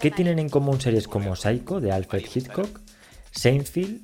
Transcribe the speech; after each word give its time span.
¿Qué 0.00 0.10
tienen 0.10 0.38
en 0.38 0.48
común 0.48 0.80
series 0.80 1.06
como 1.06 1.36
Psycho 1.36 1.78
de 1.78 1.92
Alfred 1.92 2.24
Hitchcock, 2.34 2.80
Seinfeld, 3.32 4.00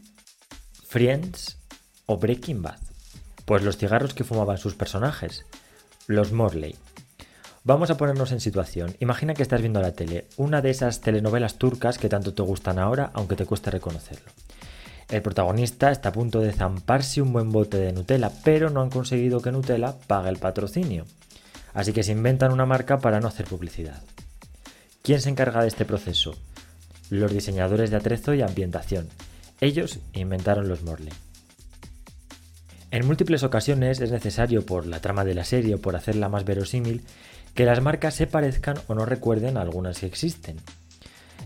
Friends 0.86 1.56
o 2.04 2.18
Breaking 2.18 2.60
Bad? 2.60 2.80
Pues 3.46 3.62
los 3.62 3.78
cigarros 3.78 4.12
que 4.12 4.22
fumaban 4.22 4.58
sus 4.58 4.74
personajes, 4.74 5.46
los 6.06 6.32
Morley. 6.32 6.76
Vamos 7.64 7.88
a 7.88 7.96
ponernos 7.96 8.30
en 8.32 8.40
situación. 8.40 8.94
Imagina 9.00 9.32
que 9.32 9.42
estás 9.42 9.62
viendo 9.62 9.80
la 9.80 9.92
tele, 9.92 10.26
una 10.36 10.60
de 10.60 10.68
esas 10.68 11.00
telenovelas 11.00 11.56
turcas 11.56 11.96
que 11.96 12.10
tanto 12.10 12.34
te 12.34 12.42
gustan 12.42 12.78
ahora, 12.78 13.10
aunque 13.14 13.34
te 13.34 13.46
cueste 13.46 13.70
reconocerlo. 13.70 14.30
El 15.08 15.22
protagonista 15.22 15.90
está 15.90 16.10
a 16.10 16.12
punto 16.12 16.40
de 16.40 16.52
zamparse 16.52 17.22
un 17.22 17.32
buen 17.32 17.52
bote 17.52 17.78
de 17.78 17.94
Nutella, 17.94 18.30
pero 18.44 18.68
no 18.68 18.82
han 18.82 18.90
conseguido 18.90 19.40
que 19.40 19.50
Nutella 19.50 19.94
pague 20.06 20.28
el 20.28 20.36
patrocinio. 20.36 21.06
Así 21.72 21.94
que 21.94 22.02
se 22.02 22.12
inventan 22.12 22.52
una 22.52 22.66
marca 22.66 22.98
para 22.98 23.18
no 23.18 23.28
hacer 23.28 23.46
publicidad. 23.46 24.02
¿Quién 25.06 25.20
se 25.20 25.30
encarga 25.30 25.62
de 25.62 25.68
este 25.68 25.84
proceso? 25.84 26.34
Los 27.10 27.32
diseñadores 27.32 27.90
de 27.90 27.96
atrezo 27.96 28.34
y 28.34 28.42
ambientación. 28.42 29.08
Ellos 29.60 30.00
inventaron 30.14 30.68
los 30.68 30.82
Morley. 30.82 31.12
En 32.90 33.06
múltiples 33.06 33.44
ocasiones 33.44 34.00
es 34.00 34.10
necesario, 34.10 34.66
por 34.66 34.84
la 34.84 34.98
trama 34.98 35.24
de 35.24 35.36
la 35.36 35.44
serie 35.44 35.76
o 35.76 35.80
por 35.80 35.94
hacerla 35.94 36.28
más 36.28 36.44
verosímil, 36.44 37.04
que 37.54 37.64
las 37.64 37.80
marcas 37.80 38.14
se 38.14 38.26
parezcan 38.26 38.78
o 38.88 38.96
no 38.96 39.06
recuerden 39.06 39.56
a 39.56 39.60
algunas 39.60 40.00
que 40.00 40.06
existen. 40.06 40.56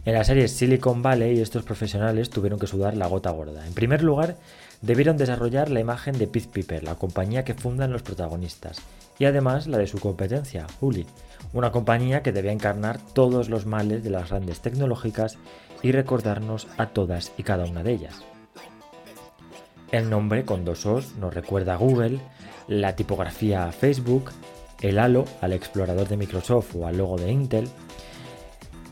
En 0.07 0.15
la 0.15 0.25
serie 0.25 0.49
Silicon 0.49 1.03
Valley 1.03 1.39
estos 1.39 1.63
profesionales 1.63 2.31
tuvieron 2.31 2.59
que 2.59 2.67
sudar 2.67 2.97
la 2.97 3.09
gota 3.09 3.29
gorda. 3.31 3.67
En 3.67 3.75
primer 3.75 4.03
lugar, 4.03 4.39
debieron 4.81 5.19
desarrollar 5.19 5.71
la 5.71 5.81
imagen 5.81 6.17
de 6.17 6.27
Piz 6.27 6.47
Piper, 6.47 6.83
la 6.83 6.95
compañía 6.95 7.45
que 7.45 7.53
fundan 7.53 7.93
los 7.93 8.01
protagonistas, 8.01 8.79
y 9.19 9.27
además 9.27 9.67
la 9.67 9.77
de 9.77 9.87
su 9.87 9.99
competencia, 9.99 10.67
Huli, 10.81 11.07
una 11.53 11.73
compañía 11.73 12.23
que 12.23 12.33
debía 12.33 12.53
encarnar 12.53 12.99
todos 13.13 13.49
los 13.49 13.67
males 13.67 14.03
de 14.05 14.11
las 14.11 14.31
grandes 14.31 14.61
tecnológicas 14.61 15.39
y 15.83 15.93
recordarnos 15.93 16.69
a 16.77 16.87
todas 16.87 17.33
y 17.37 17.43
cada 17.43 17.65
una 17.65 17.83
de 17.83 17.93
ellas. 17.93 18.23
El 19.91 20.09
nombre 20.09 20.45
con 20.45 20.65
dos 20.65 20.87
os 20.87 21.17
nos 21.17 21.35
recuerda 21.35 21.75
a 21.75 21.77
Google, 21.77 22.21
la 22.69 22.95
tipografía 22.95 23.67
a 23.67 23.73
Facebook, 23.73 24.31
el 24.81 24.99
halo 24.99 25.25
al 25.41 25.53
explorador 25.53 26.09
de 26.09 26.17
Microsoft 26.17 26.77
o 26.77 26.87
al 26.87 26.99
logo 26.99 27.17
de 27.19 27.33
Intel. 27.33 27.69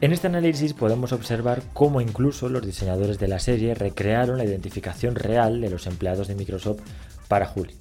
En 0.00 0.12
este 0.12 0.26
análisis 0.26 0.74
podemos 0.74 1.12
observar 1.12 1.62
cómo 1.72 2.00
incluso 2.00 2.48
los 2.48 2.64
diseñadores 2.64 3.18
de 3.18 3.28
la 3.28 3.38
serie 3.38 3.74
recrearon 3.74 4.38
la 4.38 4.44
identificación 4.44 5.14
real 5.14 5.60
de 5.60 5.70
los 5.70 5.86
empleados 5.86 6.28
de 6.28 6.34
Microsoft 6.34 6.80
para 7.28 7.46
Juli. 7.46 7.76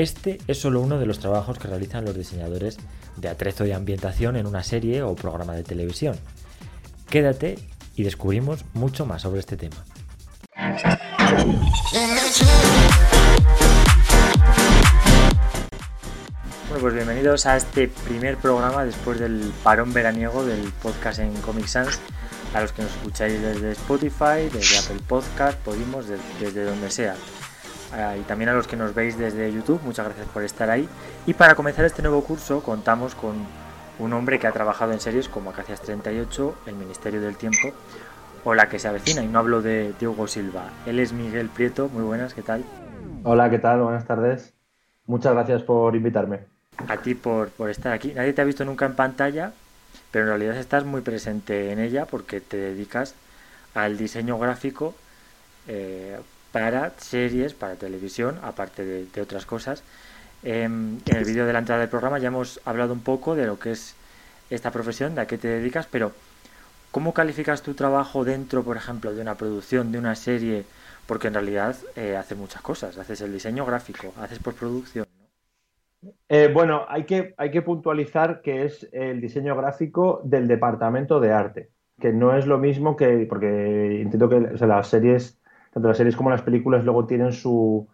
Este 0.00 0.38
es 0.46 0.58
solo 0.58 0.80
uno 0.80 0.98
de 0.98 1.04
los 1.04 1.18
trabajos 1.18 1.58
que 1.58 1.68
realizan 1.68 2.06
los 2.06 2.16
diseñadores 2.16 2.78
de 3.18 3.28
atrezo 3.28 3.66
y 3.66 3.72
ambientación 3.72 4.34
en 4.36 4.46
una 4.46 4.62
serie 4.62 5.02
o 5.02 5.14
programa 5.14 5.52
de 5.52 5.62
televisión. 5.62 6.16
Quédate 7.10 7.58
y 7.96 8.02
descubrimos 8.02 8.64
mucho 8.72 9.04
más 9.04 9.20
sobre 9.20 9.40
este 9.40 9.58
tema. 9.58 9.76
Bueno, 16.70 16.80
pues 16.80 16.94
bienvenidos 16.94 17.44
a 17.44 17.58
este 17.58 17.88
primer 17.88 18.38
programa 18.38 18.86
después 18.86 19.20
del 19.20 19.52
parón 19.62 19.92
veraniego 19.92 20.46
del 20.46 20.72
podcast 20.82 21.18
en 21.18 21.34
Comic 21.42 21.66
Sans. 21.66 22.00
A 22.54 22.62
los 22.62 22.72
que 22.72 22.80
nos 22.80 22.90
escucháis 22.92 23.38
desde 23.42 23.72
Spotify, 23.72 24.48
desde 24.50 24.78
Apple 24.78 25.04
Podcast, 25.06 25.58
Podimos, 25.58 26.06
desde, 26.08 26.64
donde 26.64 26.90
sea. 26.90 27.16
Ah, 27.92 28.16
y 28.16 28.22
también 28.22 28.50
a 28.50 28.54
los 28.54 28.66
que 28.66 28.76
nos 28.76 28.94
veis 28.94 29.18
desde 29.18 29.52
YouTube, 29.52 29.80
muchas 29.84 30.06
gracias 30.06 30.26
por 30.28 30.42
estar 30.42 30.70
ahí. 30.70 30.88
Y 31.26 31.34
para 31.34 31.54
comenzar 31.54 31.84
este 31.84 32.02
nuevo 32.02 32.22
curso 32.22 32.62
contamos 32.62 33.14
con 33.14 33.34
un 33.98 34.12
hombre 34.12 34.38
que 34.38 34.46
ha 34.46 34.52
trabajado 34.52 34.92
en 34.92 35.00
series 35.00 35.28
como 35.28 35.50
Acacias 35.50 35.80
38, 35.82 36.54
El 36.66 36.76
Ministerio 36.76 37.20
del 37.20 37.36
Tiempo 37.36 37.72
o 38.44 38.54
La 38.54 38.68
que 38.68 38.78
se 38.78 38.88
avecina. 38.88 39.22
Y 39.22 39.28
no 39.28 39.38
hablo 39.38 39.60
de 39.60 39.92
Diego 39.98 40.26
Silva. 40.28 40.70
Él 40.86 40.98
es 40.98 41.12
Miguel 41.12 41.48
Prieto. 41.48 41.88
Muy 41.88 42.04
buenas, 42.04 42.32
¿qué 42.32 42.42
tal? 42.42 42.64
Hola, 43.24 43.50
¿qué 43.50 43.58
tal? 43.58 43.82
Buenas 43.82 44.06
tardes. 44.06 44.54
Muchas 45.06 45.34
gracias 45.34 45.62
por 45.62 45.94
invitarme 45.96 46.40
a 46.88 46.96
ti 46.96 47.14
por, 47.14 47.50
estar 47.68 47.92
aquí. 47.92 48.12
Nadie 48.14 48.32
te 48.32 48.42
ha 48.42 48.44
visto 48.44 48.64
nunca 48.64 48.86
en 48.86 48.94
pantalla, 48.94 49.52
pero 50.10 50.24
en 50.24 50.28
realidad 50.30 50.56
estás 50.56 50.84
muy 50.84 51.00
presente 51.00 51.72
en 51.72 51.78
ella 51.78 52.06
porque 52.06 52.40
te 52.40 52.56
dedicas 52.56 53.14
al 53.74 53.96
diseño 53.96 54.38
gráfico 54.38 54.94
eh, 55.68 56.18
para 56.52 56.90
series, 56.98 57.54
para 57.54 57.76
televisión, 57.76 58.38
aparte 58.42 58.84
de, 58.84 59.20
otras 59.20 59.46
cosas. 59.46 59.82
Em, 60.42 60.98
en 61.06 61.16
el 61.16 61.24
vídeo 61.24 61.46
de 61.46 61.52
la 61.52 61.58
entrada 61.58 61.80
del 61.80 61.90
programa 61.90 62.18
ya 62.18 62.28
hemos 62.28 62.60
hablado 62.64 62.92
un 62.92 63.02
poco 63.02 63.34
de 63.34 63.46
lo 63.46 63.58
que 63.58 63.72
es 63.72 63.94
esta 64.48 64.70
profesión, 64.70 65.14
de 65.14 65.20
a 65.22 65.26
qué 65.26 65.38
te 65.38 65.48
dedicas, 65.48 65.86
pero 65.90 66.12
¿cómo 66.90 67.12
calificas 67.14 67.62
tu 67.62 67.74
trabajo 67.74 68.24
dentro, 68.24 68.62
por 68.64 68.76
ejemplo, 68.76 69.14
de 69.14 69.20
una 69.22 69.36
producción, 69.36 69.92
de 69.92 69.98
una 69.98 70.14
serie? 70.14 70.64
Porque 71.06 71.28
en 71.28 71.34
realidad 71.34 71.76
eh, 71.96 72.16
haces 72.16 72.38
muchas 72.38 72.62
cosas. 72.62 72.96
Haces 72.98 73.20
el 73.20 73.32
diseño 73.32 73.66
gráfico, 73.66 74.14
haces 74.20 74.38
postproducción, 74.38 75.06
eh, 76.28 76.50
bueno, 76.52 76.86
hay 76.88 77.04
que, 77.04 77.34
hay 77.36 77.50
que 77.50 77.62
puntualizar 77.62 78.40
que 78.40 78.64
es 78.64 78.88
el 78.92 79.20
diseño 79.20 79.56
gráfico 79.56 80.20
del 80.24 80.48
departamento 80.48 81.20
de 81.20 81.32
arte, 81.32 81.70
que 82.00 82.12
no 82.12 82.36
es 82.36 82.46
lo 82.46 82.58
mismo 82.58 82.96
que, 82.96 83.26
porque 83.28 84.00
entiendo 84.00 84.28
que 84.28 84.40
las 84.66 84.88
series, 84.88 85.39
tanto 85.72 85.88
las 85.88 85.96
series 85.96 86.16
como 86.16 86.30
las 86.30 86.42
películas 86.42 86.84
luego 86.84 87.06
tienen 87.06 87.32
su, 87.32 87.86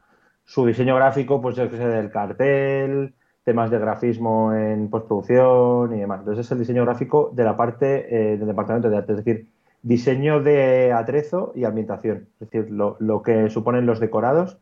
su 0.44 0.66
diseño 0.66 0.97
gráfico, 0.97 1.41
pues 1.41 1.56
yo 1.56 1.70
que 1.70 1.76
sé, 1.76 1.87
del 1.87 2.10
cartel, 2.10 3.14
temas 3.44 3.70
de 3.70 3.78
grafismo 3.78 4.53
en 4.54 4.88
postproducción 4.91 5.94
y 5.94 6.00
demás. 6.00 6.20
Entonces 6.20 6.47
es 6.47 6.53
el 6.53 6.59
diseño 6.59 6.84
gráfico 6.84 7.31
de 7.34 7.44
la 7.44 7.56
parte 7.56 8.32
eh, 8.32 8.36
del 8.36 8.47
departamento 8.47 8.91
de 8.91 8.97
arte, 8.97 9.12
es 9.12 9.19
decir, 9.25 9.48
diseño 9.82 10.42
de 10.42 10.92
atrezo 10.92 11.53
y 11.54 11.65
ambientación, 11.65 12.28
es 12.41 12.50
decir, 12.50 12.70
lo, 12.70 12.97
lo 12.98 13.22
que 13.22 13.48
suponen 13.50 13.86
los 13.86 14.00
decorados 14.00 14.59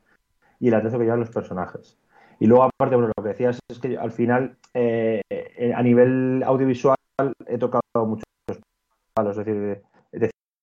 y 0.60 0.68
el 0.68 0.74
atrezo 0.74 0.98
que 0.98 1.04
llevan 1.04 1.20
los 1.20 1.30
personajes. 1.30 1.98
Y 2.40 2.46
luego, 2.46 2.64
aparte, 2.64 2.96
bueno, 2.96 3.10
lo 3.16 3.22
que 3.22 3.30
decías 3.30 3.58
es 3.68 3.78
que 3.78 3.96
al 3.96 4.10
final, 4.10 4.56
eh, 4.74 5.22
eh, 5.30 5.72
a 5.74 5.82
nivel 5.82 6.42
audiovisual, 6.44 6.96
he 7.46 7.58
tocado 7.58 8.06
muchos 8.06 8.24
palos. 9.14 9.38
Es 9.38 9.46
decir, 9.46 9.82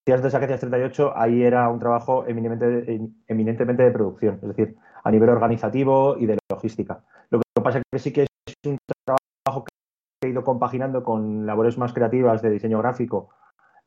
decías 0.05 0.23
de 0.23 0.29
Saquecias 0.31 0.59
38, 0.59 1.13
ahí 1.15 1.43
era 1.43 1.69
un 1.69 1.79
trabajo 1.79 2.25
eminentemente 2.27 3.83
de 3.83 3.91
producción, 3.91 4.39
es 4.41 4.47
decir, 4.47 4.75
a 5.03 5.11
nivel 5.11 5.29
organizativo 5.29 6.17
y 6.17 6.25
de 6.25 6.37
logística. 6.49 7.03
Lo 7.29 7.39
que 7.39 7.61
pasa 7.61 7.79
es 7.79 7.83
que 7.91 7.99
sí 7.99 8.13
que 8.13 8.21
es 8.23 8.55
un 8.65 8.77
trabajo 9.05 9.65
que 9.65 10.27
he 10.27 10.31
ido 10.31 10.43
compaginando 10.43 11.03
con 11.03 11.45
labores 11.45 11.77
más 11.77 11.93
creativas 11.93 12.41
de 12.41 12.49
diseño 12.49 12.79
gráfico 12.79 13.29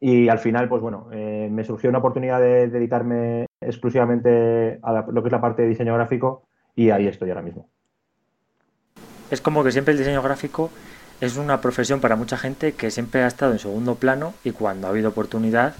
y 0.00 0.28
al 0.28 0.38
final, 0.38 0.68
pues 0.68 0.82
bueno, 0.82 1.08
eh, 1.12 1.48
me 1.50 1.64
surgió 1.64 1.90
una 1.90 1.98
oportunidad 1.98 2.40
de 2.40 2.68
dedicarme 2.68 3.46
exclusivamente 3.60 4.78
a 4.82 5.04
lo 5.08 5.22
que 5.22 5.28
es 5.28 5.32
la 5.32 5.40
parte 5.40 5.62
de 5.62 5.68
diseño 5.68 5.94
gráfico 5.94 6.42
y 6.74 6.90
ahí 6.90 7.06
estoy 7.06 7.30
ahora 7.30 7.42
mismo 7.42 7.68
es 9.30 9.40
como 9.40 9.64
que 9.64 9.72
siempre 9.72 9.92
el 9.92 9.98
diseño 9.98 10.22
gráfico 10.22 10.70
es 11.20 11.36
una 11.36 11.60
profesión 11.60 12.00
para 12.00 12.16
mucha 12.16 12.36
gente 12.36 12.72
que 12.72 12.90
siempre 12.90 13.22
ha 13.22 13.26
estado 13.26 13.52
en 13.52 13.58
segundo 13.58 13.94
plano 13.96 14.34
y 14.44 14.52
cuando 14.52 14.86
ha 14.86 14.90
habido 14.90 15.10
oportunidad 15.10 15.74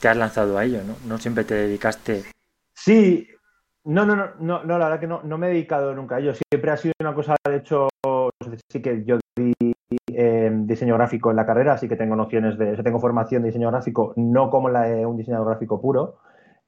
te 0.00 0.08
has 0.08 0.16
lanzado 0.16 0.58
a 0.58 0.64
ello, 0.64 0.80
¿no? 0.84 0.96
No 1.06 1.18
siempre 1.18 1.44
te 1.44 1.54
dedicaste. 1.54 2.24
Sí, 2.74 3.28
no, 3.84 4.06
no, 4.06 4.16
no, 4.16 4.64
no, 4.64 4.78
la 4.78 4.84
verdad 4.84 5.00
que 5.00 5.06
no, 5.06 5.22
no 5.22 5.38
me 5.38 5.48
he 5.48 5.50
dedicado 5.50 5.94
nunca 5.94 6.16
a 6.16 6.18
ello. 6.20 6.32
Siempre 6.34 6.70
ha 6.70 6.76
sido 6.76 6.92
una 7.00 7.14
cosa, 7.14 7.36
de 7.48 7.56
hecho, 7.56 7.88
sí 8.70 8.80
que 8.80 9.04
yo 9.04 9.18
di 9.36 9.54
em, 10.08 10.66
diseño 10.66 10.94
gráfico 10.94 11.30
en 11.30 11.36
la 11.36 11.46
carrera, 11.46 11.74
así 11.74 11.88
que 11.88 11.96
tengo 11.96 12.16
nociones 12.16 12.58
de, 12.58 12.72
o 12.72 12.82
tengo 12.82 13.00
formación 13.00 13.42
de 13.42 13.48
diseño 13.48 13.70
gráfico, 13.70 14.12
no 14.16 14.50
como 14.50 14.68
la 14.68 14.82
de 14.82 15.06
un 15.06 15.16
diseñador 15.16 15.48
gráfico 15.48 15.80
puro, 15.80 16.18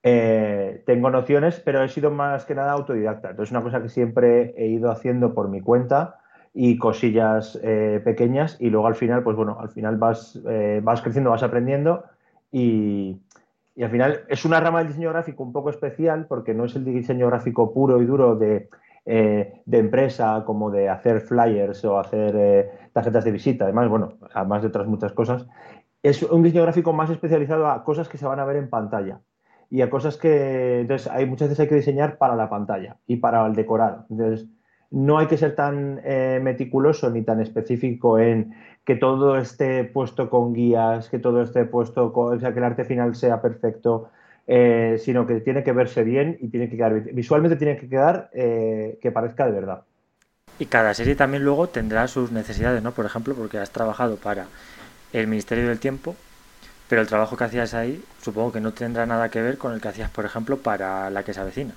eh, 0.03 0.82
tengo 0.86 1.08
nociones, 1.10 1.60
pero 1.60 1.82
he 1.82 1.88
sido 1.88 2.10
más 2.10 2.44
que 2.44 2.54
nada 2.54 2.72
autodidacta. 2.72 3.30
Entonces, 3.30 3.53
una 3.53 3.62
cosa 3.62 3.83
que 3.83 3.89
siempre 3.89 4.54
he 4.56 4.66
ido 4.66 4.91
haciendo 4.91 5.34
por 5.34 5.48
mi 5.48 5.60
cuenta 5.60 6.21
y 6.53 6.78
cosillas 6.78 7.59
eh, 7.62 8.00
pequeñas 8.04 8.56
y 8.60 8.71
luego 8.71 8.86
al 8.86 8.94
final, 8.94 9.22
pues 9.22 9.36
bueno, 9.36 9.59
al 9.60 9.71
final 9.71 9.97
vas, 9.97 10.41
eh, 10.48 10.80
vas 10.83 11.00
creciendo, 11.00 11.30
vas 11.30 11.42
aprendiendo 11.42 12.04
y, 12.54 13.21
al 13.83 13.91
final 13.91 14.24
es 14.28 14.45
una 14.45 14.60
rama 14.60 14.78
del 14.78 14.89
diseño 14.89 15.10
gráfico 15.10 15.42
un 15.42 15.53
poco 15.53 15.68
especial 15.71 16.27
porque 16.28 16.54
no 16.54 16.66
es 16.66 16.77
el 16.77 16.84
diseño 16.84 17.27
gráfico 17.27 17.74
puro 17.74 18.01
y 18.01 18.06
duro 18.06 18.36
de, 18.36 18.68
de 19.04 19.78
empresa 19.78 20.45
como 20.47 20.71
de 20.71 20.89
hacer 20.89 21.21
flyers 21.22 21.84
o 21.84 21.98
hacer 21.98 22.89
tarjetas 22.92 23.24
de 23.24 23.33
visita, 23.33 23.65
además, 23.65 23.89
bueno, 23.89 24.18
además 24.33 24.62
de 24.62 24.68
otras 24.68 24.86
muchas 24.86 25.12
cosas. 25.12 25.48
Es 26.04 26.22
un 26.22 26.45
diseño 26.45 26.62
gráfico 26.62 26.92
más 26.92 27.10
especializado 27.10 27.66
a 27.66 27.83
cosas 27.83 28.09
que 28.09 28.18
se 28.18 28.27
van 28.27 28.39
a 28.39 28.45
ver 28.45 28.56
en 28.56 28.71
pantalla 28.71 29.21
y 29.68 29.80
a 29.80 29.91
cosas 29.91 30.16
que 30.16 30.83
entonces 30.83 31.10
hay 31.10 31.27
muchas 31.27 31.48
veces 31.48 31.60
hay 31.60 31.68
que 31.68 31.74
diseñar 31.74 32.18
para 32.18 32.36
la 32.36 32.48
pantalla 32.48 32.98
y 33.09 33.16
para 33.16 33.45
el 33.45 33.56
decorado. 33.56 34.06
Entonces, 34.09 34.48
no 34.94 35.18
hay 35.18 35.26
que 35.26 35.36
ser 35.36 35.56
tan 35.56 36.00
eh, 36.04 36.38
meticuloso 36.41 37.10
ni 37.10 37.22
tan 37.22 37.41
específico 37.41 38.20
en 38.20 38.54
que 38.84 38.94
todo 38.94 39.36
esté 39.36 39.82
puesto 39.82 40.30
con 40.30 40.52
guías, 40.52 41.08
que 41.08 41.18
todo 41.18 41.42
esté 41.42 41.64
puesto 41.64 42.12
con, 42.12 42.36
o 42.36 42.41
sea, 42.41 42.52
que 42.52 42.60
el 42.60 42.64
arte 42.64 42.84
final 42.84 43.16
sea 43.16 43.42
perfecto, 43.42 44.10
eh, 44.46 44.96
sino 45.02 45.26
que 45.26 45.41
tiene 45.41 45.64
que 45.64 45.72
verse 45.72 46.04
bien 46.04 46.38
y 46.41 46.48
tiene 46.48 46.68
que 46.68 46.76
quedar 46.76 47.00
visualmente 47.12 47.56
tiene 47.56 47.76
que 47.76 47.88
quedar 47.88 48.30
eh, 48.34 48.98
que 49.02 49.10
parezca 49.10 49.46
de 49.46 49.52
verdad. 49.52 49.82
Y 50.60 50.66
cada 50.66 50.94
serie 50.94 51.16
también 51.16 51.42
luego 51.42 51.66
tendrá 51.66 52.06
sus 52.06 52.30
necesidades, 52.30 52.80
¿no? 52.80 52.92
Por 52.92 53.04
ejemplo, 53.04 53.34
porque 53.34 53.58
has 53.58 53.70
trabajado 53.70 54.14
para 54.14 54.46
el 55.12 55.26
Ministerio 55.26 55.66
del 55.66 55.80
Tiempo, 55.80 56.14
pero 56.88 57.00
el 57.00 57.08
trabajo 57.08 57.36
que 57.36 57.42
hacías 57.42 57.74
ahí 57.74 58.00
supongo 58.22 58.52
que 58.52 58.60
no 58.60 58.72
tendrá 58.72 59.06
nada 59.06 59.28
que 59.28 59.42
ver 59.42 59.58
con 59.58 59.72
el 59.72 59.80
que 59.80 59.88
hacías, 59.88 60.10
por 60.10 60.24
ejemplo, 60.24 60.58
para 60.58 61.10
la 61.10 61.24
que 61.24 61.34
se 61.34 61.41
avecina. 61.41 61.74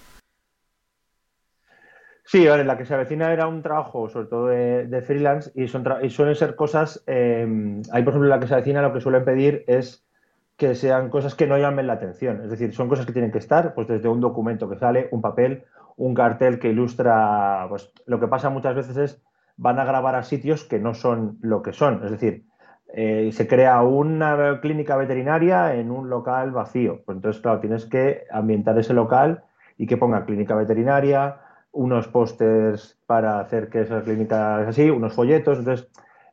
Sí, 2.29 2.45
vale, 2.45 2.65
la 2.65 2.77
que 2.77 2.83
se 2.83 2.94
avecina 2.94 3.31
era 3.31 3.47
un 3.47 3.62
trabajo 3.62 4.09
sobre 4.09 4.27
todo 4.27 4.47
de, 4.47 5.01
freelance 5.01 5.50
y, 5.56 5.69
son 5.69 5.85
suelen 6.09 6.35
ser 6.35 6.57
cosas, 6.57 7.01
eh, 7.07 7.81
ahí 7.94 8.03
por 8.03 8.12
ejemplo 8.12 8.27
la 8.27 8.41
que 8.41 8.47
se 8.47 8.53
avecina 8.53 8.81
lo 8.81 8.91
que 8.91 9.00
suelen 9.00 9.24
pedir 9.24 9.63
es 9.65 10.06
que 10.57 10.75
sean 10.75 11.09
cosas 11.09 11.35
que 11.35 11.47
no 11.47 11.57
llamen 11.57 11.88
la 11.88 11.94
atención, 11.94 12.41
es 12.44 12.50
decir, 12.50 12.74
son 12.74 12.89
cosas 12.89 13.06
que 13.06 13.13
tienen 13.13 13.31
que 13.31 13.38
estar, 13.38 13.74
pues 13.74 13.88
desde 13.88 14.09
un 14.09 14.19
documento 14.19 14.69
que 14.69 14.77
sale, 14.77 15.07
un 15.12 15.21
papel, 15.21 15.63
un 15.95 16.13
cartel 16.13 16.59
que 16.59 16.68
ilustra, 16.68 17.65
pues 17.69 17.94
lo 18.06 18.19
que 18.19 18.27
pasa 18.27 18.50
muchas 18.50 18.75
veces 18.75 18.97
es 18.97 19.21
van 19.56 19.79
a 19.79 19.85
grabar 19.85 20.15
a 20.15 20.24
sitios 20.24 20.65
que 20.65 20.79
no 20.79 20.95
son 20.95 21.38
lo 21.39 21.62
que 21.62 21.71
son, 21.71 22.03
es 22.03 22.12
decir, 22.12 22.44
eh, 22.94 23.29
se 23.31 23.47
crea 23.47 23.81
una 23.83 24.59
clínica 24.59 24.97
veterinaria 24.97 25.75
en 25.75 25.91
un 25.91 26.09
local 26.09 26.51
vacío. 26.51 27.01
Pues 27.06 27.18
entonces, 27.18 27.41
claro, 27.41 27.59
tienes 27.59 27.85
que 27.85 28.24
ambientar 28.31 28.77
ese 28.79 28.94
local 28.94 29.44
y 29.77 29.88
que 29.88 29.97
ponga 29.97 30.25
clínica 30.25 30.56
veterinaria, 30.56 31.38
unos 31.71 32.07
pósters 32.07 32.97
para 33.05 33.39
hacer 33.39 33.69
que 33.69 33.81
esa 33.81 34.01
clínica 34.01 34.61
es 34.61 34.67
así, 34.69 34.89
unos 34.89 35.13
folletos. 35.13 35.59
Entonces, 35.59 35.89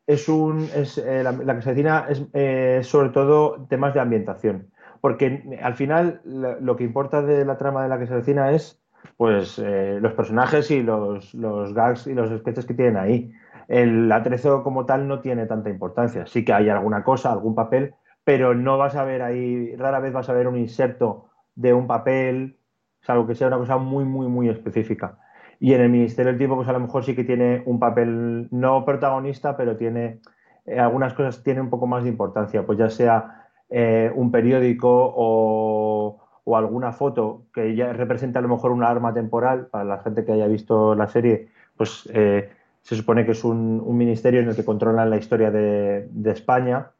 es 0.06 0.28
un, 0.28 0.69
es, 0.75 0.98
eh, 0.98 1.22
la, 1.22 1.56
que 1.56 1.62
se 1.62 1.70
decina 1.70 2.06
es 2.08 2.22
eh, 2.32 2.81
sobre 2.82 3.10
todo 3.10 3.66
temas 3.69 3.94
de 3.94 4.00
ambientación. 4.00 4.70
Porque 5.00 5.58
al 5.62 5.75
final 5.75 6.22
lo 6.25 6.76
que 6.76 6.84
importa 6.84 7.20
de 7.20 7.44
la 7.44 7.58
trama 7.58 7.82
de 7.82 7.90
la 7.90 7.98
que 7.98 8.06
se 8.06 8.14
avecina 8.14 8.52
es 8.52 8.81
pues 9.19 9.58
los 9.58 10.14
personajes 10.14 10.70
y 10.70 10.82
los, 10.82 11.34
los 11.34 11.75
gags 11.75 12.06
y 12.06 12.14
los 12.14 12.31
sketches 12.40 12.64
que 12.64 12.72
tienen 12.72 12.96
ahí 12.96 13.31
el 13.69 14.10
atrezo 14.12 14.62
como 14.62 14.86
tal 14.86 15.08
no 15.08 15.20
tiene 15.20 15.46
tanta 15.46 15.70
importancia. 15.70 16.26
Sí 16.26 16.44
que 16.44 16.52
hay 16.52 16.69
alguna 16.69 17.04
cosa, 17.04 17.32
algún 17.32 17.54
papel, 17.54 17.94
pero 18.25 18.54
no 18.54 18.78
vas 18.78 18.96
a 18.96 19.04
ver 19.04 19.22
ahí, 19.22 19.75
rara 19.76 20.00
vez 20.00 20.12
vas 20.12 20.28
a 20.28 20.32
ver 20.32 20.48
un 20.48 20.58
inserto 20.58 21.31
de 21.54 21.72
un 21.72 21.86
papel, 21.86 22.58
salvo 23.00 23.26
que 23.26 23.34
sea 23.34 23.48
una 23.48 23.58
cosa 23.58 23.76
muy, 23.76 24.04
muy, 24.04 24.28
muy 24.28 24.48
específica. 24.48 25.19
Y 25.64 25.72
en 25.72 25.81
el 25.81 25.88
Ministerio 25.88 26.31
del 26.31 26.37
Tiempo, 26.37 26.56
pues 26.56 26.69
a 26.69 26.75
lo 26.75 26.81
mejor 26.81 27.06
sí 27.06 27.16
que 27.16 27.25
tiene 27.25 27.62
un 27.64 27.78
papel 27.78 28.49
no 28.50 28.84
protagonista, 28.84 29.56
pero 29.56 29.78
tiene 29.78 30.20
eh, 30.66 30.78
algunas 30.78 31.14
cosas 31.14 31.43
tienen 31.43 31.62
un 31.62 31.70
poco 31.70 31.87
más 31.87 32.05
de 32.05 32.11
importancia, 32.11 32.66
pues 32.66 32.78
ya 32.78 32.90
sea 32.90 33.49
eh, 33.70 34.12
un 34.14 34.31
periódico 34.31 34.90
o, 34.93 36.19
o, 36.44 36.56
alguna 36.58 36.93
foto 36.93 37.44
que 37.55 37.75
ya 37.75 37.94
representa 37.94 38.40
a 38.40 38.43
lo 38.43 38.49
mejor 38.49 38.72
una 38.72 38.90
arma 38.90 39.14
temporal, 39.14 39.69
para 39.69 39.84
la 39.84 40.02
gente 40.02 40.26
que 40.26 40.32
haya 40.32 40.46
visto 40.49 40.94
la 40.94 41.06
serie, 41.06 41.49
pues 41.78 42.10
eh, 42.12 42.50
se 42.82 42.94
supone 42.94 43.25
que 43.25 43.32
es 43.32 43.43
un, 43.43 43.96
ministerio 43.96 44.40
en 44.40 44.50
el 44.50 44.56
que 44.56 44.67
controlan 44.67 45.08
la 45.08 45.17
historia 45.17 45.50
de, 45.50 46.10
España. 46.26 46.90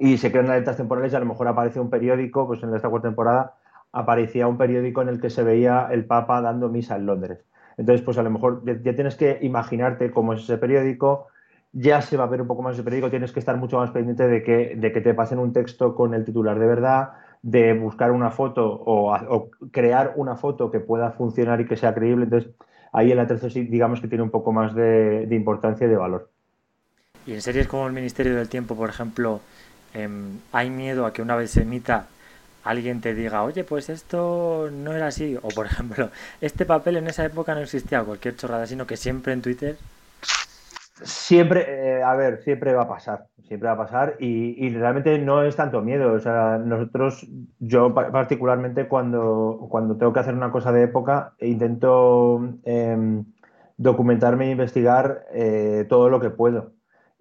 Y 0.00 0.18
se 0.18 0.32
crean 0.32 0.50
alertas 0.50 0.76
temporales 0.76 1.12
y 1.12 1.16
a 1.16 1.20
lo 1.20 1.26
mejor 1.26 1.46
aparece 1.46 1.78
un 1.78 1.88
periódico, 1.88 2.48
pues 2.48 2.64
en 2.64 2.74
esta 2.74 2.88
cuarta 2.88 3.06
temporada 3.06 3.54
aparecía 3.94 4.48
un 4.48 4.58
periódico 4.58 5.02
en 5.02 5.08
el 5.08 5.20
que 5.20 5.30
se 5.30 5.42
veía 5.42 5.88
el 5.90 6.04
Papa 6.04 6.40
dando 6.40 6.68
misa 6.68 6.96
en 6.96 7.06
Londres. 7.06 7.44
Entonces, 7.76 8.04
pues 8.04 8.18
a 8.18 8.22
lo 8.22 8.30
mejor 8.30 8.62
ya 8.82 8.94
tienes 8.94 9.16
que 9.16 9.38
imaginarte 9.42 10.10
cómo 10.10 10.32
es 10.32 10.42
ese 10.42 10.58
periódico, 10.58 11.28
ya 11.72 12.00
se 12.02 12.16
va 12.16 12.24
a 12.24 12.28
ver 12.28 12.40
un 12.40 12.46
poco 12.46 12.62
más 12.62 12.74
ese 12.74 12.84
periódico, 12.84 13.10
tienes 13.10 13.32
que 13.32 13.40
estar 13.40 13.56
mucho 13.56 13.78
más 13.78 13.90
pendiente 13.90 14.28
de 14.28 14.42
que, 14.42 14.76
de 14.76 14.92
que 14.92 15.00
te 15.00 15.14
pasen 15.14 15.38
un 15.38 15.52
texto 15.52 15.94
con 15.94 16.14
el 16.14 16.24
titular 16.24 16.58
de 16.58 16.66
verdad, 16.66 17.12
de 17.42 17.74
buscar 17.74 18.10
una 18.10 18.30
foto 18.30 18.64
o, 18.66 19.50
crear 19.70 20.14
una 20.16 20.36
foto 20.36 20.70
que 20.70 20.80
pueda 20.80 21.10
funcionar 21.10 21.60
y 21.60 21.66
que 21.66 21.76
sea 21.76 21.94
creíble. 21.94 22.24
Entonces, 22.24 22.52
ahí 22.92 23.12
el 23.12 23.18
atrezo 23.18 23.50
sí, 23.50 23.64
digamos 23.64 24.00
que 24.00 24.08
tiene 24.08 24.22
un 24.22 24.30
poco 24.30 24.52
más 24.52 24.74
de, 24.74 25.28
importancia 25.30 25.86
y 25.86 25.90
de 25.90 25.96
valor. 25.96 26.30
Y 27.26 27.34
en 27.34 27.42
series 27.42 27.66
como 27.66 27.86
El 27.86 27.92
Ministerio 27.92 28.36
del 28.36 28.48
Tiempo, 28.48 28.76
por 28.76 28.88
ejemplo, 28.88 29.40
em, 29.94 30.38
¿hay 30.52 30.70
miedo 30.70 31.06
a 31.06 31.12
que 31.12 31.22
una 31.22 31.36
vez 31.36 31.50
se 31.50 31.62
emita 31.62 32.06
alguien 32.64 33.00
te 33.00 33.14
diga, 33.14 33.42
oye, 33.44 33.64
pues 33.64 33.88
esto 33.90 34.70
no 34.72 34.92
era 34.92 35.08
así? 35.08 35.36
O, 35.42 35.48
por 35.48 35.66
ejemplo, 35.70 36.10
este 36.40 36.66
papel 36.66 36.96
en 36.96 37.08
esa 37.08 37.24
época 37.24 37.54
no 37.54 37.60
existía, 37.60 38.02
cualquier 38.02 38.36
chorrada, 38.36 38.66
sino 38.66 38.86
que 38.86 38.96
siempre 38.96 39.32
en 39.32 39.42
Twitter 39.42 39.76
Siempre, 41.02 41.98
eh, 41.98 42.02
a 42.04 42.14
ver, 42.14 42.42
siempre 42.44 42.72
va 42.72 42.82
a 42.82 42.88
pasar, 42.88 43.26
siempre 43.42 43.68
va 43.68 43.74
a 43.74 43.78
pasar 43.78 44.16
y, 44.20 44.70
realmente 44.70 45.18
no 45.18 45.42
es 45.42 45.56
tanto 45.56 45.82
miedo. 45.82 46.12
O 46.12 46.20
sea, 46.20 46.58
nosotros, 46.58 47.26
yo 47.58 47.92
particularmente 47.92 48.86
cuando, 48.86 49.66
cuando 49.70 49.96
tengo 49.96 50.12
que 50.12 50.20
hacer 50.20 50.34
una 50.34 50.52
cosa 50.52 50.70
de 50.70 50.84
época, 50.84 51.34
intento 51.40 52.40
em, 52.64 53.24
documentarme 53.76 54.46
e 54.46 54.50
investigar 54.52 55.26
eh, 55.32 55.84
todo 55.88 56.10
lo 56.10 56.20
que 56.20 56.30
puedo. 56.30 56.73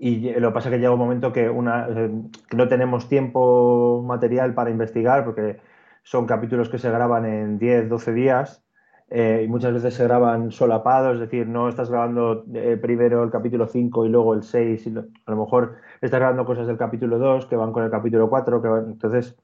Y 0.05 0.33
lo 0.37 0.49
que 0.49 0.53
pasa 0.53 0.67
es 0.67 0.73
que 0.73 0.79
llega 0.79 0.91
un 0.91 0.99
momento 0.99 1.31
eh, 1.33 2.11
que 2.49 2.57
no 2.57 2.67
tenemos 2.67 3.07
tiempo 3.07 4.03
material 4.05 4.53
para 4.53 4.69
investigar 4.69 5.23
porque 5.23 5.61
son 6.03 6.25
capítulos 6.25 6.67
que 6.67 6.77
se 6.77 6.89
graban 6.89 7.25
en 7.25 7.57
10, 7.57 7.87
12 7.87 8.11
días 8.11 8.65
eh, 9.09 9.43
y 9.45 9.47
muchas 9.47 9.71
veces 9.71 9.93
se 9.93 10.03
graban 10.03 10.51
solapados, 10.51 11.13
es 11.13 11.19
decir, 11.21 11.47
no 11.47 11.69
estás 11.69 11.89
grabando 11.89 12.43
eh, 12.53 12.77
primero 12.81 13.23
el 13.23 13.31
capítulo 13.31 13.65
5 13.65 14.05
y 14.05 14.09
luego 14.09 14.33
el 14.33 14.43
6, 14.43 14.89
a 15.25 15.31
lo 15.31 15.37
mejor 15.37 15.77
estás 16.01 16.19
grabando 16.19 16.43
cosas 16.43 16.67
del 16.67 16.75
capítulo 16.75 17.17
2 17.17 17.45
que 17.45 17.55
van 17.55 17.71
con 17.71 17.85
el 17.85 17.89
capítulo 17.89 18.29
4, 18.29 18.61
que 18.61 18.67
entonces 18.67 19.37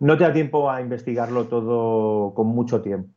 no 0.00 0.16
te 0.16 0.24
da 0.24 0.32
tiempo 0.32 0.70
a 0.70 0.80
investigarlo 0.80 1.48
todo 1.48 2.32
con 2.32 2.46
mucho 2.46 2.80
tiempo. 2.80 3.10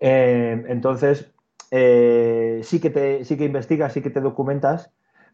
Entonces, 0.00 1.32
sí, 1.70 2.80
que 2.80 2.90
te, 2.90 3.24
sí 3.24 3.36
que 3.36 3.44
investigas, 3.44 3.92
sí 3.92 4.02
que 4.02 4.10
te 4.10 4.20
documentas, 4.20 4.92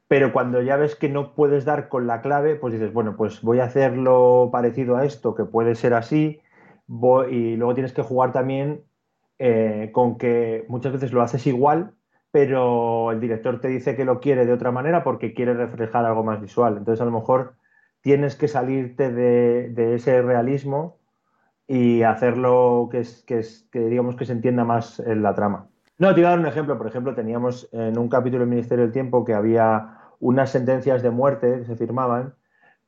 pero 0.09 0.33
cuando 0.33 0.63
ya 0.63 0.77
ves 0.77 0.95
que 0.95 1.09
no 1.09 1.35
puedes 1.35 1.65
dar 1.65 1.89
con 1.89 2.07
la 2.07 2.21
clave, 2.21 2.57
pues 2.57 2.73
dices, 2.73 2.93
bueno, 2.93 3.17
pues 3.17 3.43
voy 3.43 3.61
a 3.61 3.65
hacerlo 3.65 4.51
parecido 4.53 4.97
a 4.97 5.05
esto, 5.05 5.35
que 5.35 5.45
puede 5.45 5.75
ser 5.75 5.95
así, 5.95 6.41
y 6.89 7.57
luego 7.57 7.75
tienes 7.75 7.93
que 7.93 8.03
jugar 8.03 8.33
también 8.33 8.85
eh, 9.39 9.91
con 9.93 10.17
que 10.17 10.65
muchas 10.69 10.93
veces 10.93 11.13
lo 11.13 11.23
haces 11.23 11.47
igual, 11.47 11.93
pero 12.31 13.13
el 13.13 13.21
director 13.21 13.61
te 13.61 13.69
dice 13.69 13.97
que 13.97 14.05
lo 14.05 14.21
quiere 14.21 14.47
de 14.47 14.53
otra 14.53 14.71
manera 14.71 15.03
porque 15.03 15.35
quiere 15.35 15.55
reflejar 15.55 16.05
algo 16.05 16.23
más 16.23 16.41
visual. 16.41 16.77
Entonces, 16.77 17.01
a 17.01 17.07
lo 17.07 17.11
mejor 17.11 17.55
tienes 18.03 18.37
que 18.37 18.47
salirte 18.47 19.11
de, 19.11 19.95
ese 19.95 20.23
realismo 20.23 20.99
y 21.67 22.03
hacerlo 22.03 22.89
que, 22.91 23.01
es, 23.01 23.25
que, 23.73 23.81
digamos 23.81 24.17
que 24.17 24.27
se 24.27 24.33
entienda 24.33 24.65
más 24.65 25.01
en 25.01 25.23
la 25.23 25.35
trama. 25.35 25.69
No, 25.99 26.15
te 26.15 26.21
voy 26.21 26.27
a 26.27 26.31
dar 26.31 26.39
un 26.39 26.47
ejemplo. 26.47 26.79
Por 26.79 26.87
ejemplo, 26.87 27.15
teníamos 27.15 27.69
en 27.73 27.99
un 27.99 28.09
capítulo 28.09 28.41
del 28.41 28.51
Ministerio 28.51 28.85
del 28.85 28.93
Tiempo 28.93 29.25
que 29.25 29.35
había 29.35 29.96
unas 30.21 30.51
sentencias 30.51 31.03
de 31.03 31.11
muerte 31.11 31.59
que 31.59 31.65
se 31.65 31.77
firmaban. 31.77 32.35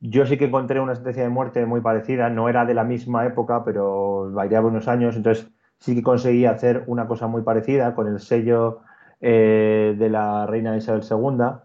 Yo 0.00 0.26
sí 0.26 0.36
que 0.38 0.46
encontré 0.46 0.80
una 0.80 0.94
sentencia 0.94 1.22
de 1.22 1.28
muerte 1.28 1.66
muy 1.66 1.80
parecida, 1.80 2.30
no 2.30 2.48
era 2.48 2.64
de 2.64 2.74
la 2.74 2.84
misma 2.84 3.26
época, 3.26 3.64
pero 3.64 4.30
variaba 4.32 4.68
unos 4.68 4.88
años. 4.88 5.16
Entonces, 5.16 5.50
sí 5.78 5.94
que 5.94 6.02
conseguí 6.02 6.44
hacer 6.46 6.84
una 6.86 7.06
cosa 7.06 7.26
muy 7.26 7.42
parecida 7.42 7.94
con 7.94 8.08
el 8.08 8.20
sello 8.20 8.80
eh, 9.20 9.96
de 9.98 10.08
la 10.08 10.46
reina 10.46 10.76
Isabel 10.76 11.02
II 11.02 11.58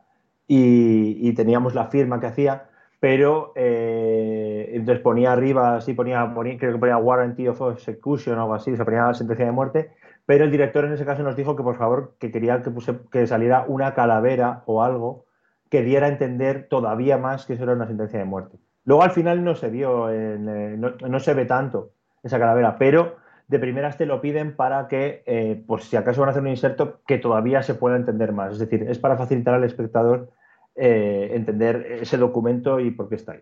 y, 0.48 1.34
teníamos 1.34 1.76
la 1.76 1.88
firma 1.88 2.20
que 2.20 2.28
hacía, 2.28 2.66
pero 3.00 3.54
eh, 3.56 4.72
entonces 4.74 5.02
ponía 5.04 5.32
arriba, 5.32 5.82
sí 5.82 5.94
ponía, 5.94 6.32
creo 6.34 6.74
que 6.74 6.80
ponía 6.80 6.98
Warranty 6.98 7.48
of 7.48 7.62
Execution 7.74 8.38
o 8.38 8.42
algo 8.42 8.54
así, 8.56 8.76
se 8.76 8.86
ponía 8.86 9.08
la 9.08 9.14
sentencia 9.14 9.46
de 9.46 9.52
muerte, 9.52 9.92
pero 10.26 10.46
el 10.46 10.52
director 10.52 10.86
en 10.86 10.94
ese 10.94 11.06
caso 11.06 11.24
nos 11.24 11.36
dijo 11.36 11.56
que 11.56 11.64
por 11.64 11.78
favor 11.78 12.16
que 12.20 12.32
quería 12.32 12.62
que, 12.62 12.72
que 13.12 13.28
saliera 13.28 13.66
una 13.68 13.94
calavera 13.94 14.64
o 14.66 14.84
algo 14.84 15.26
que 15.74 15.82
diera 15.82 16.06
a 16.06 16.10
entender 16.10 16.68
todavía 16.70 17.18
más 17.18 17.48
que 17.48 17.54
eso 17.54 17.64
era 17.64 17.74
una 17.74 17.88
sentencia 17.88 18.20
de 18.20 18.26
muerte. 18.26 18.60
Luego 18.86 19.02
al 19.02 19.10
final 19.10 19.44
no 19.44 19.56
se 19.56 19.72
vio, 19.72 20.08
eh, 20.12 20.38
no, 20.38 20.92
no, 20.92 21.20
se 21.20 21.34
ve 21.34 21.46
tanto 21.46 21.94
esa 22.22 22.38
calavera, 22.38 22.78
pero 22.78 23.16
de 23.48 23.58
primeras 23.58 23.98
te 23.98 24.06
lo 24.06 24.22
piden 24.22 24.56
para 24.56 24.88
que, 24.88 25.24
eh, 25.26 25.64
pues 25.66 25.86
si 25.86 25.96
acaso 25.96 26.22
van 26.22 26.28
a 26.28 26.30
hacer 26.30 26.44
un 26.44 26.50
inserto, 26.50 27.02
que 27.08 27.18
todavía 27.18 27.64
se 27.64 27.74
pueda 27.74 27.96
entender 27.96 28.34
más. 28.34 28.54
Es 28.54 28.60
decir, 28.60 28.86
es 28.88 29.00
para 29.00 29.18
facilitar 29.18 29.56
al 29.56 29.64
espectador 29.64 30.30
eh, 30.76 31.32
entender 31.34 31.98
ese 32.02 32.18
documento 32.18 32.80
y 32.80 32.92
por 32.92 33.10
qué 33.10 33.16
está 33.16 33.32
ahí. 33.32 33.42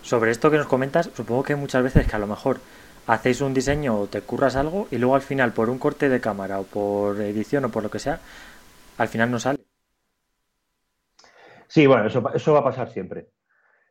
Sobre 0.00 0.30
esto 0.30 0.50
que 0.50 0.56
nos 0.56 0.68
comentas, 0.68 1.10
supongo 1.12 1.42
que 1.42 1.56
muchas 1.56 1.82
veces 1.82 2.06
que 2.06 2.16
a 2.16 2.18
lo 2.18 2.26
mejor 2.26 2.56
hacéis 3.06 3.42
un 3.42 3.52
diseño 3.52 4.00
o 4.00 4.06
te 4.06 4.22
curras 4.22 4.56
algo 4.56 4.88
y 4.90 4.96
luego 4.96 5.14
al 5.14 5.20
final 5.20 5.52
por 5.52 5.68
un 5.68 5.76
corte 5.76 6.08
de 6.08 6.22
cámara 6.22 6.58
o 6.58 6.62
por 6.62 7.20
edición 7.20 7.66
o 7.66 7.68
por 7.68 7.82
lo 7.82 7.90
que 7.90 7.98
sea, 7.98 8.18
al 8.96 9.08
final 9.08 9.30
no 9.30 9.38
sale. 9.38 9.55
Sí, 11.68 11.86
bueno, 11.86 12.06
eso, 12.06 12.22
eso 12.34 12.52
va 12.52 12.60
a 12.60 12.64
pasar 12.64 12.90
siempre. 12.90 13.28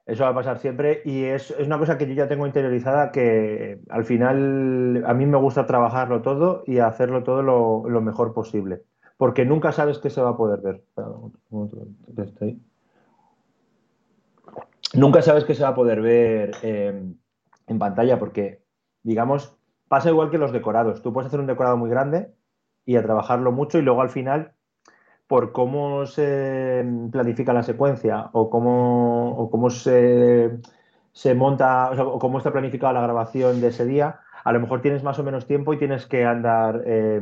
Eso 0.05 0.23
va 0.23 0.29
a 0.29 0.35
pasar 0.35 0.59
siempre 0.59 1.01
y 1.03 1.23
es, 1.23 1.49
una 1.59 1.79
cosa 1.79 1.97
que 1.97 2.05
yo 2.07 2.13
ya 2.13 2.27
tengo 2.27 2.45
interiorizada 2.45 3.11
que 3.11 3.79
al 3.89 4.05
final 4.05 5.03
a 5.05 5.13
mí 5.15 5.25
me 5.25 5.37
gusta 5.37 5.65
trabajarlo 5.65 6.21
todo 6.21 6.63
y 6.67 6.77
hacerlo 6.77 7.23
todo 7.23 7.41
lo, 7.41 8.01
mejor 8.01 8.31
posible, 8.31 8.83
porque 9.17 9.45
nunca 9.45 9.71
sabes 9.71 9.97
qué 9.97 10.11
se 10.11 10.21
va 10.21 10.31
a 10.31 10.37
poder 10.37 10.61
ver. 10.61 10.83
Nunca 14.93 15.23
sabes 15.23 15.43
qué 15.43 15.55
se 15.55 15.63
va 15.63 15.69
a 15.69 15.75
poder 15.75 16.01
ver 16.01 16.51
em, 16.61 17.15
en 17.65 17.79
pantalla 17.79 18.19
porque, 18.19 18.63
digamos, 19.01 19.57
pasa 19.87 20.09
igual 20.09 20.29
que 20.29 20.37
los 20.37 20.51
decorados. 20.51 21.01
Tú 21.01 21.13
puedes 21.13 21.27
hacer 21.27 21.39
un 21.39 21.47
decorado 21.47 21.77
muy 21.77 21.89
grande 21.89 22.31
y 22.85 22.95
a 22.95 23.01
trabajarlo 23.01 23.51
mucho 23.51 23.79
y 23.79 23.81
luego 23.81 24.03
al 24.03 24.09
final 24.09 24.54
por 25.27 25.51
cómo 25.51 26.05
se 26.05 26.85
planifica 27.11 27.53
la 27.53 27.63
secuencia 27.63 28.29
o 28.33 28.49
cómo, 28.49 29.37
o 29.37 29.49
cómo 29.49 29.69
se, 29.69 30.59
se 31.11 31.33
monta, 31.33 31.91
o, 31.91 32.19
cómo 32.19 32.37
está 32.37 32.51
planificada 32.51 32.93
la 32.93 33.01
grabación 33.01 33.61
de 33.61 33.69
ese 33.69 33.85
día, 33.85 34.19
a 34.43 34.53
lo 34.53 34.59
mejor 34.59 34.81
tienes 34.81 35.03
más 35.03 35.17
o 35.19 35.23
menos 35.23 35.47
tiempo 35.47 35.73
y 35.73 35.79
tienes 35.79 36.05
que 36.05 36.25
andar, 36.25 36.83
eh, 36.85 37.21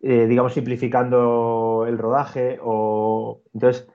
eh, 0.00 0.26
digamos, 0.26 0.54
simplificando 0.54 1.84
el 1.86 1.98
rodaje 1.98 2.58
o... 2.62 3.40
Entonces, 3.52 3.88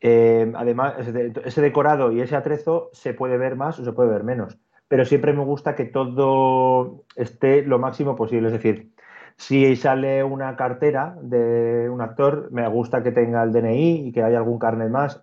eh, 0.00 0.50
además, 0.56 0.94
ese 0.98 1.60
decorado 1.60 2.12
y 2.12 2.20
ese 2.20 2.36
atrezo 2.36 2.88
se 2.92 3.14
puede 3.14 3.36
ver 3.36 3.56
más 3.56 3.78
o 3.78 3.84
se 3.84 3.92
puede 3.92 4.10
ver 4.10 4.24
menos, 4.24 4.58
pero 4.86 5.04
siempre 5.04 5.32
me 5.32 5.44
gusta 5.44 5.74
que 5.74 5.84
todo 5.84 7.04
esté 7.16 7.62
lo 7.62 7.78
máximo 7.78 8.16
posible, 8.16 8.48
es 8.48 8.54
decir, 8.54 8.92
si 9.38 9.76
sale 9.76 10.24
una 10.24 10.56
cartera 10.56 11.16
de 11.22 11.88
un 11.88 12.00
actor, 12.00 12.48
me 12.50 12.66
gusta 12.68 13.02
que 13.04 13.12
tenga 13.12 13.42
el 13.44 13.52
DNI 13.52 14.08
y 14.08 14.12
que 14.12 14.22
haya 14.22 14.38
algún 14.38 14.58
carnet 14.58 14.90
más, 14.90 15.22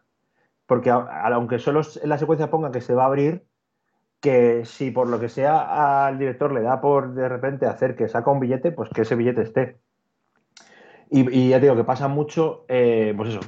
porque 0.65 0.89
aunque 0.89 1.59
solo 1.59 1.81
en 2.01 2.09
la 2.09 2.17
secuencia 2.17 2.49
ponga 2.49 2.71
que 2.71 2.81
se 2.81 2.95
va 2.95 3.03
a 3.03 3.07
abrir, 3.07 3.45
que 4.21 4.63
si 4.65 4.89
por 4.89 5.09
lo 5.09 5.19
que 5.19 5.29
sea 5.29 6.07
al 6.07 6.17
director 6.17 6.51
le 6.51 6.61
da 6.61 6.79
por 6.81 7.13
de 7.13 7.27
repente 7.27 7.67
hacer 7.67 7.95
que 7.95 8.07
saca 8.07 8.31
un 8.31 8.39
billete, 8.39 8.71
pues 8.71 8.89
que 8.89 9.01
ese 9.01 9.15
billete 9.15 9.41
esté. 9.41 9.79
Y, 11.11 11.49
ya 11.49 11.59
digo 11.59 11.75
que 11.75 11.83
pasa 11.83 12.07
mucho, 12.07 12.65
eh, 12.67 13.13
pues 13.15 13.29
eso, 13.29 13.41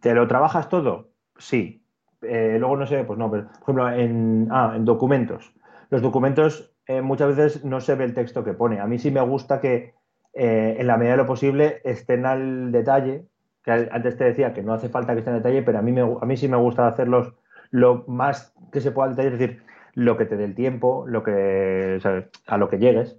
¿te, 0.00 0.14
lo 0.14 0.28
trabajas 0.28 0.68
todo? 0.68 1.10
Sí. 1.36 1.84
Eh, 2.20 2.56
luego 2.60 2.76
no 2.76 2.86
sé, 2.86 3.02
pues 3.02 3.18
no, 3.18 3.28
por 3.28 3.48
ejemplo, 3.62 3.90
en, 3.90 4.48
ah, 4.52 4.74
en 4.76 4.84
documentos. 4.84 5.52
Los 5.90 6.00
documentos 6.00 6.72
eh, 6.86 7.00
muchas 7.02 7.34
veces 7.34 7.64
no 7.64 7.80
se 7.80 7.96
ve 7.96 8.04
el 8.04 8.14
texto 8.14 8.44
que 8.44 8.52
pone. 8.52 8.78
A 8.78 8.86
mí 8.86 8.98
sí 8.98 9.10
me 9.10 9.20
gusta 9.20 9.60
que 9.60 9.94
en 10.34 10.86
la 10.86 10.96
medida 10.96 11.12
de 11.12 11.18
lo 11.18 11.26
posible 11.26 11.80
estén 11.84 12.26
al 12.26 12.72
detalle, 12.72 13.26
que 13.62 13.70
antes 13.70 14.16
te 14.16 14.24
decía 14.24 14.54
que 14.54 14.62
no 14.62 14.72
hace 14.72 14.88
falta 14.88 15.12
que 15.12 15.20
estén 15.20 15.34
al 15.34 15.40
detalle, 15.40 15.62
pero 15.62 15.78
a 15.78 15.82
mí, 15.82 15.92
me, 15.92 16.00
a 16.00 16.24
mí 16.24 16.36
sí 16.36 16.48
me 16.48 16.56
gusta 16.56 16.86
hacerlos 16.86 17.34
lo 17.70 18.04
más 18.06 18.54
que 18.72 18.80
se 18.80 18.92
pueda 18.92 19.08
al 19.08 19.16
detalle, 19.16 19.34
es 19.34 19.38
decir, 19.38 19.62
lo 19.94 20.16
que 20.16 20.26
te 20.26 20.36
dé 20.36 20.44
el 20.44 20.54
tiempo, 20.54 21.04
lo 21.06 21.22
que, 21.22 22.00
a 22.46 22.56
lo 22.56 22.68
que 22.68 22.78
llegues. 22.78 23.18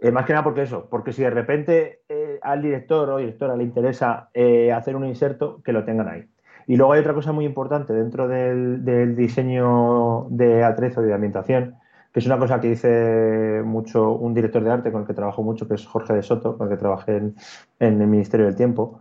Eh, 0.00 0.12
más 0.12 0.26
que 0.26 0.32
nada 0.32 0.44
porque 0.44 0.62
eso, 0.62 0.88
porque 0.88 1.12
si 1.12 1.22
de 1.22 1.30
repente 1.30 2.02
eh, 2.08 2.38
al 2.42 2.62
director 2.62 3.10
o 3.10 3.16
directora 3.18 3.56
le 3.56 3.64
interesa 3.64 4.30
eh, 4.32 4.72
hacer 4.72 4.94
un 4.94 5.04
inserto, 5.04 5.60
que 5.62 5.72
lo 5.72 5.84
tengan 5.84 6.08
ahí. 6.08 6.28
Y 6.66 6.76
luego 6.76 6.92
hay 6.92 7.00
otra 7.00 7.14
cosa 7.14 7.32
muy 7.32 7.44
importante 7.44 7.92
dentro 7.92 8.28
del, 8.28 9.16
diseño 9.16 10.26
de 10.30 10.62
atrezo 10.62 11.02
y 11.02 11.06
de 11.06 11.14
ambientación, 11.14 11.76
que 12.12 12.20
es 12.20 12.26
una 12.26 12.38
cosa 12.38 12.60
que 12.60 12.68
dice 12.68 13.62
mucho 13.64 14.12
un 14.12 14.34
director 14.34 14.62
de 14.62 14.70
arte 14.70 14.92
con 14.92 15.02
el 15.02 15.06
que 15.06 15.14
trabajo 15.14 15.42
mucho, 15.42 15.68
que 15.68 15.74
es 15.74 15.86
Jorge 15.86 16.14
de 16.14 16.22
Soto, 16.22 16.56
con 16.56 16.66
el 16.66 16.74
que 16.74 16.80
trabajé 16.80 17.16
en, 17.16 17.34
el 17.78 18.06
Ministerio 18.06 18.46
del 18.46 18.56
Tiempo, 18.56 19.00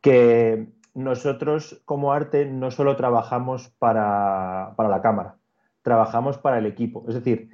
que 0.00 0.68
nosotros 0.94 1.82
como 1.84 2.12
arte 2.12 2.46
no 2.46 2.70
solo 2.70 2.96
trabajamos 2.96 3.70
para, 3.78 4.74
para 4.76 4.88
la 4.88 5.02
cámara, 5.02 5.36
trabajamos 5.82 6.38
para 6.38 6.58
el 6.58 6.66
equipo. 6.66 7.04
Es 7.08 7.14
decir, 7.14 7.50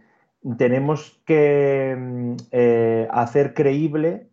tenemos 0.57 1.21
que 1.26 1.97
mm, 1.99 2.37
eh, 2.50 3.09
hacer 3.11 3.54
creíble 3.54 4.30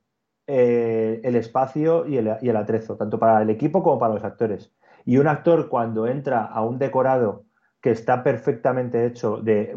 eh, 0.48 1.20
el 1.24 1.36
espacio 1.36 2.08
y 2.08 2.18
el, 2.18 2.56
atrezo, 2.56 2.96
tanto 2.96 3.20
para 3.20 3.42
el 3.42 3.50
equipo 3.50 3.84
como 3.84 4.00
para 4.00 4.14
los 4.14 4.24
actores. 4.24 4.72
Y 5.06 5.18
un 5.18 5.28
actor 5.28 5.70
cuando 5.70 6.08
entra 6.08 6.46
a 6.46 6.62
un 6.64 6.80
decorado 6.80 7.46
que 7.82 7.92
está 7.92 8.24
perfectamente 8.24 9.06
hecho 9.06 9.38
de, 9.38 9.74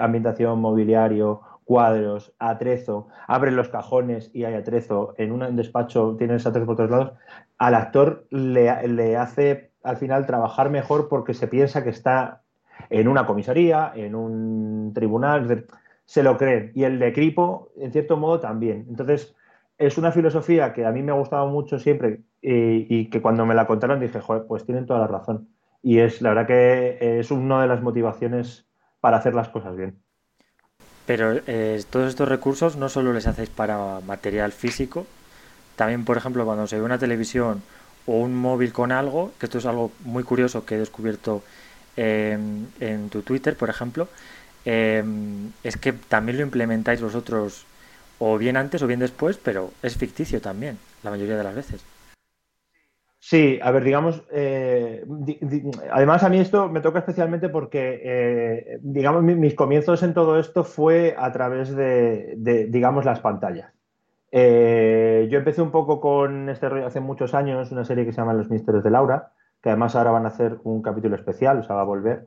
ambientación, 0.00 0.60
mobiliario, 0.60 1.40
cuadros, 1.64 2.34
atrezo, 2.38 3.08
abre 3.26 3.50
los 3.50 3.68
cajones 3.68 4.30
y 4.34 4.44
hay 4.44 4.54
atrezo, 4.54 5.14
en 5.16 5.32
un 5.32 5.56
despacho 5.56 6.16
tienes 6.18 6.46
atrezo 6.46 6.66
por 6.66 6.76
todos 6.76 6.90
lados, 6.90 7.12
al 7.58 7.74
actor 7.74 8.26
le, 8.30 8.88
le 8.88 9.16
hace 9.16 9.70
al 9.82 9.96
final 9.96 10.26
trabajar 10.26 10.70
mejor 10.70 11.08
porque 11.08 11.34
se 11.34 11.48
piensa 11.48 11.82
que 11.82 11.90
está 11.90 12.42
en 12.90 13.08
una 13.08 13.26
comisaría, 13.26 13.92
en 13.94 14.14
un 14.14 14.92
tribunal, 14.94 15.66
se 16.04 16.22
lo 16.22 16.36
creen. 16.36 16.72
Y 16.74 16.84
el 16.84 16.98
de 16.98 17.08
equipo, 17.08 17.70
en 17.76 17.92
cierto 17.92 18.16
modo, 18.16 18.40
también. 18.40 18.86
Entonces, 18.88 19.34
es 19.78 19.98
una 19.98 20.12
filosofía 20.12 20.72
que 20.72 20.84
a 20.84 20.92
mí 20.92 21.02
me 21.02 21.12
ha 21.12 21.16
gustado 21.16 21.48
mucho 21.48 21.78
siempre 21.78 22.20
y, 22.40 23.08
que 23.08 23.22
cuando 23.22 23.46
me 23.46 23.54
la 23.54 23.66
contaron 23.66 24.00
dije, 24.00 24.20
joder, 24.20 24.44
pues 24.46 24.64
tienen 24.64 24.86
toda 24.86 25.00
la 25.00 25.06
razón. 25.06 25.48
Y 25.82 25.98
es 25.98 26.22
la 26.22 26.30
verdad 26.30 26.46
que 26.46 27.18
es 27.18 27.30
una 27.30 27.62
de 27.62 27.68
las 27.68 27.82
motivaciones 27.82 28.66
para 29.00 29.16
hacer 29.16 29.34
las 29.34 29.48
cosas 29.48 29.76
bien. 29.76 30.00
Pero 31.06 31.40
eh, 31.46 31.82
todos 31.90 32.08
estos 32.08 32.28
recursos 32.28 32.76
no 32.76 32.88
solo 32.88 33.12
les 33.12 33.26
hacéis 33.26 33.50
para 33.50 34.00
material 34.06 34.52
físico, 34.52 35.06
también, 35.76 36.04
por 36.04 36.16
ejemplo, 36.16 36.44
cuando 36.44 36.66
se 36.66 36.76
ve 36.76 36.82
una 36.82 36.98
televisión 36.98 37.62
o 38.06 38.12
un 38.18 38.34
móvil 38.34 38.72
con 38.72 38.92
algo, 38.92 39.32
que 39.38 39.46
esto 39.46 39.58
es 39.58 39.66
algo 39.66 39.90
muy 40.04 40.22
curioso 40.22 40.64
que 40.64 40.76
he 40.76 40.78
descubierto 40.78 41.42
en 41.96 43.08
tu 43.10 43.22
Twitter, 43.22 43.56
por 43.56 43.68
ejemplo, 43.68 44.08
em, 44.64 45.50
es 45.62 45.76
que 45.76 45.92
también 45.92 46.38
lo 46.38 46.44
implementáis 46.44 47.00
vosotros 47.00 47.66
o 48.18 48.38
bien 48.38 48.56
antes 48.56 48.82
o 48.82 48.86
bien 48.86 49.00
después, 49.00 49.36
pero 49.36 49.72
es 49.82 49.96
ficticio 49.96 50.40
también, 50.40 50.78
la 51.02 51.10
mayoría 51.10 51.36
de 51.36 51.44
las 51.44 51.54
veces. 51.54 51.82
Sí, 53.24 53.60
a 53.62 53.70
ver, 53.70 53.84
digamos, 53.84 54.24
eh, 54.32 55.06
además 55.92 56.24
a 56.24 56.28
mí 56.28 56.40
esto 56.40 56.68
me 56.68 56.80
toca 56.80 56.98
especialmente 56.98 57.48
porque, 57.48 58.00
eh, 58.02 58.78
digamos, 58.82 59.22
mis 59.22 59.54
comienzos 59.54 60.02
en 60.02 60.12
todo 60.12 60.40
esto 60.40 60.64
fue 60.64 61.14
a 61.16 61.30
través 61.30 61.72
de, 61.76 62.34
digamos, 62.68 63.04
las 63.04 63.20
pantallas. 63.20 63.72
Eh, 64.32 65.28
yo 65.30 65.38
empecé 65.38 65.62
un 65.62 65.70
poco 65.70 66.00
con 66.00 66.48
este 66.48 66.68
rollo 66.68 66.84
hace 66.84 66.98
muchos 66.98 67.32
años, 67.32 67.70
una 67.70 67.84
serie 67.84 68.04
que 68.04 68.10
se 68.10 68.20
llama 68.20 68.34
Los 68.34 68.50
Misterios 68.50 68.82
de 68.82 68.90
Laura, 68.90 69.30
que 69.62 69.68
además 69.68 69.94
ahora 69.94 70.10
van 70.10 70.24
a 70.24 70.30
hacer 70.30 70.58
un 70.64 70.82
capítulo 70.82 71.14
especial, 71.14 71.60
o 71.60 71.62
sea, 71.62 71.76
va 71.76 71.82
a 71.82 71.84
volver. 71.84 72.26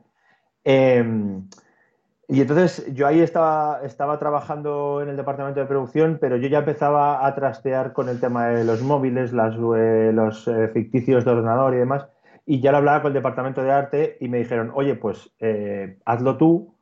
Y 2.28 2.40
entonces 2.40 2.92
yo 2.92 3.06
ahí 3.06 3.20
estaba, 3.20 3.80
estaba 3.84 4.18
trabajando 4.18 5.00
en 5.00 5.08
el 5.08 5.16
departamento 5.16 5.60
de 5.60 5.66
producción, 5.66 6.18
pero 6.20 6.36
yo 6.36 6.48
ya 6.48 6.58
empezaba 6.58 7.24
a 7.24 7.34
trastear 7.36 7.92
con 7.92 8.08
el 8.08 8.18
tema 8.18 8.48
de 8.48 8.64
los 8.64 8.82
móviles, 8.82 9.32
las, 9.32 9.54
eh, 9.54 10.10
los 10.12 10.48
eh, 10.48 10.68
ficticios 10.74 11.24
de 11.24 11.30
ordenador 11.30 11.74
y 11.74 11.78
demás, 11.78 12.08
y 12.44 12.60
ya 12.60 12.72
lo 12.72 12.78
hablaba 12.78 13.02
con 13.02 13.10
el 13.10 13.14
departamento 13.14 13.62
de 13.62 13.70
arte 13.70 14.16
y 14.20 14.28
me 14.28 14.38
dijeron, 14.38 14.72
oye, 14.74 14.96
pues 14.96 15.32
eh, 15.38 15.98
hazlo 16.04 16.36
tú, 16.36 16.76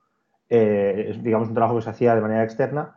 es 0.49 1.23
digamos 1.23 1.49
un 1.49 1.55
trabajo 1.55 1.77
que 1.77 1.83
se 1.83 1.91
hacía 1.91 2.15
de 2.15 2.21
manera 2.21 2.45
externa, 2.45 2.97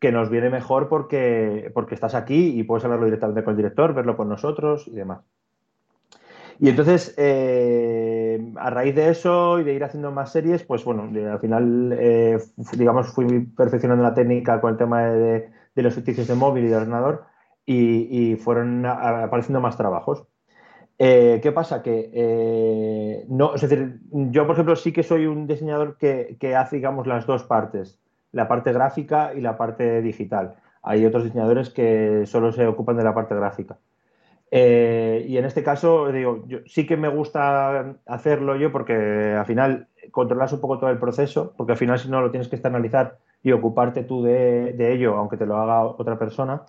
que 0.00 0.10
nos 0.10 0.30
viene 0.30 0.50
mejor 0.50 0.88
porque, 0.88 1.70
porque 1.74 1.94
estás 1.94 2.14
aquí 2.14 2.58
y 2.58 2.64
puedes 2.64 2.84
hablarlo 2.84 3.04
directamente 3.04 3.44
con 3.44 3.52
el 3.52 3.56
director, 3.58 3.94
verlo 3.94 4.16
con 4.16 4.28
nosotros 4.28 4.88
y 4.88 4.96
demás. 4.96 5.20
Y 6.64 6.70
entonces, 6.70 7.12
eh, 7.18 8.40
a 8.56 8.70
raíz 8.70 8.94
de 8.94 9.10
eso 9.10 9.60
y 9.60 9.64
de 9.64 9.74
ir 9.74 9.84
haciendo 9.84 10.10
más 10.10 10.32
series, 10.32 10.62
pues 10.62 10.82
bueno, 10.82 11.02
al 11.30 11.38
final, 11.38 11.94
eh, 12.00 12.38
digamos, 12.78 13.08
fui 13.08 13.40
perfeccionando 13.54 14.02
la 14.02 14.14
técnica 14.14 14.62
con 14.62 14.72
el 14.72 14.78
tema 14.78 15.02
de, 15.02 15.50
los 15.74 15.94
ficticios 15.94 16.26
de 16.26 16.34
móvil 16.34 16.64
y 16.64 16.68
de 16.68 16.76
ordenador 16.76 17.26
y, 17.66 18.36
fueron 18.36 18.86
apareciendo 18.86 19.60
más 19.60 19.76
trabajos. 19.76 20.24
Eh, 20.98 21.40
¿Qué 21.42 21.52
pasa? 21.52 21.82
Que 21.82 23.26
no, 23.28 23.54
es 23.56 23.60
decir, 23.60 24.00
yo 24.10 24.46
por 24.46 24.54
ejemplo 24.54 24.74
sí 24.74 24.90
que 24.90 25.02
soy 25.02 25.26
un 25.26 25.46
diseñador 25.46 25.98
que, 25.98 26.38
que 26.40 26.56
hace, 26.56 26.76
digamos, 26.76 27.06
las 27.06 27.26
dos 27.26 27.44
partes, 27.44 28.00
la 28.32 28.48
parte 28.48 28.72
gráfica 28.72 29.34
y 29.34 29.42
la 29.42 29.58
parte 29.58 30.00
digital. 30.00 30.54
Hay 30.82 31.04
otros 31.04 31.24
diseñadores 31.24 31.68
que 31.68 32.24
solo 32.24 32.52
se 32.52 32.66
ocupan 32.66 32.96
de 32.96 33.04
la 33.04 33.14
parte 33.14 33.34
gráfica. 33.34 33.76
Eh, 34.56 35.26
y 35.28 35.36
en 35.36 35.46
este 35.46 35.64
caso, 35.64 36.12
digo, 36.12 36.44
yo, 36.46 36.58
sí 36.66 36.86
que 36.86 36.96
me 36.96 37.08
gusta 37.08 37.96
hacerlo 38.06 38.54
yo 38.54 38.70
porque 38.70 39.34
al 39.36 39.44
final 39.46 39.88
controlas 40.12 40.52
un 40.52 40.60
poco 40.60 40.78
todo 40.78 40.90
el 40.90 40.98
proceso, 40.98 41.54
porque 41.56 41.72
al 41.72 41.78
final 41.78 41.98
si 41.98 42.08
no 42.08 42.20
lo 42.20 42.30
tienes 42.30 42.46
que 42.46 42.54
externalizar 42.54 43.18
y 43.42 43.50
ocuparte 43.50 44.04
tú 44.04 44.22
de, 44.22 44.92
ello, 44.92 45.16
aunque 45.16 45.36
te 45.36 45.44
lo 45.44 45.56
haga 45.56 45.82
otra 45.82 46.16
persona. 46.20 46.62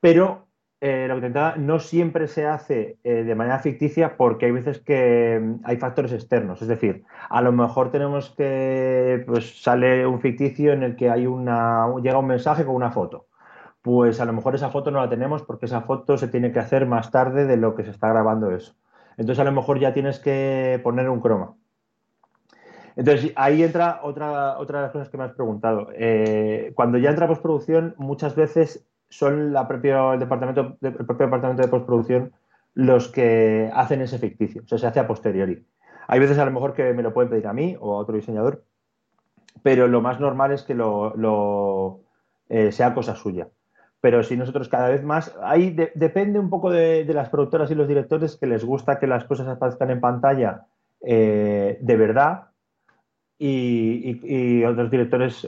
Pero 0.00 0.46
eh, 0.80 1.06
lo 1.06 1.20
que 1.20 1.30
no 1.58 1.80
siempre 1.80 2.28
se 2.28 2.46
hace 2.46 2.96
eh, 3.04 3.24
de 3.24 3.34
manera 3.34 3.58
ficticia 3.58 4.16
porque 4.16 4.46
hay 4.46 4.52
veces 4.52 4.80
que 4.80 5.38
mm, 5.38 5.60
hay 5.64 5.76
factores 5.76 6.12
externos. 6.12 6.62
Es 6.62 6.68
decir, 6.68 7.04
a 7.28 7.42
lo 7.42 7.52
mejor 7.52 7.90
tenemos 7.90 8.30
que, 8.30 9.22
pues 9.26 9.62
sale 9.62 10.06
un 10.06 10.20
ficticio 10.22 10.72
en 10.72 10.82
el 10.82 10.96
que 10.96 11.10
hay 11.10 11.26
una, 11.26 11.88
llega 12.02 12.18
un 12.18 12.26
mensaje 12.26 12.64
con 12.64 12.74
una 12.74 12.90
foto 12.90 13.26
pues 13.82 14.20
a 14.20 14.24
lo 14.24 14.32
mejor 14.32 14.54
esa 14.54 14.70
foto 14.70 14.90
no 14.90 15.00
la 15.00 15.10
tenemos 15.10 15.42
porque 15.42 15.66
esa 15.66 15.82
foto 15.82 16.16
se 16.16 16.28
tiene 16.28 16.52
que 16.52 16.60
hacer 16.60 16.86
más 16.86 17.10
tarde 17.10 17.46
de 17.46 17.56
lo 17.56 17.74
que 17.74 17.84
se 17.84 17.90
está 17.90 18.08
grabando 18.08 18.50
eso. 18.52 18.74
Entonces 19.16 19.40
a 19.40 19.44
lo 19.44 19.52
mejor 19.52 19.80
ya 19.80 19.92
tienes 19.92 20.20
que 20.20 20.80
poner 20.82 21.10
un 21.10 21.20
croma. 21.20 21.54
Entonces 22.94 23.32
ahí 23.36 23.62
entra 23.62 24.00
otra, 24.02 24.58
otra 24.58 24.78
de 24.78 24.82
las 24.84 24.92
cosas 24.92 25.08
que 25.08 25.18
me 25.18 25.24
has 25.24 25.32
preguntado. 25.32 25.88
Eh, 25.94 26.72
cuando 26.74 26.98
ya 26.98 27.10
entra 27.10 27.26
postproducción, 27.26 27.94
muchas 27.98 28.36
veces 28.36 28.86
son 29.08 29.52
la 29.52 29.66
propia, 29.66 30.14
el, 30.14 30.20
departamento, 30.20 30.76
el 30.80 30.94
propio 30.94 31.26
departamento 31.26 31.62
de 31.62 31.68
postproducción 31.68 32.32
los 32.74 33.08
que 33.08 33.70
hacen 33.74 34.00
ese 34.00 34.18
ficticio, 34.18 34.62
o 34.62 34.66
sea, 34.66 34.78
se 34.78 34.86
hace 34.86 35.00
a 35.00 35.06
posteriori. 35.06 35.66
Hay 36.08 36.20
veces 36.20 36.38
a 36.38 36.44
lo 36.46 36.50
mejor 36.50 36.72
que 36.72 36.94
me 36.94 37.02
lo 37.02 37.12
pueden 37.12 37.28
pedir 37.28 37.46
a 37.46 37.52
mí 37.52 37.76
o 37.78 37.94
a 37.94 37.98
otro 37.98 38.16
diseñador, 38.16 38.64
pero 39.62 39.88
lo 39.88 40.00
más 40.00 40.20
normal 40.20 40.52
es 40.52 40.62
que 40.62 40.74
lo, 40.74 42.00
eh, 42.48 42.72
sea 42.72 42.94
cosa 42.94 43.14
suya 43.14 43.48
pero 44.02 44.24
si 44.24 44.36
nosotros 44.36 44.68
cada 44.68 44.88
vez 44.88 45.04
más, 45.04 45.32
ahí 45.44 45.70
depende 45.94 46.40
un 46.40 46.50
poco 46.50 46.72
de, 46.72 47.04
las 47.14 47.28
productoras 47.28 47.70
y 47.70 47.76
los 47.76 47.86
directores 47.86 48.36
que 48.36 48.48
les 48.48 48.64
gusta 48.64 48.98
que 48.98 49.06
las 49.06 49.24
cosas 49.24 49.46
aparezcan 49.46 49.90
en 49.90 50.00
pantalla 50.00 50.66
eh, 51.06 51.78
de 51.80 51.96
verdad 51.96 52.48
y, 53.38 54.64
otros 54.64 54.90
directores 54.90 55.46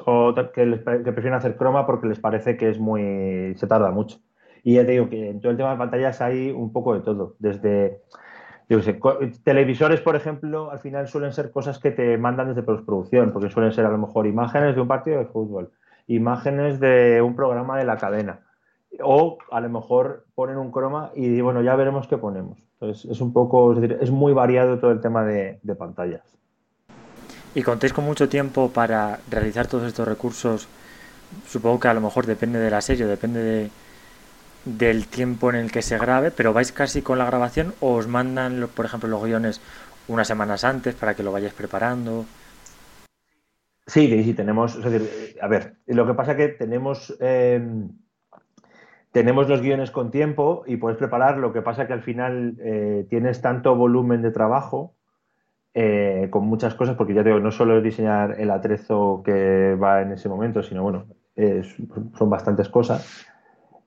que, 0.54 0.66
prefieren 0.76 1.34
hacer 1.34 1.56
croma 1.56 1.84
porque 1.84 2.06
les 2.06 2.20
parece 2.20 2.56
que 2.56 2.70
es 2.70 2.78
muy, 2.78 3.56
se 3.56 3.66
tarda 3.66 3.90
mucho. 3.90 4.18
Y 4.62 4.74
ya 4.74 4.86
te 4.86 4.92
digo 4.92 5.08
que 5.10 5.30
en 5.30 5.40
todo 5.40 5.50
el 5.50 5.58
tema 5.58 5.72
de 5.72 5.78
pantallas 5.78 6.20
hay 6.20 6.52
un 6.52 6.72
poco 6.72 6.94
de 6.94 7.00
todo, 7.00 7.34
desde 7.40 8.02
televisores, 9.42 10.00
por 10.00 10.14
ejemplo, 10.14 10.70
al 10.70 10.78
final 10.78 11.08
suelen 11.08 11.32
ser 11.32 11.50
cosas 11.50 11.80
que 11.80 11.90
te 11.90 12.16
mandan 12.18 12.48
desde 12.48 12.62
postproducción, 12.62 13.32
porque 13.32 13.50
suelen 13.50 13.72
ser 13.72 13.84
a 13.84 13.90
lo 13.90 13.98
mejor 13.98 14.28
imágenes 14.28 14.76
de 14.76 14.80
un 14.80 14.88
partido 14.88 15.18
de 15.18 15.26
fútbol, 15.26 15.72
imágenes 16.06 16.80
de 16.80 17.22
un 17.22 17.34
programa 17.34 17.78
de 17.78 17.84
la 17.84 17.96
cadena, 17.96 18.40
o 19.02 19.38
a 19.50 19.60
lo 19.60 19.68
mejor 19.68 20.26
ponen 20.34 20.56
un 20.56 20.70
croma 20.70 21.10
y 21.14 21.40
bueno, 21.40 21.62
ya 21.62 21.74
veremos 21.76 22.06
qué 22.06 22.18
ponemos. 22.18 22.58
Entonces 22.74 23.10
es 23.10 23.20
un 23.20 23.32
poco, 23.32 23.72
es 23.80 24.10
muy 24.10 24.32
variado 24.32 24.78
todo 24.78 24.92
el 24.92 25.00
tema 25.00 25.24
de, 25.24 25.58
pantallas. 25.78 26.22
¿Y 27.54 27.62
contéis 27.62 27.92
con 27.92 28.04
mucho 28.04 28.28
tiempo 28.28 28.70
para 28.70 29.20
realizar 29.30 29.66
todos 29.66 29.84
estos 29.84 30.06
recursos? 30.06 30.68
Supongo 31.46 31.80
que 31.80 31.88
a 31.88 31.94
lo 31.94 32.00
mejor 32.00 32.26
depende 32.26 32.58
de 32.58 32.70
la 32.70 32.80
serie, 32.80 33.06
depende 33.06 33.42
de, 33.42 33.70
del 34.64 35.06
tiempo 35.06 35.50
en 35.50 35.56
el 35.56 35.72
que 35.72 35.82
se 35.82 35.98
grabe, 35.98 36.30
pero 36.30 36.52
vais 36.52 36.72
casi 36.72 37.02
con 37.02 37.18
la 37.18 37.26
grabación 37.26 37.74
o 37.80 37.94
os 37.94 38.08
mandan, 38.08 38.68
por 38.74 38.84
ejemplo, 38.84 39.08
los 39.08 39.22
guiones 39.22 39.60
unas 40.08 40.28
semanas 40.28 40.64
antes 40.64 40.94
para 40.94 41.14
que 41.14 41.22
lo 41.22 41.32
vayáis 41.32 41.54
preparando. 41.54 42.26
Sí, 43.86 44.22
sí, 44.24 44.34
tenemos, 44.34 44.78
a 45.40 45.48
ver, 45.48 45.76
lo 45.86 46.06
que 46.06 46.14
pasa 46.14 46.32
es 46.32 46.36
que 46.38 46.48
tenemos, 46.48 47.14
em, 47.20 47.90
tenemos 49.12 49.48
los 49.48 49.60
guiones 49.60 49.90
con 49.90 50.10
tiempo 50.10 50.64
y 50.66 50.76
puedes 50.76 50.98
preparar, 50.98 51.36
lo 51.36 51.52
que 51.52 51.60
pasa 51.60 51.82
es 51.82 51.88
que 51.88 51.92
al 51.92 52.02
final 52.02 52.56
eh, 52.60 53.06
tienes 53.10 53.42
tanto 53.42 53.76
volumen 53.76 54.22
de 54.22 54.30
trabajo 54.30 54.94
eh, 55.74 56.28
con 56.30 56.46
muchas 56.46 56.74
cosas, 56.74 56.96
porque 56.96 57.14
ya 57.14 57.22
digo, 57.22 57.40
no 57.40 57.50
solo 57.50 57.76
es 57.76 57.84
diseñar 57.84 58.40
el 58.40 58.50
atrezo 58.50 59.22
que 59.24 59.74
va 59.74 60.00
en 60.00 60.12
ese 60.12 60.28
momento, 60.30 60.62
sino 60.62 60.82
bueno, 60.82 61.06
son 62.16 62.30
bastantes 62.30 62.68
cosas. 62.68 63.26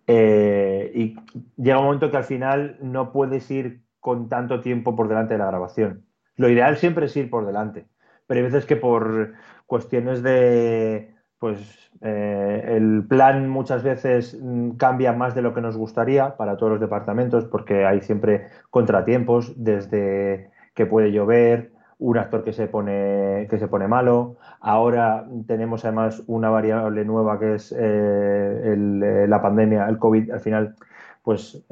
Eh, 0.06 0.92
y 0.94 1.16
llega 1.62 1.80
un 1.80 1.86
momento 1.86 2.12
que 2.12 2.18
al 2.18 2.24
final 2.24 2.78
no 2.82 3.12
puedes 3.12 3.50
ir 3.52 3.82
con 4.00 4.30
tanto 4.30 4.62
tiempo 4.62 4.96
por 4.96 5.08
delante 5.08 5.34
de 5.34 5.40
la 5.40 5.48
grabación. 5.48 6.06
Lo 6.36 6.50
ideal 6.50 6.78
siempre 6.78 7.08
es 7.08 7.18
ir 7.18 7.30
por 7.30 7.46
delante, 7.46 7.88
pero 8.26 8.40
hay 8.40 8.46
veces 8.46 8.66
que 8.66 8.76
por 8.76 9.34
cuestiones 9.68 10.24
de, 10.24 11.14
pues 11.38 11.92
eh, 12.02 12.74
el 12.76 13.06
plan 13.08 13.48
muchas 13.50 13.84
veces 13.84 14.38
mm, 14.42 14.72
cambia 14.72 15.14
más 15.14 15.36
de 15.36 15.42
lo 15.42 15.54
que 15.54 15.62
nos 15.62 15.78
gustaría 15.78 16.36
para 16.36 16.58
todos 16.58 16.74
los 16.74 16.82
departamentos 16.82 17.46
porque 17.46 17.86
hay 17.86 18.02
siempre 18.02 18.48
contratiempos 18.70 19.54
desde 19.56 20.50
que 20.74 20.86
puede 20.86 21.12
llover, 21.12 21.72
un 22.00 22.18
actor 22.18 22.44
que 22.44 22.54
se 22.54 22.68
pone, 22.68 23.48
que 23.50 23.58
se 23.58 23.68
pone 23.68 23.88
malo. 23.88 24.38
Ahora 24.60 25.28
tenemos 25.48 25.84
además 25.86 26.24
una 26.28 26.50
variable 26.50 27.04
nueva 27.06 27.40
que 27.40 27.56
es 27.56 27.72
eh, 27.72 27.78
eh, 27.80 29.26
la 29.28 29.42
pandemia, 29.42 29.88
el 29.88 29.98
COVID, 29.98 30.32
al 30.32 30.40
final, 30.40 30.76
pues 31.24 31.64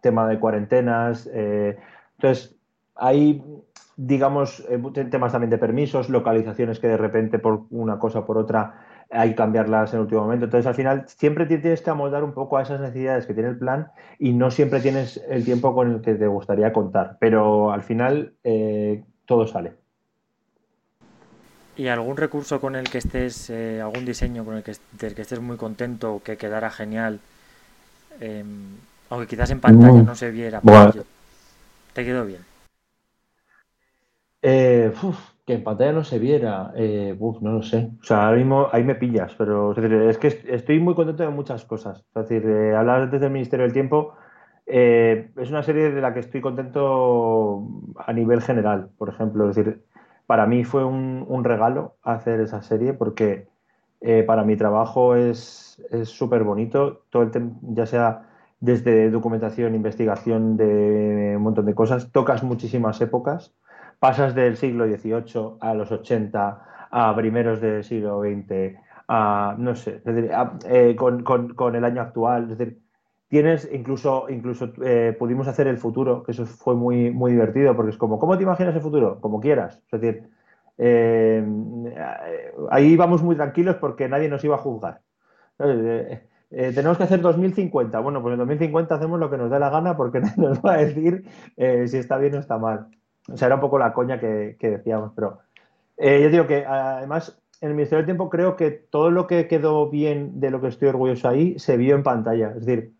tema 0.00 0.28
de 0.28 0.38
cuarentenas. 0.38 1.28
entonces, 1.32 2.56
hay, 2.94 3.42
digamos, 3.98 4.64
temas 5.10 5.32
también 5.32 5.50
de 5.50 5.58
permisos, 5.58 6.08
localizaciones 6.08 6.78
que 6.78 6.86
de 6.86 6.96
repente 6.96 7.40
por 7.40 7.64
una 7.70 7.98
cosa 7.98 8.20
o 8.20 8.26
por 8.26 8.38
otra 8.38 8.86
hay 9.10 9.30
que 9.30 9.34
cambiarlas 9.34 9.92
en 9.92 9.96
el 9.96 10.02
último 10.02 10.22
momento. 10.22 10.44
Entonces, 10.44 10.68
al 10.68 10.76
final, 10.76 11.04
siempre 11.08 11.46
tienes 11.46 11.82
que 11.82 11.90
amoldar 11.90 12.22
un 12.22 12.32
poco 12.32 12.58
a 12.58 12.62
esas 12.62 12.80
necesidades 12.80 13.26
que 13.26 13.34
tiene 13.34 13.48
el 13.48 13.58
plan 13.58 13.90
y 14.20 14.34
no 14.34 14.52
siempre 14.52 14.80
tienes 14.80 15.20
el 15.28 15.44
tiempo 15.44 15.74
con 15.74 15.90
el 15.90 16.00
que 16.00 16.14
te 16.14 16.28
gustaría 16.28 16.72
contar. 16.72 17.16
Pero 17.18 17.72
al 17.72 17.82
final, 17.82 18.34
eh, 18.44 19.02
todo 19.26 19.48
sale. 19.48 19.72
¿Y 21.76 21.88
algún 21.88 22.16
recurso 22.16 22.60
con 22.60 22.76
el 22.76 22.88
que 22.88 22.98
estés, 22.98 23.50
eh, 23.50 23.80
algún 23.80 24.04
diseño 24.04 24.44
con 24.44 24.54
el 24.56 24.62
que, 24.62 24.76
del 24.92 25.16
que 25.16 25.22
estés 25.22 25.40
muy 25.40 25.56
contento, 25.56 26.20
que 26.24 26.36
quedara 26.36 26.70
genial? 26.70 27.18
Em, 28.20 28.76
aunque 29.10 29.26
quizás 29.26 29.50
en 29.50 29.60
pantalla 29.60 30.02
no 30.02 30.14
se 30.14 30.30
viera. 30.30 30.60
¿Te 31.94 32.04
quedó 32.04 32.24
bien? 32.24 32.47
Eh, 34.42 34.92
que 35.48 35.54
en 35.54 35.64
pantalla 35.64 35.92
no 35.92 36.04
se 36.04 36.18
viera, 36.18 36.72
eh, 36.76 37.16
no 37.18 37.52
lo 37.52 37.62
sé. 37.62 37.90
O 38.02 38.04
sea, 38.04 38.26
ahora 38.26 38.36
mismo 38.36 38.68
ahí 38.70 38.84
me 38.84 38.94
pillas, 38.96 39.34
pero 39.38 39.72
es, 39.72 40.18
que 40.18 40.26
estoy 40.46 40.78
muy 40.78 40.94
contento 40.94 41.22
de 41.22 41.30
muchas 41.30 41.64
cosas. 41.64 42.04
Es 42.14 42.28
decir, 42.28 42.46
eh, 42.46 42.76
hablar 42.76 43.10
desde 43.10 43.26
el 43.26 43.32
Ministerio 43.32 43.64
del 43.64 43.72
Tiempo 43.72 44.12
eh, 44.66 45.30
es 45.36 45.48
una 45.48 45.62
serie 45.62 45.90
de 45.90 46.02
la 46.02 46.12
que 46.12 46.20
estoy 46.20 46.42
contento 46.42 47.66
a 47.96 48.12
nivel 48.12 48.42
general, 48.42 48.90
por 48.98 49.08
ejemplo. 49.08 49.48
Es 49.48 49.56
decir, 49.56 49.82
para 50.26 50.44
mí 50.44 50.64
fue 50.64 50.84
un, 50.84 51.44
regalo 51.44 51.96
hacer 52.02 52.40
esa 52.40 52.60
serie 52.60 52.92
porque 52.92 53.48
para 54.26 54.44
mi 54.44 54.56
trabajo 54.56 55.16
es 55.16 55.82
súper 56.04 56.44
bonito, 56.44 57.04
todo 57.10 57.22
el 57.22 57.30
ya 57.62 57.86
sea 57.86 58.28
desde 58.60 59.10
documentación, 59.10 59.74
investigación 59.74 60.56
de 60.58 61.34
un 61.36 61.42
montón 61.42 61.64
de 61.66 61.74
cosas, 61.74 62.12
tocas 62.12 62.42
muchísimas 62.42 63.00
épocas 63.00 63.54
pasas 63.98 64.34
del 64.34 64.56
siglo 64.56 64.86
XVIII 64.86 65.58
a 65.60 65.74
los 65.74 65.90
80, 65.90 66.88
a 66.90 67.16
primeros 67.16 67.60
del 67.60 67.84
siglo 67.84 68.20
XX, 68.20 68.76
a, 69.08 69.56
no 69.58 69.74
sé, 69.74 70.02
eh, 70.68 70.96
con, 70.96 71.74
el 71.74 71.84
año 71.84 72.02
actual, 72.02 72.44
es 72.44 72.58
decir, 72.58 72.78
tienes 73.28 73.68
incluso, 73.72 74.26
incluso 74.28 74.72
eh, 74.84 75.16
pudimos 75.18 75.48
hacer 75.48 75.66
el 75.66 75.78
futuro, 75.78 76.22
que 76.22 76.32
eso 76.32 76.46
fue 76.46 76.74
muy, 76.74 77.10
muy 77.10 77.32
divertido, 77.32 77.74
porque 77.74 77.90
es 77.90 77.98
como, 77.98 78.18
¿cómo 78.18 78.36
te 78.36 78.44
imaginas 78.44 78.74
el 78.74 78.82
futuro? 78.82 79.20
Como 79.20 79.40
quieras, 79.40 79.82
es 79.90 80.00
decir, 80.00 80.28
eh, 80.78 81.44
ahí 82.70 82.96
vamos 82.96 83.22
muy 83.22 83.34
tranquilos 83.34 83.76
porque 83.76 84.08
nadie 84.08 84.28
nos 84.28 84.44
iba 84.44 84.54
a 84.54 84.58
juzgar. 84.58 85.00
tenemos 86.50 86.96
que 86.96 87.02
hacer 87.02 87.20
2050. 87.20 87.98
Bueno, 87.98 88.22
pues 88.22 88.34
en 88.34 88.38
2050 88.38 88.94
hacemos 88.94 89.18
lo 89.18 89.28
que 89.28 89.38
nos 89.38 89.50
dé 89.50 89.58
la 89.58 89.70
gana 89.70 89.96
porque 89.96 90.20
nadie 90.20 90.34
nos 90.36 90.60
va 90.60 90.74
a 90.74 90.76
decir 90.76 91.24
si 91.56 91.96
está 91.96 92.16
bien 92.18 92.36
o 92.36 92.38
está 92.38 92.58
mal. 92.58 92.88
O 93.30 93.36
sea, 93.36 93.46
era 93.46 93.56
un 93.56 93.60
poco 93.60 93.78
la 93.78 93.92
coña 93.92 94.18
que, 94.18 94.56
decíamos, 94.58 95.12
pero 95.14 95.38
eh, 95.96 96.20
yo 96.22 96.30
digo 96.30 96.46
que 96.46 96.64
además 96.64 97.38
en 97.60 97.70
el 97.70 97.74
Ministerio 97.74 97.98
del 97.98 98.06
Tiempo 98.06 98.30
creo 98.30 98.56
que 98.56 98.70
todo 98.70 99.10
lo 99.10 99.26
que 99.26 99.48
quedó 99.48 99.90
bien 99.90 100.40
de 100.40 100.50
lo 100.50 100.60
que 100.60 100.68
estoy 100.68 100.88
orgulloso 100.88 101.28
ahí 101.28 101.58
se 101.58 101.76
vio 101.76 101.94
en 101.94 102.02
pantalla. 102.02 102.50
Es 102.50 102.64
decir, 102.64 102.92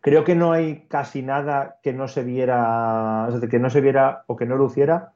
creo 0.00 0.24
que 0.24 0.34
no 0.34 0.52
hay 0.52 0.86
casi 0.88 1.22
nada 1.22 1.78
que 1.82 1.92
no 1.92 2.08
se 2.08 2.24
viera, 2.24 3.28
que 3.50 3.58
no 3.58 3.70
se 3.70 3.80
viera 3.80 4.24
o 4.26 4.36
que 4.36 4.46
no 4.46 4.56
luciera. 4.56 5.12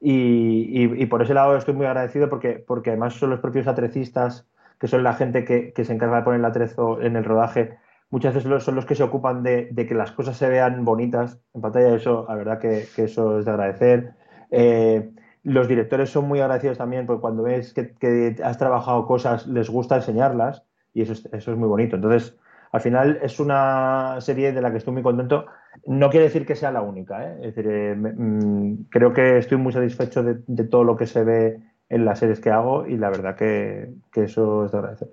Y, 0.00 1.00
y, 1.00 1.06
por 1.06 1.22
ese 1.22 1.32
lado 1.32 1.56
estoy 1.56 1.74
muy 1.74 1.86
agradecido 1.86 2.28
porque, 2.28 2.54
porque 2.66 2.90
además 2.90 3.14
son 3.14 3.30
los 3.30 3.38
propios 3.38 3.68
atrecistas, 3.68 4.48
que 4.80 4.88
son 4.88 5.04
la 5.04 5.14
gente 5.14 5.44
que, 5.44 5.72
que 5.72 5.84
se 5.84 5.92
encarga 5.92 6.16
de 6.16 6.22
poner 6.22 6.40
el 6.40 6.44
atrezo 6.44 7.00
en 7.00 7.14
el 7.14 7.24
rodaje, 7.24 7.78
muchas 8.12 8.34
veces 8.34 8.62
son 8.62 8.76
los 8.76 8.84
que 8.84 8.94
se 8.94 9.02
ocupan 9.02 9.42
de, 9.42 9.74
que 9.74 9.94
las 9.94 10.12
cosas 10.12 10.36
se 10.36 10.48
vean 10.48 10.84
bonitas 10.84 11.40
en 11.54 11.62
pantalla. 11.62 11.96
Eso, 11.96 12.26
la 12.28 12.36
verdad 12.36 12.58
que, 12.60 12.86
eso 12.98 13.38
es 13.38 13.46
de 13.46 13.50
agradecer. 13.50 14.12
Eh, 14.50 15.10
los 15.42 15.66
directores 15.66 16.10
son 16.10 16.28
muy 16.28 16.38
agradecidos 16.40 16.78
también 16.78 17.06
porque 17.06 17.22
cuando 17.22 17.42
ves 17.42 17.72
que, 17.72 18.36
has 18.44 18.58
trabajado 18.58 19.06
cosas, 19.06 19.46
les 19.46 19.70
gusta 19.70 19.96
enseñarlas 19.96 20.62
y 20.92 21.00
eso 21.02 21.14
es, 21.14 21.24
eso 21.32 21.52
es 21.52 21.58
muy 21.58 21.68
bonito. 21.68 21.96
Entonces, 21.96 22.36
al 22.70 22.82
final 22.82 23.18
es 23.22 23.40
una 23.40 24.20
serie 24.20 24.52
de 24.52 24.60
la 24.60 24.70
que 24.70 24.76
estoy 24.76 24.92
muy 24.92 25.02
contento. 25.02 25.46
No 25.86 26.10
quiere 26.10 26.26
decir 26.26 26.44
que 26.44 26.54
sea 26.54 26.70
la 26.70 26.82
única. 26.82 27.24
¿eh? 27.24 27.36
Es 27.40 27.54
decir, 27.54 27.70
eh, 27.72 27.94
mm, 27.96 28.88
creo 28.90 29.14
que 29.14 29.38
estoy 29.38 29.56
muy 29.56 29.72
satisfecho 29.72 30.22
de, 30.22 30.64
todo 30.64 30.84
lo 30.84 30.96
que 30.96 31.06
se 31.06 31.24
ve 31.24 31.60
en 31.88 32.04
las 32.04 32.18
series 32.18 32.40
que 32.40 32.50
hago 32.50 32.86
y 32.86 32.98
la 32.98 33.08
verdad 33.08 33.36
que, 33.36 33.90
que 34.12 34.24
eso 34.24 34.66
es 34.66 34.72
de 34.72 34.78
agradecer. 34.78 35.08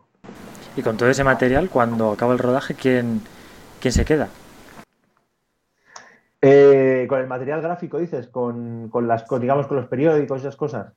Y 0.75 0.81
con 0.81 0.97
todo 0.97 1.09
ese 1.09 1.23
material, 1.23 1.69
cuando 1.69 2.11
acaba 2.11 2.33
el 2.33 2.39
rodaje, 2.39 2.73
¿quién, 2.75 3.21
quién 3.79 3.91
se 3.91 4.05
queda? 4.05 4.29
Eh, 6.41 7.05
con 7.09 7.19
el 7.19 7.27
material 7.27 7.61
gráfico, 7.61 7.97
dices, 7.97 8.27
con, 8.27 8.89
las, 9.07 9.25
digamos, 9.41 9.67
con 9.67 9.77
los 9.77 9.87
periódicos 9.87 10.41
esas 10.41 10.55
cosas. 10.55 10.93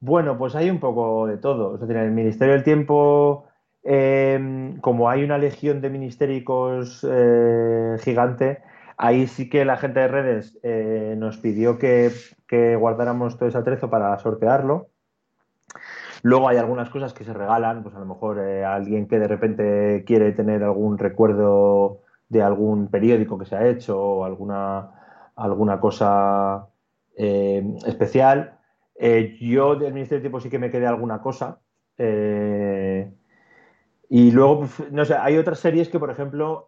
Bueno, 0.00 0.38
pues 0.38 0.54
hay 0.54 0.70
un 0.70 0.80
poco 0.80 1.26
de 1.26 1.36
todo. 1.36 1.74
Es 1.74 1.80
decir, 1.80 1.96
en 1.96 2.04
el 2.04 2.12
Ministerio 2.12 2.54
del 2.54 2.64
Tiempo, 2.64 3.46
em, 3.82 4.80
como 4.80 5.10
hay 5.10 5.24
una 5.24 5.38
legión 5.38 5.80
de 5.80 5.90
ministéricos 5.90 7.06
eh, 7.08 7.96
gigante, 8.00 8.62
ahí 8.96 9.26
sí 9.26 9.50
que 9.50 9.64
la 9.64 9.76
gente 9.76 10.00
de 10.00 10.08
redes 10.08 10.58
eh, 10.62 11.14
nos 11.18 11.38
pidió 11.38 11.78
que, 11.78 12.10
que, 12.46 12.76
guardáramos 12.76 13.36
todo 13.36 13.48
ese 13.48 13.58
atrezo 13.58 13.90
para 13.90 14.18
sortearlo. 14.18 14.88
Luego 16.28 16.46
hay 16.46 16.58
algunas 16.58 16.90
cosas 16.90 17.14
que 17.14 17.24
se 17.24 17.32
regalan, 17.32 17.82
pues 17.82 17.94
a 17.94 18.00
lo 18.00 18.04
mejor 18.04 18.38
eh, 18.38 18.62
alguien 18.62 19.08
que 19.08 19.18
de 19.18 19.28
repente 19.28 20.04
quiere 20.06 20.32
tener 20.32 20.62
algún 20.62 20.98
recuerdo 20.98 22.02
de 22.28 22.42
algún 22.42 22.88
periódico 22.88 23.38
que 23.38 23.46
se 23.46 23.56
ha 23.56 23.66
hecho 23.66 23.98
o 23.98 24.24
alguna, 24.26 24.90
alguna 25.36 25.80
cosa 25.80 26.68
eh, 27.16 27.78
especial. 27.86 28.58
Eh, 28.94 29.38
yo 29.40 29.74
del 29.76 29.94
Ministerio 29.94 30.18
de 30.18 30.24
Tiempo 30.24 30.40
sí 30.40 30.50
que 30.50 30.58
me 30.58 30.70
quedé 30.70 30.86
alguna 30.86 31.22
cosa. 31.22 31.60
Y 34.10 34.30
luego, 34.30 34.60
pues, 34.60 34.92
no 34.92 35.06
sé, 35.06 35.14
hay 35.14 35.38
otras 35.38 35.60
series 35.60 35.88
que, 35.88 35.98
por 35.98 36.10
ejemplo, 36.10 36.66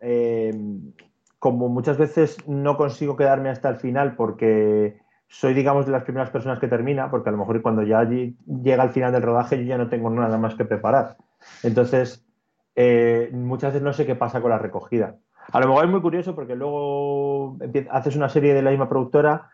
como 1.39 1.69
muchas 1.69 1.99
veces 1.99 2.39
no 2.49 2.79
consigo 2.79 3.15
quedarme 3.15 3.51
hasta 3.51 3.69
el 3.69 3.77
final 3.77 4.17
porque 4.17 5.03
soy, 5.31 5.55
digamos, 5.55 5.87
de 5.87 5.93
las 5.93 6.03
primeras 6.03 6.29
personas 6.31 6.59
que 6.59 6.67
termina, 6.67 7.09
porque 7.09 7.29
a 7.29 7.33
lo 7.33 7.39
mejor 7.39 7.63
cuando 7.63 7.83
ya 7.83 8.03
llega 8.03 8.83
al 8.83 8.91
final 8.91 9.13
del 9.13 9.23
rodaje 9.23 9.57
yo 9.59 9.63
ya 9.63 9.79
no 9.79 9.89
tengo 9.89 10.11
nada 10.11 10.37
más 10.37 10.57
que 10.57 10.65
preparar. 10.65 11.17
Entonces, 11.63 12.27
eh, 12.75 13.31
muchas 13.33 13.73
veces 13.73 13.85
no 13.85 13.93
sé 13.93 14.07
qué 14.07 14.17
pasa 14.17 14.41
con 14.41 14.51
la 14.51 14.59
recogida. 14.59 15.15
A 15.53 15.61
lo 15.61 15.69
mejor 15.69 15.85
es 15.85 15.91
muy 15.91 16.01
curioso 16.01 16.35
porque 16.35 16.57
luego 16.57 17.57
haces 17.91 18.17
una 18.17 18.29
serie 18.29 18.55
de 18.55 18.63
la 18.63 18.71
misma 18.71 18.89
productora 18.89 19.51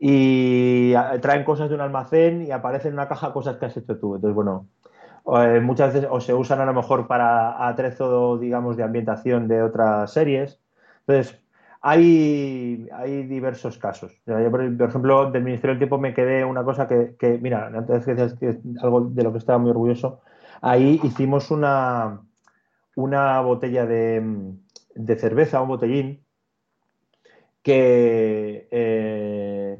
y 0.00 0.94
traen 1.20 1.44
cosas 1.44 1.68
de 1.68 1.76
un 1.76 1.80
almacén 1.80 2.42
y 2.42 2.50
aparecen 2.50 2.88
en 2.88 2.94
una 2.94 3.08
caja 3.08 3.32
cosas 3.32 3.56
que 3.56 3.66
has 3.66 3.76
hecho 3.76 3.98
tú. 3.98 4.16
Entonces, 4.16 4.34
bueno, 4.34 4.66
eh, 5.38 5.60
muchas 5.60 5.94
veces 5.94 6.08
o 6.10 6.20
se 6.20 6.34
usan 6.34 6.60
a 6.60 6.66
lo 6.66 6.74
mejor 6.74 7.06
para 7.06 7.68
atrezo, 7.68 8.36
digamos, 8.36 8.76
de 8.76 8.82
ambientación 8.82 9.46
de 9.46 9.62
otras 9.62 10.12
series. 10.12 10.58
Entonces, 11.06 11.40
hay, 11.80 12.88
hay 12.92 13.22
diversos 13.24 13.78
casos. 13.78 14.12
por, 14.24 14.62
ejemplo, 14.62 15.30
del 15.30 15.42
Ministerio 15.42 15.74
del 15.74 15.78
Tiempo 15.78 15.98
me 15.98 16.14
quedé 16.14 16.44
una 16.44 16.64
cosa 16.64 16.86
que, 16.86 17.38
mira, 17.40 17.66
antes 17.66 18.04
que 18.04 18.14
decías 18.14 18.38
que 18.38 18.58
algo 18.82 19.02
de 19.02 19.22
lo 19.22 19.32
que 19.32 19.38
estaba 19.38 19.58
muy 19.58 19.70
orgulloso, 19.70 20.20
ahí 20.60 21.00
hicimos 21.02 21.50
una, 21.50 22.20
una 22.96 23.40
botella 23.40 23.86
de, 23.86 24.22
de 24.94 25.16
cerveza, 25.16 25.62
un 25.62 25.68
botellín, 25.68 26.24
que 27.62 28.68
eh, 28.70 29.78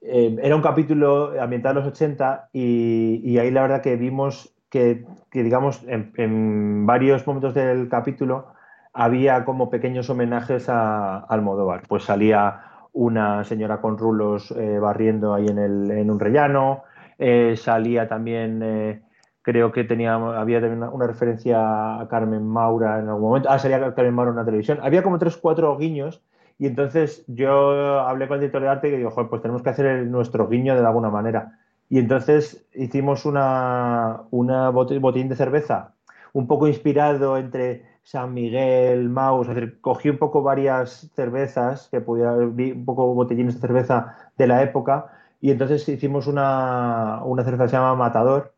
eh, 0.00 0.36
era 0.42 0.56
un 0.56 0.62
capítulo 0.62 1.32
ambientado 1.40 1.78
en 1.78 1.84
los 1.84 1.94
80 1.94 2.50
y, 2.52 3.38
ahí 3.38 3.50
la 3.50 3.62
verdad 3.62 3.82
que 3.82 3.96
vimos 3.96 4.54
que, 4.70 5.04
digamos, 5.32 5.84
en, 5.86 6.86
varios 6.86 7.26
momentos 7.26 7.54
del 7.54 7.88
capítulo 7.88 8.51
había 8.92 9.44
como 9.44 9.70
pequeños 9.70 10.10
homenajes 10.10 10.68
a, 10.68 11.18
Almodóvar. 11.18 11.82
Pues 11.88 12.04
salía 12.04 12.60
una 12.92 13.44
señora 13.44 13.80
con 13.80 13.98
rulos 13.98 14.50
eh, 14.52 14.78
barriendo 14.78 15.34
ahí 15.34 15.46
en, 15.46 15.58
el, 15.58 15.90
en 15.90 16.10
un 16.10 16.20
rellano, 16.20 16.82
eh, 17.18 17.54
salía 17.56 18.08
también, 18.08 19.02
creo 19.42 19.72
que 19.72 19.84
tenía, 19.84 20.14
había 20.14 20.60
también 20.60 20.82
una, 20.82 21.06
referencia 21.06 22.00
a 22.00 22.08
Carmen 22.08 22.46
Maura 22.46 22.98
en 22.98 23.08
algún 23.08 23.28
momento, 23.28 23.48
ah, 23.50 23.58
salía 23.58 23.94
Carmen 23.94 24.14
Maura 24.14 24.30
en 24.30 24.36
una 24.36 24.44
televisión, 24.44 24.78
había 24.82 25.02
como 25.02 25.18
tres, 25.18 25.36
cuatro 25.36 25.76
guiños 25.78 26.22
y 26.58 26.66
entonces 26.66 27.24
yo 27.26 28.00
hablé 28.00 28.28
con 28.28 28.36
el 28.36 28.42
director 28.42 28.62
de 28.62 28.68
arte 28.68 28.88
y 28.88 28.96
dijo, 28.96 29.28
pues 29.28 29.42
tenemos 29.42 29.62
que 29.62 29.70
hacer 29.70 30.06
nuestro 30.06 30.48
guiño 30.48 30.74
de 30.74 30.86
alguna 30.86 31.10
manera. 31.10 31.58
Y 31.88 31.98
entonces 31.98 32.64
hicimos 32.72 33.24
una, 33.26 34.22
una 34.30 34.70
botín 34.70 35.28
de 35.28 35.34
cerveza 35.34 35.94
un 36.32 36.46
poco 36.46 36.68
inspirado 36.68 37.36
entre 37.36 37.84
San 38.02 38.34
Miguel, 38.34 39.08
Maus, 39.08 39.48
es 39.48 39.54
decir, 39.54 39.80
cogí 39.80 40.10
un 40.10 40.18
poco 40.18 40.42
varias 40.42 41.10
cervezas, 41.14 41.88
que 41.90 42.00
pudiera, 42.00 42.32
un 42.34 42.84
poco 42.84 43.14
botellines 43.14 43.54
de 43.54 43.60
cerveza 43.60 44.16
de 44.36 44.46
la 44.46 44.62
época, 44.62 45.06
y 45.40 45.50
entonces 45.50 45.88
hicimos 45.88 46.26
una, 46.26 47.22
una 47.24 47.44
cerveza 47.44 47.64
que 47.64 47.70
se 47.70 47.76
llama 47.76 47.94
Matador, 47.94 48.52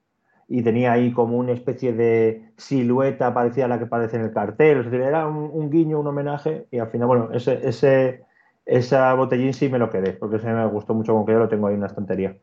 y 0.49 0.63
tenía 0.63 0.93
ahí 0.93 1.13
como 1.13 1.39
una 1.39 1.53
especie 1.53 1.93
de 1.93 2.53
silueta 2.57 3.33
parecida 3.33 3.65
a 3.65 3.69
la 3.69 3.79
que 3.79 3.85
aparece 3.85 4.17
en 4.17 4.23
el 4.23 4.33
cartel. 4.33 4.79
Es 4.79 4.85
decir, 4.87 5.01
era 5.01 5.27
un, 5.27 5.71
guiño, 5.71 6.01
un 6.01 6.07
homenaje 6.07 6.67
y 6.71 6.79
al 6.79 6.89
final, 6.91 7.09
bueno, 7.09 7.31
ese, 7.33 7.67
ese, 7.67 8.25
esa 8.67 9.15
botellín 9.15 9.55
sí 9.55 9.69
me 9.69 9.79
lo 9.79 9.91
quedé, 9.91 10.13
porque 10.13 10.37
ese 10.37 10.53
me 10.53 10.67
gustó 10.67 10.95
mucho 10.95 11.15
con 11.15 11.25
que 11.25 11.33
yo 11.33 11.39
lo 11.39 11.49
tengo 11.49 11.67
ahí 11.67 11.75
en 11.75 11.81
una 11.81 11.87
estantería. 11.87 12.37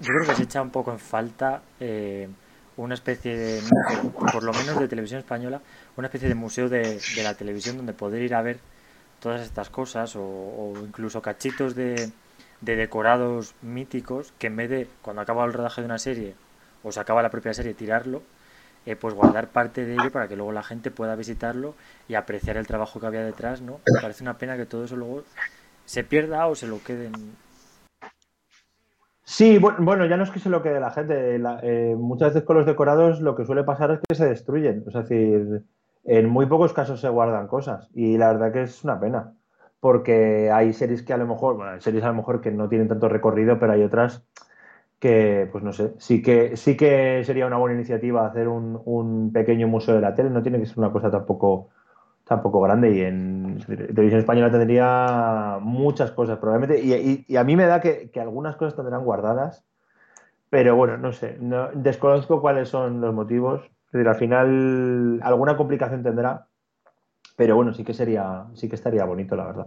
Yo 0.00 0.12
creo 0.14 0.26
que 0.26 0.34
se 0.34 0.42
echa 0.44 0.62
un 0.62 0.70
poco 0.70 0.90
en 0.90 0.98
falta 0.98 1.60
eh, 1.80 2.28
una 2.78 2.94
especie 2.94 3.36
de, 3.36 3.62
por 4.32 4.42
lo 4.42 4.52
menos 4.52 4.78
de 4.78 4.88
televisión 4.88 5.20
española, 5.20 5.60
una 5.96 6.06
especie 6.06 6.28
de 6.28 6.34
museo 6.34 6.68
de, 6.68 7.00
la 7.22 7.34
televisión 7.34 7.76
donde 7.76 7.92
poder 7.92 8.22
ir 8.22 8.34
a 8.34 8.42
ver 8.42 8.58
todas 9.20 9.42
estas 9.42 9.68
cosas 9.68 10.16
o, 10.16 10.22
o 10.22 10.74
incluso 10.80 11.20
cachitos 11.20 11.74
de, 11.74 12.10
de 12.60 12.76
decorados 12.76 13.54
míticos 13.62 14.32
que 14.38 14.48
en 14.48 14.56
vez 14.56 14.70
de 14.70 14.88
cuando 15.02 15.22
acaba 15.22 15.44
el 15.44 15.52
rodaje 15.52 15.80
de 15.80 15.86
una 15.86 15.98
serie 15.98 16.34
o 16.82 16.92
se 16.92 17.00
acaba 17.00 17.22
la 17.22 17.30
propia 17.30 17.54
serie, 17.54 17.74
tirarlo, 17.74 18.22
eh, 18.86 18.96
pues 18.96 19.14
guardar 19.14 19.48
parte 19.48 19.84
de 19.84 19.94
ello 19.94 20.10
para 20.10 20.28
que 20.28 20.36
luego 20.36 20.52
la 20.52 20.62
gente 20.62 20.90
pueda 20.90 21.14
visitarlo 21.14 21.74
y 22.08 22.14
apreciar 22.14 22.56
el 22.56 22.66
trabajo 22.66 23.00
que 23.00 23.06
había 23.06 23.24
detrás, 23.24 23.60
¿no? 23.60 23.80
Me 23.92 24.00
parece 24.00 24.22
una 24.22 24.38
pena 24.38 24.56
que 24.56 24.66
todo 24.66 24.84
eso 24.84 24.96
luego 24.96 25.24
se 25.84 26.04
pierda 26.04 26.46
o 26.46 26.54
se 26.54 26.66
lo 26.66 26.82
queden. 26.82 27.12
Sí, 29.30 29.58
bueno, 29.58 30.06
ya 30.06 30.16
no 30.16 30.24
es 30.24 30.30
que 30.30 30.38
se 30.38 30.48
lo 30.48 30.62
quede 30.62 30.80
la 30.80 30.90
gente. 30.90 31.36
Eh, 31.62 31.94
muchas 31.98 32.32
veces 32.32 32.44
con 32.46 32.56
los 32.56 32.64
decorados 32.64 33.20
lo 33.20 33.36
que 33.36 33.44
suele 33.44 33.62
pasar 33.62 33.90
es 33.90 34.00
que 34.08 34.14
se 34.14 34.26
destruyen. 34.26 34.84
Es 34.86 34.94
decir, 34.94 35.64
en 36.04 36.28
muy 36.30 36.46
pocos 36.46 36.72
casos 36.72 37.00
se 37.02 37.10
guardan 37.10 37.46
cosas. 37.46 37.90
Y 37.92 38.16
la 38.16 38.32
verdad 38.32 38.52
que 38.54 38.62
es 38.62 38.82
una 38.84 38.98
pena. 38.98 39.34
Porque 39.80 40.50
hay 40.50 40.72
series 40.72 41.02
que 41.02 41.12
a 41.12 41.18
lo 41.18 41.26
mejor, 41.26 41.56
bueno, 41.56 41.72
hay 41.72 41.80
series 41.82 42.04
a 42.04 42.08
lo 42.08 42.14
mejor 42.14 42.40
que 42.40 42.50
no 42.50 42.70
tienen 42.70 42.88
tanto 42.88 43.08
recorrido, 43.10 43.58
pero 43.58 43.72
hay 43.74 43.82
otras 43.82 44.24
que, 44.98 45.48
pues 45.52 45.64
no 45.64 45.72
sé, 45.72 45.94
sí 45.98 46.22
que, 46.22 46.56
sí 46.56 46.76
que 46.76 47.22
sería 47.24 47.46
una 47.46 47.58
buena 47.58 47.76
iniciativa 47.76 48.26
hacer 48.26 48.48
un, 48.48 48.80
un, 48.84 49.32
pequeño 49.32 49.68
museo 49.68 49.94
de 49.94 50.00
la 50.00 50.14
tele, 50.14 50.30
no 50.30 50.42
tiene 50.42 50.58
que 50.58 50.66
ser 50.66 50.78
una 50.78 50.92
cosa 50.92 51.10
tampoco, 51.10 51.70
tampoco 52.28 52.60
grande 52.60 52.94
y 52.94 53.00
en 53.00 53.58
televisión 53.66 54.20
española 54.20 54.50
tendría 54.50 55.58
muchas 55.62 56.10
cosas 56.10 56.38
probablemente. 56.38 56.80
Y, 56.80 57.24
y, 57.26 57.36
a 57.36 57.44
mí 57.44 57.56
me 57.56 57.66
da 57.66 57.80
que, 57.80 58.10
que, 58.10 58.20
algunas 58.20 58.56
cosas 58.56 58.76
tendrán 58.76 59.02
guardadas, 59.02 59.64
pero 60.50 60.76
bueno, 60.76 60.98
no 60.98 61.12
sé, 61.12 61.38
no, 61.40 61.70
desconozco 61.72 62.40
cuáles 62.42 62.68
son 62.68 63.00
los 63.00 63.14
motivos, 63.14 63.62
es 63.86 63.92
decir, 63.92 64.08
al 64.08 64.16
final 64.16 65.20
alguna 65.22 65.56
complicación 65.56 66.02
tendrá, 66.02 66.46
pero 67.34 67.56
bueno, 67.56 67.72
sí 67.72 67.82
que 67.82 67.94
sería, 67.94 68.44
sí 68.54 68.68
que 68.68 68.74
estaría 68.74 69.04
bonito, 69.04 69.34
la 69.34 69.46
verdad. 69.46 69.66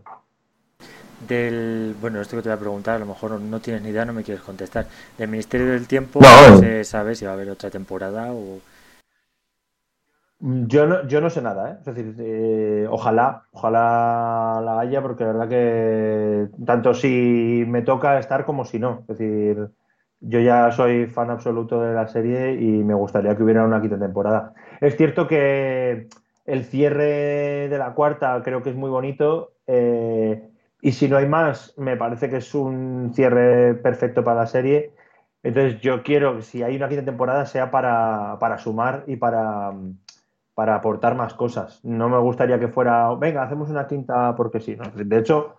Del 1.28 1.96
bueno 2.02 2.20
esto 2.20 2.36
que 2.36 2.44
te 2.44 2.50
voy 2.50 2.56
a 2.56 2.60
preguntar 2.60 2.96
a 2.96 3.00
lo 3.00 3.06
mejor 3.06 3.40
no, 3.40 3.60
tienes 3.60 3.84
ni 3.84 3.90
idea 3.90 4.06
no 4.06 4.14
me 4.14 4.24
quieres 4.24 4.44
contestar. 4.44 4.88
Del 5.18 5.30
Ministerio 5.30 5.68
del 5.68 5.88
Tiempo 5.88 6.20
no, 6.20 6.58
se 6.58 6.84
sabe 6.84 7.16
si 7.16 7.26
va 7.26 7.32
a 7.32 7.34
haber 7.36 7.50
otra 7.50 7.70
temporada 7.70 8.32
o 8.32 8.60
yo 10.42 10.88
no, 10.88 11.08
yo 11.08 11.22
no 11.22 11.30
sé 11.30 11.42
nada, 11.42 11.72
¿eh? 11.72 11.78
es 11.80 11.86
decir, 11.86 12.16
eh, 12.20 12.88
ojalá, 12.90 13.44
ojalá 13.52 14.60
la 14.64 14.80
haya, 14.80 15.02
porque 15.02 15.24
la 15.24 15.34
verdad 15.34 15.50
que 15.50 16.48
tanto 16.66 16.96
si 16.96 17.64
me 17.68 17.84
toca 17.84 18.18
estar 18.18 18.44
como 18.46 18.66
si 18.66 18.80
no. 18.80 19.02
Es 19.02 19.20
decir, 19.20 19.70
yo 20.20 20.40
ya 20.40 20.72
soy 20.72 21.06
fan 21.06 21.30
absoluto 21.30 21.82
de 21.82 21.94
la 21.94 22.08
serie 22.08 22.54
y 22.54 22.84
me 22.84 22.96
gustaría 22.96 23.36
que 23.38 23.44
hubiera 23.44 23.66
una 23.66 23.82
quinta 23.82 24.00
temporada. 24.00 24.54
Es 24.80 24.98
cierto 24.98 25.28
que 25.28 26.08
el 26.46 26.64
cierre 26.66 27.70
de 27.70 27.78
la 27.78 27.94
cuarta 27.94 28.42
creo 28.44 28.64
que 28.64 28.72
es 28.72 28.76
muy 28.76 28.90
bonito. 28.90 29.54
Eh, 29.68 30.50
y 30.82 30.94
si 30.94 31.08
no 31.08 31.18
hay 31.18 31.28
más, 31.28 31.76
me 31.78 31.98
parece 31.98 32.30
que 32.30 32.38
es 32.38 32.56
un 32.56 33.12
cierre 33.14 33.76
perfecto 33.76 34.24
para 34.24 34.42
la 34.42 34.48
serie. 34.48 34.94
Entonces 35.44 35.82
yo 35.82 36.02
quiero 36.04 36.38
que 36.38 36.42
si 36.42 36.64
hay 36.64 36.76
una 36.76 36.90
quinta 36.90 37.06
temporada 37.06 37.46
sea 37.46 37.70
para, 37.72 38.38
para 38.40 38.58
sumar 38.58 39.04
y 39.08 39.18
para, 39.18 39.74
para, 40.54 40.76
aportar 40.76 41.16
más 41.16 41.34
cosas. 41.34 41.80
No 41.84 42.10
me 42.10 42.18
gustaría 42.20 42.60
que 42.60 42.68
fuera, 42.68 43.14
venga, 43.16 43.44
hacemos 43.44 43.70
una 43.70 43.88
quinta 43.88 44.36
porque 44.36 44.60
sí. 44.60 44.78
De 44.96 45.18
hecho, 45.18 45.58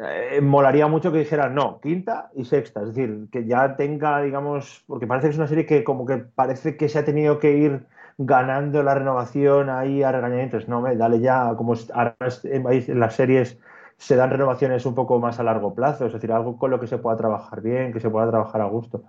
eh, 0.00 0.40
molaría 0.40 0.86
mucho 0.86 1.12
que 1.12 1.18
dijeran, 1.18 1.54
no, 1.54 1.80
quinta 1.80 2.30
y 2.34 2.44
sexta. 2.44 2.82
Es 2.82 2.88
decir, 2.88 3.28
que 3.30 3.46
ya 3.46 3.76
tenga, 3.76 4.20
digamos, 4.22 4.84
porque 4.86 5.06
parece 5.06 5.28
que 5.28 5.32
es 5.32 5.38
una 5.38 5.46
serie 5.46 5.66
que 5.66 5.84
como 5.84 6.06
que 6.06 6.18
parece 6.18 6.76
que 6.76 6.88
se 6.88 6.98
ha 6.98 7.04
tenido 7.04 7.38
que 7.38 7.52
ir 7.56 7.86
ganando 8.18 8.82
la 8.82 8.94
renovación 8.94 9.70
ahí 9.70 10.02
a 10.02 10.12
regañamientos. 10.12 10.68
No, 10.68 10.80
me, 10.80 10.96
dale 10.96 11.20
ya, 11.20 11.54
como 11.56 11.74
ahora 11.92 12.16
en 12.44 13.00
las 13.00 13.14
series 13.14 13.58
se 13.96 14.16
dan 14.16 14.30
renovaciones 14.30 14.86
un 14.86 14.94
poco 14.94 15.18
más 15.18 15.38
a 15.38 15.44
largo 15.44 15.74
plazo, 15.74 16.06
es 16.06 16.12
decir, 16.12 16.32
algo 16.32 16.58
con 16.58 16.70
lo 16.70 16.80
que 16.80 16.86
se 16.86 16.98
pueda 16.98 17.16
trabajar 17.16 17.60
bien, 17.62 17.92
que 17.92 18.00
se 18.00 18.10
pueda 18.10 18.28
trabajar 18.28 18.60
a 18.60 18.66
gusto. 18.66 19.04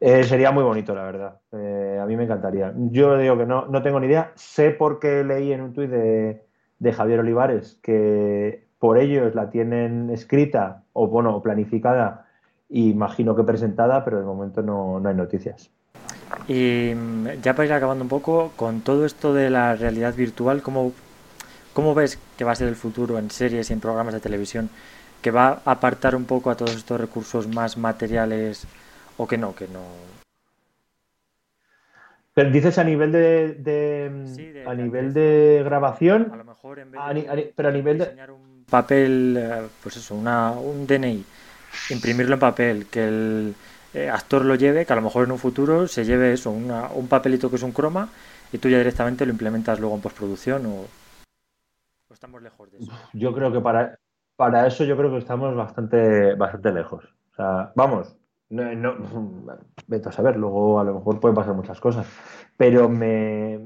Eh, 0.00 0.24
sería 0.24 0.50
muy 0.50 0.64
bonito, 0.64 0.94
la 0.94 1.04
verdad. 1.04 1.36
Eh, 1.52 1.98
a 2.00 2.06
mí 2.06 2.16
me 2.16 2.24
encantaría. 2.24 2.72
Yo 2.90 3.18
digo 3.18 3.36
que 3.36 3.46
no, 3.46 3.66
no 3.66 3.82
tengo 3.82 4.00
ni 4.00 4.06
idea. 4.06 4.32
Sé 4.34 4.70
porque 4.70 5.22
leí 5.24 5.52
en 5.52 5.60
un 5.60 5.72
tuit 5.72 5.90
de, 5.90 6.42
de, 6.78 6.92
Javier 6.92 7.20
Olivares 7.20 7.78
que 7.82 8.64
por 8.78 8.98
ellos 8.98 9.34
la 9.34 9.50
tienen 9.50 10.08
escrita 10.10 10.84
o, 10.94 11.06
bueno, 11.06 11.42
planificada, 11.42 12.26
imagino 12.70 13.36
que 13.36 13.44
presentada, 13.44 14.04
pero 14.04 14.18
de 14.18 14.24
momento 14.24 14.62
no, 14.62 15.00
no 15.00 15.08
hay 15.08 15.14
noticias. 15.14 15.70
Y 16.48 16.92
mm, 16.94 17.42
ya 17.42 17.54
para 17.54 17.66
ir 17.66 17.72
acabando 17.74 18.02
un 18.02 18.08
poco, 18.08 18.52
con 18.56 18.80
todo 18.80 19.04
esto 19.04 19.34
de 19.34 19.50
la 19.50 19.76
realidad 19.76 20.14
virtual, 20.14 20.62
¿cómo 20.62 20.92
¿Cómo 21.72 21.94
ves 21.94 22.18
que 22.36 22.44
va 22.44 22.52
a 22.52 22.56
ser 22.56 22.68
el 22.68 22.74
futuro 22.74 23.18
en 23.18 23.30
series 23.30 23.70
y 23.70 23.72
en 23.72 23.80
programas 23.80 24.12
de 24.12 24.20
televisión? 24.20 24.70
¿Que 25.22 25.30
va 25.30 25.62
a 25.64 25.72
apartar 25.72 26.16
un 26.16 26.24
poco 26.24 26.50
a 26.50 26.56
todos 26.56 26.74
estos 26.74 27.00
recursos 27.00 27.46
más 27.46 27.76
materiales 27.76 28.66
o 29.20 29.26
que 29.26 29.36
no? 29.36 29.54
Que 29.54 29.68
no. 29.68 29.82
Pero 32.32 32.50
dices 32.50 32.78
a 32.78 32.84
nivel 32.84 33.12
de, 33.12 34.64
a 34.66 34.74
nivel 34.74 35.12
de 35.12 35.60
grabación. 35.62 36.30
A 36.32 36.36
lo 36.36 36.44
mejor 36.44 36.78
en 36.78 36.90
vez 36.90 37.02
de, 37.14 37.52
pero 37.54 37.68
a 37.68 37.72
nivel 37.72 37.98
de 37.98 38.32
un 38.32 38.64
papel, 38.64 39.36
eh, 39.38 39.68
pues 39.82 39.98
eso, 39.98 40.14
una, 40.14 40.52
un 40.52 40.86
DNI, 40.86 41.22
imprimirlo 41.90 42.34
en 42.34 42.40
papel, 42.40 42.86
que 42.86 43.06
el 43.06 43.54
eh, 43.92 44.08
actor 44.08 44.44
lo 44.44 44.54
lleve, 44.54 44.86
que 44.86 44.92
a 44.92 44.96
lo 44.96 45.02
mejor 45.02 45.24
en 45.24 45.32
un 45.32 45.38
futuro 45.38 45.86
se 45.86 46.04
lleve 46.04 46.32
eso, 46.32 46.50
una, 46.50 46.88
un 46.88 47.06
papelito 47.06 47.50
que 47.50 47.56
es 47.56 47.62
un 47.62 47.72
croma 47.72 48.08
y 48.52 48.58
tú 48.58 48.70
ya 48.70 48.78
directamente 48.78 49.26
lo 49.26 49.32
implementas 49.32 49.80
luego 49.80 49.96
en 49.96 50.00
postproducción 50.00 50.64
o, 50.66 50.86
estamos 52.10 52.42
lejos 52.42 52.70
de 52.70 52.78
eso. 52.78 52.92
Yo 53.12 53.34
creo 53.34 53.52
que 53.52 53.60
para, 53.60 53.98
para 54.36 54.66
eso 54.66 54.84
yo 54.84 54.96
creo 54.96 55.10
que 55.10 55.18
estamos 55.18 55.54
bastante, 55.54 56.34
bastante 56.34 56.72
lejos. 56.72 57.04
O 57.32 57.36
sea, 57.36 57.72
vamos, 57.74 58.16
no, 58.50 58.74
no, 58.74 59.58
vete 59.86 60.08
a 60.08 60.12
saber, 60.12 60.36
luego 60.36 60.78
a 60.80 60.84
lo 60.84 60.94
mejor 60.94 61.20
pueden 61.20 61.34
pasar 61.34 61.54
muchas 61.54 61.80
cosas, 61.80 62.06
pero 62.56 62.88
me 62.88 63.58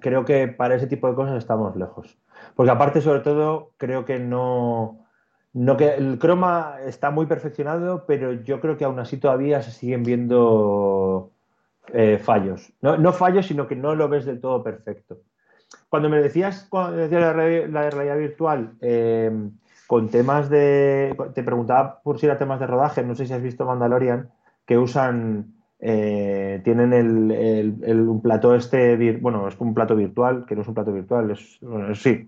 creo 0.00 0.24
que 0.24 0.48
para 0.48 0.76
ese 0.76 0.86
tipo 0.86 1.08
de 1.08 1.14
cosas 1.14 1.38
estamos 1.38 1.76
lejos. 1.76 2.18
Porque 2.54 2.70
aparte, 2.70 3.00
sobre 3.00 3.20
todo, 3.20 3.72
creo 3.76 4.04
que 4.04 4.18
no, 4.18 5.04
no 5.52 5.76
que 5.76 5.94
el 5.94 6.18
croma 6.18 6.76
está 6.84 7.10
muy 7.10 7.26
perfeccionado, 7.26 8.04
pero 8.06 8.32
yo 8.32 8.60
creo 8.60 8.76
que 8.76 8.84
aún 8.84 8.98
así 8.98 9.16
todavía 9.18 9.62
se 9.62 9.70
siguen 9.70 10.02
viendo 10.02 11.32
eh, 11.92 12.18
fallos. 12.18 12.72
No, 12.80 13.12
fallos, 13.12 13.46
sino 13.46 13.66
que 13.66 13.76
no 13.76 13.94
lo 13.94 14.08
ves 14.08 14.24
del 14.24 14.40
todo 14.40 14.62
perfecto. 14.62 15.18
Cuando 15.88 16.08
me 16.08 16.20
decías, 16.20 16.66
cuando 16.70 16.96
decías 16.96 17.20
la, 17.20 17.32
realidad 17.32 18.16
virtual, 18.16 18.76
eh, 18.80 19.30
con 19.88 20.10
temas 20.10 20.48
de. 20.48 21.16
Te 21.34 21.42
preguntaba 21.42 22.00
por 22.02 22.20
si 22.20 22.26
era 22.26 22.38
temas 22.38 22.60
de 22.60 22.68
rodaje, 22.68 23.02
no 23.02 23.16
sé 23.16 23.26
si 23.26 23.32
has 23.32 23.42
visto 23.42 23.66
Mandalorian, 23.66 24.30
que 24.64 24.78
usan. 24.78 25.54
Eh, 25.80 26.60
tienen 26.64 26.92
el, 26.92 28.08
un 28.08 28.20
plato 28.20 28.54
este, 28.54 29.16
bueno, 29.18 29.48
es 29.48 29.58
un 29.60 29.74
plato 29.74 29.96
virtual, 29.96 30.44
que 30.46 30.56
no 30.56 30.62
es 30.62 30.68
un 30.68 30.74
plato 30.74 30.92
virtual, 30.92 31.30
es, 31.30 31.60
sí, 31.94 32.26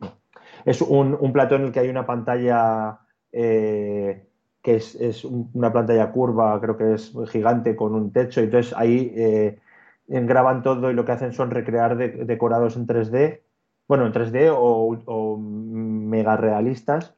es 0.65 0.81
un, 0.81 1.17
un 1.21 1.33
plato 1.33 1.57
en 1.57 1.63
el 1.63 1.73
que 1.73 1.81
hay 1.81 1.89
una 1.89 2.07
pantalla 2.07 3.01
eh, 3.33 4.25
que 4.63 4.77
es, 4.77 5.25
una 5.25 5.73
pantalla 5.73 6.13
curva, 6.13 6.61
creo 6.61 6.77
que 6.77 6.95
es 6.95 7.13
gigante 7.31 7.77
con 7.77 7.95
un 7.95 8.13
techo, 8.13 8.41
entonces 8.41 8.75
ahí 8.77 9.13
eh, 9.17 9.59
graban 10.07 10.63
todo 10.63 10.91
y 10.91 10.95
lo 10.95 11.05
que 11.05 11.13
hacen 11.13 11.33
son 11.33 11.51
recrear 11.51 11.97
decorados 11.97 12.77
en 12.77 12.87
3D, 12.87 13.41
bueno, 13.89 14.07
en 14.07 14.13
3D 14.13 14.53
o, 14.55 15.39
mega 15.39 16.37
realistas, 16.37 17.15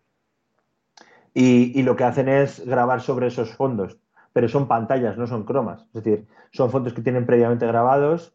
y, 1.35 1.83
lo 1.83 1.97
que 1.97 2.05
hacen 2.05 2.29
es 2.29 2.65
grabar 2.67 3.01
sobre 3.01 3.29
esos 3.29 3.55
fondos, 3.55 3.99
pero 4.33 4.49
son 4.49 4.69
pantallas, 4.69 5.17
no 5.17 5.27
son 5.27 5.45
cromas, 5.45 5.87
es 5.95 6.05
decir, 6.05 6.27
son 6.51 6.71
fondos 6.71 6.93
que 6.93 7.03
tienen 7.03 7.27
previamente 7.27 7.67
grabados. 7.67 8.35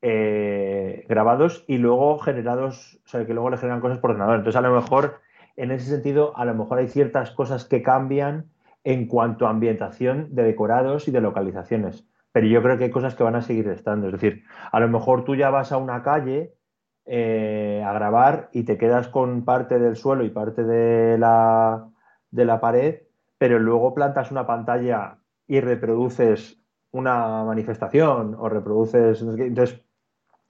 Eh, 0.00 1.04
grabados 1.08 1.64
y 1.66 1.78
luego 1.78 2.20
generados, 2.20 3.00
o 3.04 3.08
sea, 3.08 3.26
que 3.26 3.34
luego 3.34 3.50
le 3.50 3.56
generan 3.56 3.80
cosas 3.80 3.98
por 3.98 4.10
ordenador. 4.12 4.36
Entonces, 4.36 4.56
a 4.56 4.60
lo 4.60 4.72
mejor 4.72 5.18
en 5.58 5.72
ese 5.72 5.90
sentido, 5.90 6.36
a 6.36 6.44
lo 6.44 6.54
mejor 6.54 6.78
hay 6.78 6.86
ciertas 6.86 7.32
cosas 7.32 7.64
que 7.64 7.82
cambian 7.82 8.46
en 8.84 9.08
cuanto 9.08 9.46
a 9.46 9.50
ambientación 9.50 10.28
de 10.30 10.44
decorados 10.44 11.08
y 11.08 11.10
de 11.10 11.20
localizaciones. 11.20 12.06
Pero 12.30 12.46
yo 12.46 12.62
creo 12.62 12.78
que 12.78 12.84
hay 12.84 12.90
cosas 12.90 13.16
que 13.16 13.24
van 13.24 13.34
a 13.34 13.42
seguir 13.42 13.68
estando. 13.68 14.06
Es 14.06 14.12
decir, 14.12 14.44
a 14.70 14.78
lo 14.78 14.88
mejor 14.88 15.24
tú 15.24 15.34
ya 15.34 15.50
vas 15.50 15.72
a 15.72 15.78
una 15.78 16.04
calle 16.04 16.54
eh, 17.06 17.82
a 17.84 17.92
grabar 17.92 18.50
y 18.52 18.62
te 18.62 18.78
quedas 18.78 19.08
con 19.08 19.44
parte 19.44 19.80
del 19.80 19.96
suelo 19.96 20.24
y 20.24 20.30
parte 20.30 20.62
de 20.62 21.18
la, 21.18 21.88
de 22.30 22.44
la 22.44 22.60
pared, 22.60 23.02
pero 23.38 23.58
luego 23.58 23.94
plantas 23.94 24.30
una 24.30 24.46
pantalla 24.46 25.18
y 25.46 25.60
reproduces 25.60 26.60
una 26.90 27.44
manifestación 27.44 28.36
o 28.38 28.48
reproduces. 28.48 29.22
Entonces, 29.22 29.80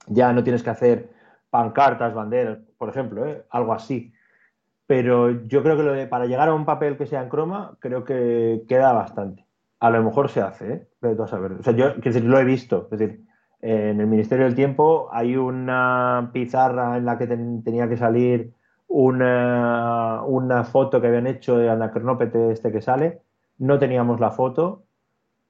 ya 0.07 0.33
no 0.33 0.43
tienes 0.43 0.63
que 0.63 0.69
hacer 0.69 1.09
pancartas, 1.49 2.13
banderas, 2.13 2.59
por 2.77 2.89
ejemplo, 2.89 3.25
¿eh? 3.25 3.45
algo 3.49 3.73
así 3.73 4.13
pero 4.89 5.45
yo 5.45 5.61
creo 5.61 5.77
que 5.77 6.07
para 6.07 6.25
llegar 6.25 6.49
a 6.49 6.55
un 6.55 6.65
papel 6.65 6.97
que 6.97 7.05
sea 7.05 7.21
en 7.21 7.29
croma, 7.29 7.77
creo 7.77 8.03
que 8.03 8.63
queda 8.67 8.91
bastante. 8.91 9.45
A 9.79 9.91
lo 9.91 10.03
mejor 10.03 10.29
se 10.29 10.41
hace, 10.41 10.73
¿eh? 10.73 10.87
Pero 10.99 11.25
a 11.25 11.27
saber. 11.27 11.51
O 11.51 11.61
sea, 11.61 11.73
yo 11.73 11.93
decir, 11.93 12.23
lo 12.23 12.39
he 12.39 12.43
visto. 12.43 12.87
Es 12.91 12.97
decir, 12.97 13.23
en 13.61 14.01
el 14.01 14.07
Ministerio 14.07 14.45
del 14.45 14.55
Tiempo 14.55 15.07
hay 15.11 15.35
una 15.35 16.31
pizarra 16.33 16.97
en 16.97 17.05
la 17.05 17.19
que 17.19 17.27
tenía 17.27 17.87
que 17.87 17.97
salir 17.97 18.55
una, 18.89 20.23
una, 20.23 20.63
foto 20.65 20.99
que 20.99 21.07
habían 21.07 21.27
hecho 21.27 21.57
de 21.57 21.69
Anacronópete 21.69 22.51
este 22.51 22.71
que 22.71 22.81
sale. 22.81 23.21
No 23.57 23.79
teníamos 23.79 24.19
la 24.19 24.31
foto 24.31 24.83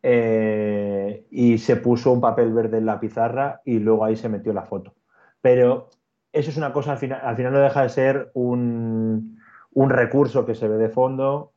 eh, 0.03 1.25
y 1.31 1.57
se 1.57 1.75
puso 1.77 2.11
un 2.11 2.21
papel 2.21 2.53
verde 2.53 2.77
en 2.77 2.85
la 2.85 2.99
pizarra 2.99 3.61
y 3.65 3.79
luego 3.79 4.05
ahí 4.05 4.15
se 4.15 4.29
metió 4.29 4.53
la 4.53 4.63
foto. 4.63 4.93
Pero 5.41 5.89
eso 6.33 6.49
es 6.51 6.57
una 6.57 6.73
cosa, 6.73 6.93
al 6.93 6.97
final, 6.97 7.21
al 7.23 7.35
final 7.35 7.53
no 7.53 7.59
deja 7.59 7.83
de 7.83 7.89
ser 7.89 8.31
un, 8.33 9.39
recurso 9.73 10.45
que 10.45 10.55
se 10.55 10.67
ve 10.67 10.77
de 10.77 10.89
fondo, 10.89 11.53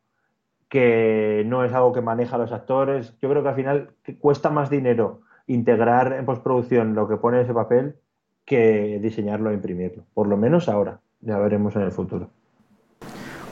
que 0.68 1.42
no 1.46 1.64
es 1.64 1.72
algo 1.72 1.92
que 1.92 2.00
maneja 2.00 2.38
los 2.38 2.52
actores. 2.52 3.14
Yo 3.20 3.28
creo 3.28 3.42
que 3.42 3.48
al 3.48 3.54
final 3.54 3.90
cuesta 4.20 4.50
más 4.50 4.70
dinero 4.70 5.20
integrar 5.46 6.12
en 6.12 6.24
postproducción 6.24 6.94
lo 6.94 7.08
que 7.08 7.16
pone 7.16 7.42
ese 7.42 7.52
papel 7.52 7.96
que 8.44 8.98
diseñarlo 9.02 9.50
e 9.50 9.54
imprimirlo. 9.54 10.04
Por 10.14 10.28
lo 10.28 10.36
menos 10.36 10.68
ahora. 10.68 11.00
Ya 11.22 11.38
veremos 11.38 11.74
en 11.76 11.82
el 11.82 11.92
futuro. 11.92 12.30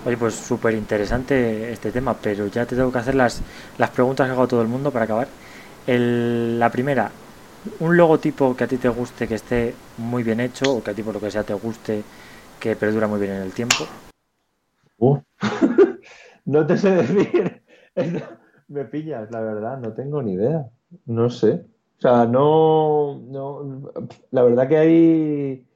Oye, 0.04 0.16
pues 0.16 0.34
súper 0.34 0.74
interesante 0.74 1.72
este 1.72 1.92
tema, 1.92 2.14
pero 2.14 2.46
ya 2.46 2.64
te 2.66 2.74
tengo 2.74 2.90
que 2.90 2.98
hacer 2.98 3.14
las, 3.14 3.42
las 3.78 3.90
preguntas 3.90 4.26
que 4.26 4.32
hago 4.32 4.42
a 4.42 4.48
todo 4.48 4.62
el 4.62 4.68
mundo 4.68 4.90
para 4.90 5.04
acabar. 5.04 5.28
la 5.86 6.70
primera, 6.70 7.10
un 7.80 7.96
logotipo 7.96 8.56
que 8.56 8.64
a 8.64 8.66
ti 8.66 8.76
te 8.76 8.88
guste, 8.88 9.28
que 9.28 9.34
esté 9.34 9.74
muy 9.98 10.22
bien 10.22 10.40
hecho, 10.40 10.76
o 10.76 10.82
que 10.82 10.90
a 10.90 10.94
ti 10.94 11.02
por 11.02 11.14
lo 11.14 11.20
que 11.20 11.30
sea 11.30 11.42
te 11.42 11.54
guste, 11.54 12.02
que 12.58 12.76
perdura 12.76 13.06
muy 13.06 13.20
bien 13.20 13.32
en 13.32 13.42
el 13.42 13.52
tiempo. 13.52 13.84
Uh. 14.98 15.18
no 16.46 16.66
te 16.66 16.76
sé 16.76 16.90
decir. 16.90 17.62
Me 18.68 18.84
pillas, 18.84 19.30
la 19.30 19.40
verdad, 19.40 19.78
no 19.78 19.92
tengo 19.92 20.22
ni 20.22 20.32
idea. 20.32 20.66
No 21.06 21.28
sé. 21.28 21.66
O 21.98 22.00
sea, 22.00 22.24
no, 22.24 23.20
no 23.28 23.92
la 24.30 24.42
verdad 24.42 24.68
que 24.68 24.76
hay 24.78 25.66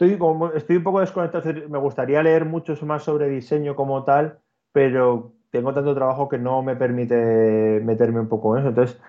estoy 0.00 0.18
como 0.18 0.52
estoy 0.52 0.76
un 0.76 0.84
poco 0.84 1.00
desconectado, 1.00 1.52
me 1.68 1.78
gustaría 1.78 2.22
leer 2.22 2.44
mucho 2.46 2.74
más 2.86 3.02
sobre 3.02 3.28
diseño 3.28 3.76
como 3.76 4.04
tal, 4.04 4.38
pero 4.72 5.34
tengo 5.50 5.74
tanto 5.74 5.94
trabajo 5.94 6.28
que 6.28 6.38
no 6.38 6.62
me 6.62 6.76
permite 6.76 7.80
meterme 7.84 8.20
un 8.20 8.28
poco 8.28 8.56
en 8.56 8.60
eso. 8.60 8.68
Entonces, 8.70 9.00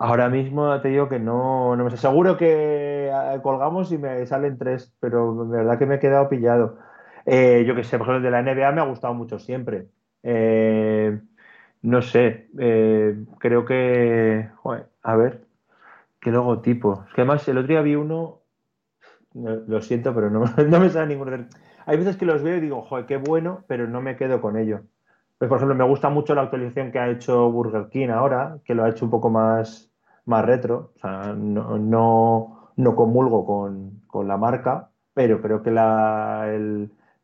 Ahora 0.00 0.28
mismo 0.28 0.80
te 0.80 0.88
digo 0.90 1.08
que 1.08 1.18
no, 1.18 1.76
no 1.76 1.84
me 1.84 1.92
aseguro 1.92 2.36
que 2.36 3.08
eh, 3.08 3.40
colgamos 3.42 3.90
y 3.92 3.98
me 3.98 4.24
salen 4.26 4.56
tres, 4.58 4.94
pero 5.00 5.46
de 5.46 5.58
verdad 5.58 5.78
que 5.78 5.86
me 5.86 5.96
he 5.96 5.98
quedado 5.98 6.28
pillado. 6.28 6.78
Eh, 7.26 7.64
yo 7.66 7.74
que 7.74 7.84
sé, 7.84 7.98
por 7.98 8.06
ejemplo, 8.08 8.18
el 8.18 8.22
de 8.24 8.30
la 8.30 8.40
NBA 8.40 8.72
me 8.72 8.80
ha 8.80 8.84
gustado 8.84 9.14
mucho 9.14 9.38
siempre. 9.40 9.88
Eh, 10.22 11.20
no 11.82 12.02
sé, 12.02 12.48
creo 13.40 13.64
que. 13.66 14.48
a 15.02 15.16
ver, 15.16 15.46
qué 16.20 16.30
logotipo. 16.30 17.04
Es 17.08 17.14
que 17.14 17.22
además 17.22 17.46
el 17.48 17.58
otro 17.58 17.68
día 17.68 17.82
vi 17.82 17.96
uno, 17.96 18.37
lo 19.34 19.80
siento, 19.82 20.14
pero 20.14 20.30
no, 20.30 20.44
no 20.68 20.80
me 20.80 20.90
sale 20.90 21.08
ninguno. 21.08 21.46
Hay 21.86 21.96
veces 21.96 22.16
que 22.16 22.26
los 22.26 22.42
veo 22.42 22.56
y 22.56 22.60
digo, 22.60 22.82
joder, 22.82 23.06
qué 23.06 23.16
bueno, 23.16 23.64
pero 23.66 23.86
no 23.86 24.00
me 24.00 24.16
quedo 24.16 24.40
con 24.40 24.56
ello. 24.56 24.82
Pues, 25.38 25.48
por 25.48 25.58
ejemplo, 25.58 25.76
me 25.76 25.84
gusta 25.84 26.08
mucho 26.08 26.34
la 26.34 26.42
actualización 26.42 26.90
que 26.90 26.98
ha 26.98 27.08
hecho 27.08 27.50
Burger 27.50 27.88
King 27.90 28.08
ahora, 28.08 28.58
que 28.64 28.74
lo 28.74 28.84
ha 28.84 28.90
hecho 28.90 29.04
un 29.04 29.10
poco 29.10 29.30
más, 29.30 29.90
más 30.24 30.44
retro, 30.44 30.92
o 30.96 30.98
sea, 30.98 31.32
no, 31.32 31.78
no, 32.76 32.96
comulgo 32.96 33.46
con, 33.46 34.26
la 34.26 34.36
marca, 34.36 34.90
pero 35.14 35.40
creo 35.40 35.62
que 35.62 35.70
la, 35.70 36.48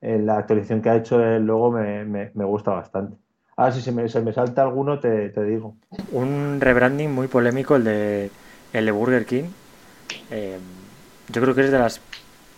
la 0.01 0.39
actualización 0.39 0.81
que 0.81 0.91
ha 0.91 0.97
hecho 0.97 1.21
el 1.21 1.45
logo 1.45 1.73
me, 1.73 2.31
gusta 2.45 2.71
bastante. 2.71 3.17
Ahora, 3.57 3.73
si 3.73 3.81
se 3.81 3.91
me, 3.91 4.09
se 4.09 4.21
me 4.21 4.33
salta 4.33 4.63
alguno, 4.63 5.01
te, 5.01 5.31
digo. 5.45 5.75
Un 6.13 6.59
rebranding 6.61 7.13
muy 7.13 7.27
polémico, 7.27 7.75
el 7.75 7.85
de, 7.85 8.31
el 8.73 8.87
de 8.87 8.93
Burger 8.93 9.27
King. 9.27 9.45
Eh, 10.31 10.59
yo 11.29 11.43
creo 11.43 11.55
que 11.55 11.61
eres 11.61 11.73
de 11.73 11.79
las 11.79 12.01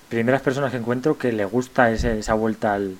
primeras 0.08 0.42
personas 0.42 0.70
que 0.70 0.78
encuentro 0.78 1.18
que 1.18 1.32
le 1.32 1.44
gusta 1.44 1.90
esa 1.90 2.34
vuelta 2.34 2.74
al, 2.74 2.96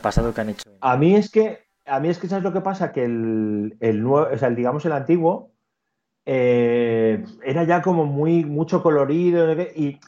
pasado 0.00 0.32
que 0.32 0.40
han 0.40 0.50
hecho. 0.50 0.62
A 0.80 0.96
mí 0.96 1.16
es 1.16 1.30
que, 1.30 1.64
a 1.86 2.00
mí 2.00 2.08
es 2.08 2.18
que 2.18 2.28
sabes 2.28 2.44
lo 2.44 2.52
que 2.52 2.60
pasa, 2.60 2.92
que 2.92 3.04
el, 3.04 3.76
el 3.80 4.02
nuevo, 4.02 4.28
digamos 4.50 4.84
el 4.84 4.92
antiguo, 4.92 5.50
eh, 6.26 7.24
era 7.44 7.64
ya 7.64 7.82
como 7.82 8.04
muy 8.04 8.44
mucho 8.44 8.82
colorido. 8.82 9.52
Y 9.74 9.98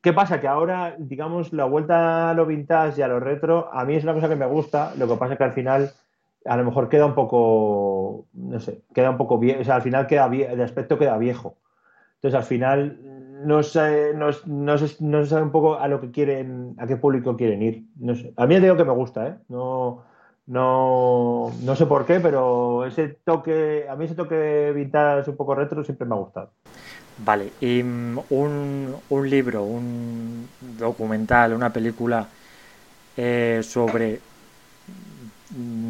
¿qué 0.00 0.12
pasa? 0.12 0.40
Que 0.40 0.48
ahora, 0.48 0.96
digamos, 0.98 1.52
la 1.52 1.64
vuelta 1.64 2.30
a 2.30 2.34
lo 2.34 2.46
vintage 2.46 3.00
y 3.00 3.02
a 3.02 3.08
lo 3.08 3.20
retro, 3.20 3.72
a 3.72 3.84
mí 3.84 3.94
es 3.94 4.04
una 4.04 4.14
cosa 4.14 4.28
que 4.28 4.36
me 4.36 4.46
gusta. 4.46 4.92
Lo 4.96 5.08
que 5.08 5.16
pasa 5.16 5.34
es 5.34 5.38
que 5.38 5.44
al 5.44 5.52
final, 5.52 5.92
a 6.44 6.56
lo 6.56 6.64
mejor 6.64 6.88
queda 6.88 7.06
un 7.06 7.14
poco, 7.14 8.26
no 8.34 8.60
sé, 8.60 8.82
queda 8.94 9.10
un 9.10 9.16
poco 9.16 9.38
viejo. 9.38 9.60
O 9.60 9.64
sea, 9.64 9.76
al 9.76 9.82
final 9.82 10.06
queda 10.06 10.28
de 10.28 10.62
aspecto 10.62 10.98
queda 10.98 11.16
viejo. 11.16 11.56
Entonces, 12.16 12.38
al 12.38 12.44
final, 12.44 12.98
no 13.44 13.62
sé, 13.62 14.12
no, 14.14 14.30
no 14.46 14.78
sé 15.26 15.36
un 15.36 15.50
poco 15.50 15.78
a 15.78 15.88
lo 15.88 16.00
que 16.00 16.10
quieren, 16.10 16.74
a 16.78 16.86
qué 16.86 16.96
público 16.96 17.36
quieren 17.36 17.62
ir. 17.62 17.84
No 17.98 18.14
sé. 18.14 18.32
A 18.36 18.46
mí 18.46 18.58
digo 18.60 18.76
que 18.76 18.84
me 18.84 18.92
gusta, 18.92 19.28
¿eh? 19.28 19.34
No, 19.48 20.02
no, 20.46 21.50
no 21.62 21.76
sé 21.76 21.86
por 21.86 22.04
qué, 22.04 22.20
pero 22.20 22.84
ese 22.86 23.08
toque, 23.24 23.86
a 23.88 23.96
mí 23.96 24.04
ese 24.04 24.14
toque 24.14 24.72
vintage 24.74 25.30
un 25.30 25.36
poco 25.36 25.54
retro 25.54 25.84
siempre 25.84 26.06
me 26.06 26.14
ha 26.14 26.18
gustado. 26.18 26.50
Vale, 27.18 27.52
y 27.60 27.82
mm, 27.82 28.18
un, 28.30 28.96
un 29.10 29.30
libro, 29.30 29.64
un 29.64 30.48
documental, 30.78 31.52
una 31.52 31.72
película 31.72 32.26
eh, 33.16 33.60
sobre 33.62 34.20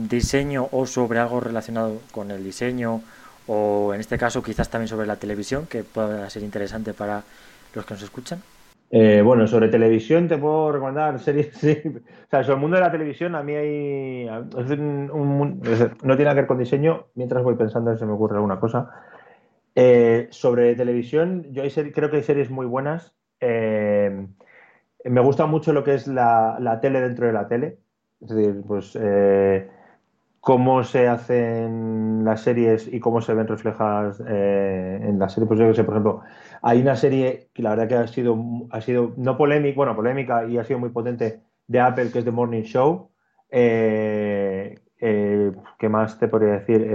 diseño 0.09 0.69
o 0.73 0.87
sobre 0.87 1.21
algo 1.21 1.41
relacionado 1.41 2.01
con 2.11 2.31
el 2.31 2.43
diseño 2.43 3.01
o 3.46 3.92
en 3.94 4.00
este 4.00 4.18
caso 4.18 4.42
quizás 4.42 4.68
también 4.68 4.88
sobre 4.88 5.07
la 5.07 5.16
televisión 5.16 5.66
que 5.66 5.85
pueda 5.85 6.28
ser 6.31 6.42
interesante 6.42 6.94
para 6.94 7.22
los 7.74 7.85
que 7.85 7.94
nos 7.94 8.02
escuchan. 8.02 8.40
Eh, 8.94 9.22
bueno, 9.24 9.46
sobre 9.46 9.68
televisión 9.68 10.28
te 10.28 10.37
puedo 10.37 10.70
recomendar 10.72 11.18
series. 11.18 11.48
Sí. 11.57 11.78
O 11.87 12.31
sea, 12.31 12.42
sobre 12.44 12.55
el 12.57 12.61
mundo 12.61 12.76
de 12.76 12.83
la 12.83 12.92
televisión, 12.92 13.35
a 13.35 13.42
mí 13.42 13.55
hay. 13.55 14.26
es 14.26 14.70
un- 14.70 15.11
un- 15.12 15.61
no 16.02 16.16
tiene 16.16 16.31
que 16.31 16.35
ver 16.37 16.46
con 16.46 16.59
diseño. 16.59 17.07
Mientras 17.14 17.42
voy 17.42 17.55
pensando, 17.55 17.96
si 17.96 18.05
me 18.05 18.12
ocurre 18.12 18.37
alguna 18.37 18.61
cosa. 18.61 18.90
Eh, 19.74 20.28
sobre 20.31 20.74
televisión, 20.74 21.46
yo 21.52 21.62
hay 21.62 21.70
seri- 21.70 21.92
creo 21.94 22.11
que 22.11 22.16
hay 22.18 22.22
series 22.22 22.50
muy 22.50 22.66
buenas. 22.66 23.14
Eh, 23.40 24.26
me 25.05 25.20
gusta 25.22 25.46
mucho 25.46 25.72
lo 25.72 25.83
que 25.85 25.94
es 25.94 26.07
la, 26.07 26.59
la 26.61 26.81
tele 26.81 27.00
dentro 27.00 27.26
de 27.26 27.33
la 27.33 27.48
tele. 27.48 27.78
Es 28.20 28.28
decir, 28.28 28.62
pues 28.66 28.96
eh, 29.00 29.68
cómo 30.42 30.83
se 30.83 31.07
hacen 31.07 32.24
las 32.24 32.42
series 32.42 32.92
y 32.92 32.98
cómo 32.98 33.20
se 33.20 33.33
ven 33.33 33.46
reflejadas 33.46 34.20
eh, 34.26 34.98
en 35.00 35.16
las 35.20 35.35
series. 35.35 35.46
Pues 35.46 35.61
yo 35.61 35.68
que 35.68 35.74
sé, 35.74 35.85
por 35.85 35.94
ejemplo, 35.94 36.22
hay 36.62 36.81
una 36.81 36.96
serie 36.96 37.48
que 37.55 37.62
la 37.62 37.70
verdad 37.70 37.87
que 37.88 37.94
ha 37.94 38.09
sido, 38.09 38.37
ha 38.70 38.81
sido 38.81 39.12
no 39.18 39.37
polémica, 39.38 39.76
bueno, 39.76 39.94
polémica 39.94 40.44
y 40.44 40.59
ha 40.59 40.64
sido 40.64 40.81
muy 40.81 40.90
potente 40.90 41.42
de 41.68 41.81
Apple, 41.81 42.11
que 42.11 42.18
es 42.18 42.24
The 42.24 42.33
Morning 42.33 42.62
Show. 42.62 43.11
Eh, 43.50 44.81
eh, 45.00 45.52
¿qué 45.78 45.88
más 45.88 46.18
te 46.18 46.26
podría 46.26 46.55
decir? 46.55 46.87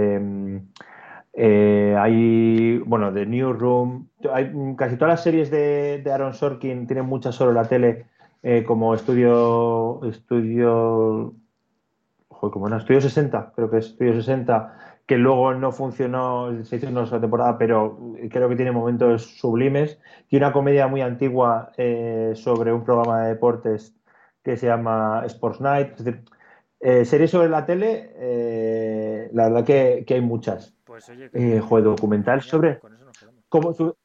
Eh, 1.32 1.96
hay, 1.98 2.78
bueno, 2.84 3.14
The 3.14 3.24
Newsroom, 3.24 4.08
hay, 4.30 4.52
casi 4.76 4.96
todas 4.96 5.14
las 5.14 5.22
series 5.22 5.50
de, 5.50 6.04
Aaron 6.12 6.34
Sorkin 6.34 6.86
tienen 6.86 7.06
muchas 7.06 7.34
solo 7.34 7.52
la 7.52 7.64
tele, 7.64 8.04
como 8.66 8.94
Estudio, 8.94 10.04
Estudio, 10.04 11.34
joder, 12.38 12.52
¿cómo 12.52 12.68
era? 12.68 12.76
Estudio 12.76 13.00
60, 13.00 13.52
creo 13.56 13.68
que 13.68 13.78
es 13.78 13.86
Estudio 13.86 14.14
60, 14.14 15.00
que 15.06 15.16
luego 15.16 15.54
no 15.54 15.72
funcionó, 15.72 16.62
se 16.64 16.76
hizo 16.76 16.86
una 16.88 17.04
sola 17.06 17.20
temporada, 17.20 17.58
pero 17.58 17.98
creo 18.30 18.48
que 18.48 18.54
tiene 18.56 18.70
momentos 18.72 19.38
sublimes. 19.38 19.98
Y 20.28 20.36
una 20.36 20.52
comedia 20.52 20.86
muy 20.86 21.00
antigua 21.00 21.72
eh, 21.76 22.32
sobre 22.34 22.72
un 22.72 22.84
programa 22.84 23.22
de 23.22 23.28
deportes 23.30 23.96
que 24.44 24.56
se 24.56 24.66
llama 24.66 25.22
Sports 25.26 25.60
Night. 25.60 25.94
Es 25.98 26.04
decir, 26.04 26.24
eh, 26.80 27.04
series 27.04 27.30
sobre 27.32 27.48
la 27.48 27.66
tele, 27.66 28.12
eh, 28.16 29.30
la 29.32 29.48
verdad 29.48 29.64
que, 29.64 30.04
que 30.06 30.14
hay 30.14 30.20
muchas. 30.20 30.76
Pues 30.84 31.08
oye, 31.08 31.28
Eh, 31.32 31.60
joder, 31.60 31.84
documental 31.84 32.40
sobre- 32.42 32.78
Con 32.78 32.94
eso 32.94 33.04
nos. 33.04 33.16
Como 33.48 33.72
su- 33.72 33.96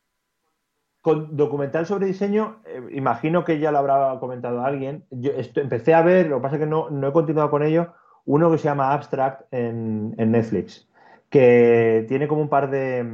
con 1.01 1.35
documental 1.35 1.85
sobre 1.85 2.07
diseño, 2.07 2.61
eh, 2.65 2.81
imagino 2.91 3.43
que 3.43 3.59
ya 3.59 3.71
lo 3.71 3.79
habrá 3.79 4.17
comentado 4.19 4.63
alguien. 4.63 5.05
Yo 5.11 5.31
esto, 5.33 5.59
empecé 5.59 5.93
a 5.93 6.01
ver, 6.01 6.27
lo 6.27 6.37
que 6.37 6.41
pasa 6.43 6.55
es 6.55 6.61
que 6.61 6.65
no, 6.67 6.89
no 6.89 7.09
he 7.09 7.11
continuado 7.11 7.49
con 7.51 7.61
ello, 7.61 7.93
uno 8.25 8.51
que 8.51 8.57
se 8.57 8.65
llama 8.65 8.93
Abstract 8.93 9.51
en, 9.51 10.15
Netflix, 10.17 10.87
que 11.29 12.05
tiene 12.07 12.27
como 12.27 12.41
un 12.41 12.49
par 12.49 12.69
de 12.69 13.05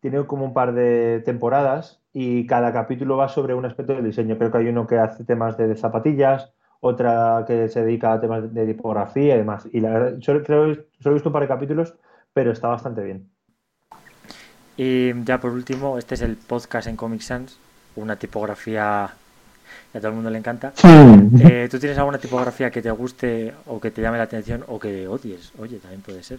tiene 0.00 0.26
como 0.26 0.44
un 0.44 0.52
par 0.52 0.74
de 0.74 1.22
temporadas 1.24 2.00
y 2.12 2.46
cada 2.46 2.72
capítulo 2.72 3.16
va 3.16 3.28
sobre 3.28 3.54
un 3.54 3.64
aspecto 3.64 3.94
del 3.94 4.04
diseño. 4.04 4.36
Creo 4.36 4.50
que 4.50 4.58
hay 4.58 4.68
uno 4.68 4.86
que 4.86 4.98
hace 4.98 5.24
temas 5.24 5.56
de 5.56 5.76
zapatillas, 5.76 6.52
otra 6.80 7.44
que 7.46 7.68
se 7.68 7.84
dedica 7.84 8.12
a 8.12 8.20
temas 8.20 8.52
de 8.52 8.66
tipografía 8.66 9.34
y 9.34 9.38
demás. 9.38 9.68
Y 9.72 9.80
la 9.80 10.20
solo, 10.20 10.42
creo, 10.42 10.74
solo 10.98 11.12
he 11.12 11.14
visto 11.14 11.28
un 11.28 11.32
par 11.32 11.42
de 11.42 11.48
capítulos, 11.48 11.94
pero 12.32 12.50
está 12.50 12.68
bastante 12.68 13.02
bien. 13.04 13.28
Y 14.76 15.22
ya 15.24 15.38
por 15.38 15.52
último, 15.52 15.98
este 15.98 16.14
es 16.14 16.22
el 16.22 16.36
podcast 16.36 16.88
en 16.88 16.96
Comic 16.96 17.20
Sans, 17.20 17.58
una 17.94 18.16
tipografía 18.16 19.14
que 19.90 19.98
a 19.98 20.00
todo 20.00 20.10
el 20.10 20.14
mundo 20.14 20.30
le 20.30 20.38
encanta. 20.38 20.72
Eh, 20.84 21.68
¿Tú 21.70 21.78
tienes 21.78 21.98
alguna 21.98 22.18
tipografía 22.18 22.70
que 22.70 22.82
te 22.82 22.90
guste 22.90 23.52
o 23.66 23.80
que 23.80 23.90
te 23.90 24.02
llame 24.02 24.18
la 24.18 24.24
atención 24.24 24.64
o 24.68 24.78
que 24.78 25.06
odies? 25.08 25.52
Oye, 25.58 25.78
también 25.78 26.02
puede 26.02 26.22
ser. 26.22 26.38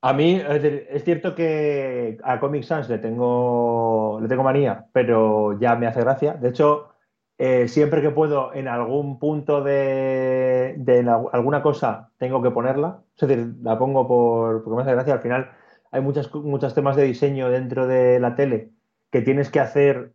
A 0.00 0.12
mí 0.12 0.36
es 0.36 0.62
decir, 0.62 0.86
es 0.90 1.04
cierto 1.04 1.34
que 1.34 2.18
a 2.22 2.38
Comic 2.38 2.62
Sans 2.62 2.88
le 2.88 2.98
tengo, 2.98 4.20
le 4.22 4.28
tengo 4.28 4.44
manía, 4.44 4.86
pero 4.92 5.58
ya 5.58 5.74
me 5.74 5.88
hace 5.88 6.00
gracia. 6.00 6.34
De 6.34 6.50
hecho, 6.50 6.90
eh, 7.36 7.66
siempre 7.66 8.00
que 8.00 8.10
puedo 8.10 8.54
en 8.54 8.68
algún 8.68 9.18
punto 9.18 9.62
de, 9.62 10.74
de 10.78 11.00
alguna 11.32 11.62
cosa 11.62 12.10
tengo 12.18 12.42
que 12.42 12.52
ponerla. 12.52 13.02
Es 13.16 13.26
decir, 13.26 13.54
la 13.62 13.76
pongo 13.78 14.06
por, 14.06 14.62
porque 14.62 14.76
me 14.76 14.82
hace 14.82 14.92
gracia. 14.92 15.14
Al 15.14 15.20
final 15.20 15.50
hay 15.90 16.00
muchas, 16.00 16.32
muchos 16.34 16.74
temas 16.74 16.96
de 16.96 17.04
diseño 17.04 17.50
dentro 17.50 17.86
de 17.88 18.20
la 18.20 18.36
tele 18.36 18.70
que 19.10 19.22
tienes 19.22 19.50
que 19.50 19.60
hacer 19.60 20.12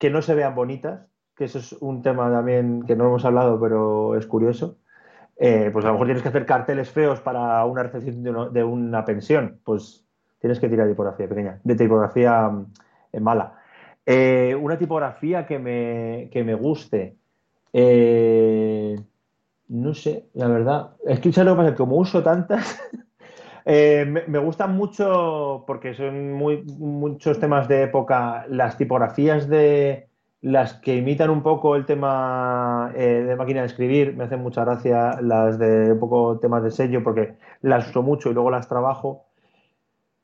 que 0.00 0.10
no 0.10 0.22
se 0.22 0.34
vean 0.34 0.54
bonitas, 0.54 1.06
que 1.36 1.44
eso 1.44 1.58
es 1.58 1.74
un 1.74 2.02
tema 2.02 2.32
también 2.32 2.84
que 2.86 2.96
no 2.96 3.06
hemos 3.06 3.24
hablado, 3.26 3.60
pero 3.60 4.16
es 4.16 4.26
curioso. 4.26 4.78
Eh, 5.36 5.68
pues 5.72 5.84
a 5.84 5.88
lo 5.88 5.94
mejor 5.94 6.06
tienes 6.06 6.22
que 6.22 6.30
hacer 6.30 6.46
carteles 6.46 6.90
feos 6.90 7.20
para 7.20 7.64
una 7.66 7.82
recepción 7.82 8.22
de, 8.52 8.64
una 8.64 9.04
pensión. 9.04 9.60
Pues 9.62 10.06
tienes 10.40 10.58
que 10.58 10.70
tirar 10.70 10.88
tipografía 10.88 11.28
pequeña, 11.28 11.60
de 11.62 11.74
tipografía 11.76 12.48
mm, 12.48 13.20
mala. 13.20 13.58
Eh, 14.06 14.56
una 14.58 14.78
tipografía 14.78 15.46
que 15.46 15.58
me, 15.58 16.30
que 16.32 16.44
me 16.44 16.54
guste. 16.54 17.16
eh, 17.74 18.96
no 19.68 19.94
sé, 19.94 20.30
la 20.32 20.48
verdad. 20.48 20.96
Es 21.06 21.20
que 21.20 21.30
¿sabes 21.30 21.50
lo 21.52 21.56
que 21.56 21.62
pasa? 21.62 21.76
Como 21.76 21.96
uso 21.96 22.22
tantas, 22.22 22.80
eh, 23.72 24.04
me, 24.04 24.38
gustan 24.40 24.74
mucho, 24.74 25.62
porque 25.64 25.94
son 25.94 26.32
muy, 26.32 26.64
muchos 26.76 27.38
temas 27.38 27.68
de 27.68 27.84
época, 27.84 28.44
las 28.48 28.76
tipografías 28.76 29.48
de 29.48 30.08
las 30.40 30.74
que 30.74 30.96
imitan 30.96 31.30
un 31.30 31.44
poco 31.44 31.76
el 31.76 31.86
tema 31.86 32.92
eh, 32.96 33.24
de 33.24 33.36
máquina 33.36 33.60
de 33.60 33.68
escribir. 33.68 34.16
Me 34.16 34.24
hacen 34.24 34.42
mucha 34.42 34.64
gracia 34.64 35.20
las 35.22 35.60
de 35.60 35.92
un 35.92 36.00
poco 36.00 36.40
temas 36.40 36.64
de 36.64 36.72
sello, 36.72 37.04
porque 37.04 37.36
las 37.62 37.88
uso 37.90 38.02
mucho 38.02 38.30
y 38.30 38.34
luego 38.34 38.50
las 38.50 38.66
trabajo. 38.66 39.26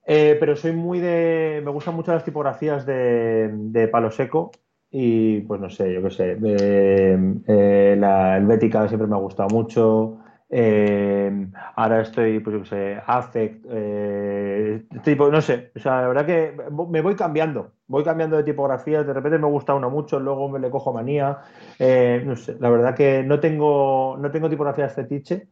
Eh, 0.05 0.37
pero 0.41 0.57
soy 0.57 0.73
muy 0.73 0.99
de. 0.99 1.63
Me 1.65 1.71
gustan 1.71 1.95
mucho 1.95 2.13
las 2.13 2.25
tipografías 2.25 2.85
de, 2.85 3.49
de 3.53 3.87
palo 3.87 4.11
seco. 4.11 4.51
Y 4.91 5.43
pues 5.43 5.61
no 5.61 5.71
sé, 5.71 5.93
yo 5.93 6.03
qué 6.03 6.11
sé. 6.11 7.97
la 7.97 8.39
helvética 8.39 8.89
siempre 8.89 9.07
me 9.07 9.15
ha 9.15 9.21
gustado 9.21 9.51
mucho. 9.51 10.19
Eh, 10.49 11.49
ahora 11.75 12.03
estoy, 12.03 12.41
pues 12.41 12.57
yo 12.57 12.65
sé, 12.65 13.01
Affect. 13.07 13.65
eh, 13.69 14.87
tipo, 15.03 15.29
no 15.31 15.41
sé. 15.41 15.73
O 15.77 15.79
sea, 15.81 16.03
la 16.03 16.09
verdad 16.09 16.27
que 16.27 16.57
me 16.89 17.01
voy 17.03 17.17
cambiando. 17.17 17.73
Voy 17.87 18.05
cambiando 18.05 18.37
de 18.37 18.45
tipografías. 18.45 19.07
De 19.07 19.13
repente 19.13 19.39
me 19.39 19.47
gusta 19.49 19.75
una 19.75 19.89
mucho, 19.89 20.21
luego 20.21 20.49
me 20.49 20.59
le 20.61 20.71
cojo 20.71 20.93
manía. 20.93 21.39
eh, 21.79 22.23
no 22.25 22.37
sé, 22.37 22.57
la 22.61 22.71
verdad 22.71 22.95
que 22.95 23.23
no 23.23 23.41
tengo, 23.41 24.17
no 24.19 24.31
tengo 24.31 24.49
tipografías 24.49 24.95
fetiche. 24.95 25.49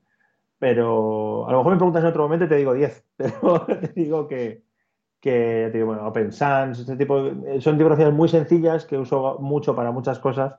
Pero 0.59 1.47
a 1.49 1.53
lo 1.53 1.59
mejor 1.59 1.73
me 1.73 1.79
preguntas 1.79 2.03
en 2.03 2.09
otro 2.11 2.23
momento 2.25 2.47
y 2.47 2.49
te 2.49 2.57
digo 2.57 2.75
10. 2.75 3.05
Pero 3.17 3.67
te 3.67 3.89
digo 3.95 4.29
que, 4.29 4.65
que 5.21 5.69
te 5.73 5.79
digo, 5.79 5.87
bueno, 5.89 6.07
Open 6.07 6.33
Sans, 6.33 6.79
este 6.81 6.97
tipo, 6.97 7.19
son 7.61 7.77
tipografías 7.79 8.13
muy 8.13 8.29
sencillas 8.29 8.87
que 8.87 8.99
uso 8.99 9.39
mucho 9.41 9.75
para 9.77 9.93
muchas 9.93 10.19
cosas, 10.21 10.55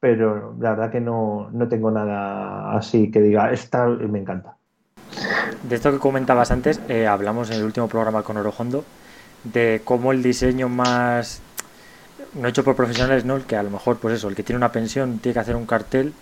pero 0.00 0.56
la 0.58 0.70
verdad 0.70 0.90
que 0.90 1.00
no, 1.00 1.50
no 1.52 1.68
tengo 1.68 1.90
nada 1.90 2.76
así 2.76 3.10
que 3.10 3.20
diga, 3.20 3.52
esta 3.52 3.86
me 3.86 4.18
encanta. 4.18 4.56
De 5.68 5.76
esto 5.76 5.92
que 5.92 5.98
comentabas 5.98 6.50
antes, 6.50 6.80
eh, 6.88 7.06
hablamos 7.06 7.50
en 7.50 7.58
el 7.58 7.64
último 7.64 7.88
programa 7.88 8.22
con 8.22 8.36
Orojondo 8.36 8.84
de 9.44 9.82
cómo 9.84 10.12
el 10.12 10.22
diseño 10.22 10.68
más 10.68 11.42
no 12.34 12.48
hecho 12.48 12.64
por 12.64 12.76
profesionales, 12.76 13.24
¿no? 13.24 13.36
El 13.36 13.44
que 13.44 13.56
a 13.56 13.62
lo 13.62 13.70
mejor, 13.70 13.98
pues 13.98 14.14
eso, 14.14 14.28
el 14.28 14.36
que 14.36 14.42
tiene 14.42 14.58
una 14.58 14.72
pensión 14.72 15.18
tiene 15.18 15.34
que 15.34 15.40
hacer 15.40 15.56
un 15.56 15.66
cartel 15.66 16.12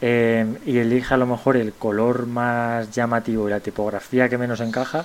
eh, 0.00 0.46
y 0.64 0.78
elige 0.78 1.14
a 1.14 1.16
lo 1.16 1.26
mejor 1.26 1.56
el 1.56 1.72
color 1.72 2.26
más 2.26 2.90
llamativo 2.90 3.48
y 3.48 3.50
la 3.50 3.60
tipografía 3.60 4.28
que 4.28 4.38
menos 4.38 4.60
encaja. 4.60 5.04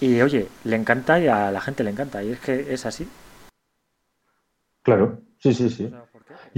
Y 0.00 0.20
oye, 0.20 0.48
le 0.64 0.76
encanta 0.76 1.18
y 1.18 1.28
a 1.28 1.50
la 1.50 1.60
gente 1.60 1.82
le 1.82 1.90
encanta. 1.90 2.22
Y 2.22 2.32
es 2.32 2.40
que 2.40 2.72
es 2.72 2.86
así. 2.86 3.08
Claro, 4.82 5.20
sí, 5.38 5.52
sí, 5.52 5.68
sí. 5.70 5.92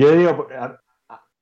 Yo 0.01 0.13
digo, 0.17 0.47
a, 0.59 0.81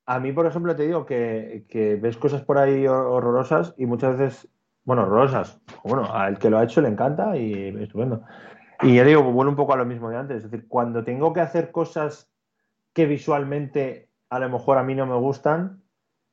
a- 0.07 0.19
mí, 0.21 0.33
por 0.33 0.47
ejemplo, 0.47 0.75
te 0.75 0.83
digo 0.85 1.07
que, 1.07 1.65
que 1.69 1.95
ves 1.97 2.17
cosas 2.17 2.43
por 2.43 2.59
ahí 2.59 2.85
hor- 2.87 3.07
horrorosas 3.07 3.73
y 3.77 3.87
muchas 3.87 4.19
veces, 4.19 4.49
bueno, 4.85 5.03
horrorosas, 5.03 5.61
bueno, 5.85 6.13
al 6.13 6.39
que 6.39 6.51
lo 6.51 6.59
ha 6.59 6.65
hecho 6.65 6.81
le 6.81 6.89
encanta 6.89 7.37
y 7.37 7.69
estupendo. 7.81 8.23
Y 8.83 8.97
ya 8.97 9.05
digo, 9.05 9.23
vuelvo 9.23 9.51
un 9.51 9.57
poco 9.57 9.75
a 9.75 9.77
lo 9.77 9.85
mismo 9.85 10.11
de 10.11 10.17
antes, 10.17 10.39
es 10.39 10.51
decir, 10.51 10.67
cuando 10.69 11.05
tengo 11.05 11.33
que 11.33 11.41
hacer 11.41 11.71
cosas 11.71 12.33
que 12.95 13.07
visualmente 13.07 14.09
a 14.31 14.41
lo 14.41 14.49
mejor 14.51 14.79
a 14.79 14.83
mí 14.83 14.95
no 14.97 15.07
me 15.07 15.17
gustan, 15.17 15.83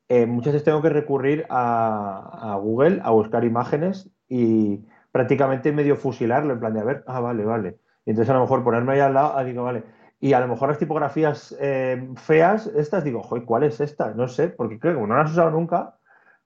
eh, 0.10 0.26
muchas 0.26 0.54
veces 0.54 0.66
tengo 0.66 0.82
que 0.82 0.90
recurrir 0.90 1.46
a, 1.50 2.54
a 2.54 2.56
Google 2.58 3.02
a 3.04 3.12
buscar 3.12 3.44
imágenes 3.44 4.10
y 4.28 4.86
prácticamente 5.12 5.72
medio 5.72 5.96
fusilarlo, 5.96 6.54
en 6.54 6.60
plan 6.60 6.74
de, 6.74 6.80
a 6.82 6.84
ver, 6.84 7.04
ah, 7.08 7.20
vale, 7.20 7.46
vale. 7.46 7.78
Y 8.06 8.12
entonces 8.12 8.30
a 8.32 8.34
lo 8.36 8.42
mejor 8.42 8.64
ponerme 8.64 8.94
ahí 8.94 9.00
al 9.00 9.14
lado, 9.14 9.34
ah, 9.38 9.44
digo, 9.44 9.64
vale. 9.64 9.84
Y 10.26 10.34
a 10.34 10.40
lo 10.40 10.48
mejor 10.48 10.70
las 10.70 10.80
tipografías 10.80 11.56
eh, 11.60 12.10
feas, 12.16 12.66
estas, 12.66 13.04
digo, 13.04 13.22
joder, 13.22 13.46
¿cuál 13.46 13.62
es 13.62 13.80
esta? 13.80 14.12
No 14.16 14.28
sé, 14.28 14.48
porque 14.50 14.80
creo 14.80 14.96
que 14.96 15.06
no 15.06 15.16
las 15.16 15.30
he 15.30 15.34
usado 15.34 15.52
nunca, 15.52 15.98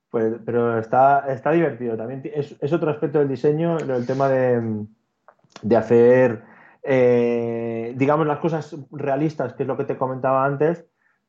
pues, 0.09 0.33
pero 0.45 0.77
está, 0.77 1.31
está 1.31 1.51
divertido. 1.51 1.95
También 1.95 2.21
es, 2.25 2.73
otro 2.73 2.91
aspecto 2.91 3.19
del 3.19 3.29
diseño, 3.29 3.77
el 3.77 4.05
tema 4.05 4.27
de, 4.27 4.85
de 5.61 5.77
hacer, 5.77 6.43
eh, 6.83 7.93
digamos, 7.95 8.27
las 8.27 8.39
cosas 8.39 8.75
realistas, 8.91 9.53
que 9.53 9.63
es 9.63 9.67
lo 9.67 9.77
que 9.77 9.85
te 9.85 9.95
comentaba 9.95 10.43
antes, 10.43 10.85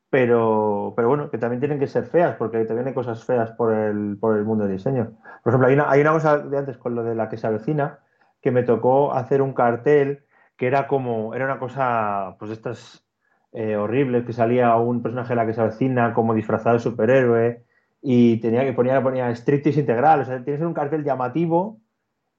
pero, 0.09 0.91
pero 0.93 1.07
bueno, 1.07 1.31
que 1.31 1.37
también 1.37 1.61
tienen 1.61 1.79
que 1.79 1.87
ser 1.87 2.03
feas, 2.07 2.35
porque 2.35 2.65
también 2.65 2.89
hay 2.89 2.93
cosas 2.93 3.23
feas 3.23 3.51
por 3.51 3.73
el, 3.73 4.17
por 4.19 4.35
el 4.35 4.43
mundo 4.43 4.65
del 4.65 4.75
diseño. 4.75 5.13
Por 5.41 5.51
ejemplo, 5.51 5.69
hay 5.69 5.75
una, 5.75 5.89
hay 5.89 6.01
una 6.01 6.11
cosa 6.11 6.37
de 6.37 6.57
antes 6.57 6.77
con 6.77 6.95
lo 6.95 7.03
de 7.05 7.15
la 7.15 7.29
que 7.29 7.37
se 7.37 7.47
avecina, 7.47 7.99
que 8.41 8.51
me 8.51 8.63
tocó 8.63 9.13
hacer 9.13 9.41
un 9.41 9.53
cartel 9.53 10.25
que 10.57 10.67
era 10.67 10.87
como, 10.87 11.33
era 11.33 11.45
una 11.45 11.59
cosa, 11.59 12.35
pues 12.39 12.51
estas, 12.51 13.05
eh, 13.53 13.75
horribles, 13.75 14.25
que 14.25 14.33
salía 14.33 14.75
un 14.77 15.01
personaje 15.01 15.29
de 15.29 15.35
la 15.35 15.45
que 15.45 15.53
se 15.53 15.61
avecina 15.61 16.13
como 16.13 16.33
disfrazado 16.33 16.77
de 16.77 16.83
superhéroe 16.83 17.63
y 18.01 18.37
tenía 18.37 18.63
que 18.63 18.73
ponía, 18.73 19.01
ponía 19.03 19.29
striptease 19.31 19.81
integral, 19.81 20.21
o 20.21 20.25
sea, 20.25 20.43
tienes 20.43 20.61
un 20.61 20.73
cartel 20.73 21.03
llamativo 21.03 21.81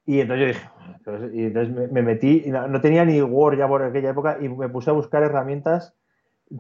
y 0.07 0.21
entonces 0.21 0.41
yo 0.41 0.47
dije, 0.49 1.37
y 1.37 1.45
entonces 1.45 1.93
me, 1.93 2.03
metí, 2.03 2.45
y 2.47 2.51
no, 2.51 2.81
tenía 2.81 3.05
ni 3.05 3.21
Word 3.21 3.59
ya 3.59 3.69
por 3.69 3.83
aquella 3.83 4.11
época 4.11 4.39
y 4.41 4.49
me 4.49 4.69
puse 4.69 4.91
a 4.91 4.95
buscar 4.95 5.23
herramientas 5.23 5.95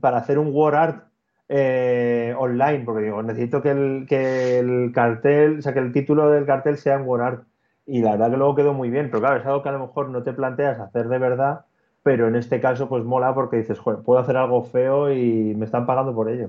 para 0.01 0.19
hacer 0.19 0.39
un 0.39 0.53
Word 0.53 0.75
Art 0.75 1.05
eh, 1.49 2.35
online, 2.39 2.85
porque 2.85 3.05
digo, 3.05 3.23
necesito 3.23 3.63
que 3.63 3.71
el, 3.71 4.07
que 4.09 4.59
el 4.59 4.93
cartel, 4.95 5.59
o 5.59 5.63
sea, 5.63 5.73
que 5.73 5.81
el 5.81 5.93
título 5.93 6.31
del 6.31 6.47
cartel 6.47 6.77
sea 6.77 6.97
en 6.97 7.07
Word 7.07 7.23
Art. 7.23 7.45
Y 7.93 8.01
la 8.01 8.12
verdad 8.12 8.30
que 8.30 8.38
luego 8.38 8.55
quedó 8.55 8.72
muy 8.72 8.88
bien, 8.88 9.11
pero 9.11 9.20
claro, 9.20 9.38
es 9.38 9.45
algo 9.45 9.62
que 9.62 9.68
a 9.68 9.72
lo 9.72 9.80
mejor 9.80 10.09
no 10.09 10.22
te 10.22 10.32
planteas 10.32 10.80
hacer 10.80 11.09
de 11.09 11.18
verdad, 11.18 11.66
pero 12.03 12.26
en 12.26 12.36
este 12.36 12.59
caso 12.59 12.88
pues 12.88 13.05
mola 13.05 13.34
porque 13.34 13.59
dices, 13.59 13.78
joder, 13.78 14.01
puedo 14.01 14.18
hacer 14.18 14.38
algo 14.38 14.64
feo 14.64 15.12
y 15.12 15.55
me 15.55 15.66
están 15.66 15.84
pagando 15.84 16.14
por 16.14 16.30
ello. 16.30 16.49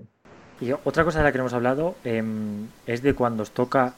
Y 0.62 0.72
otra 0.72 1.04
cosa 1.04 1.20
de 1.20 1.26
la 1.26 1.34
que 1.34 1.40
hemos 1.40 1.54
hablado 1.54 1.96
em, 2.06 2.70
es 2.88 3.02
de 3.02 3.14
cuando 3.14 3.44
os 3.44 3.52
toca, 3.52 3.94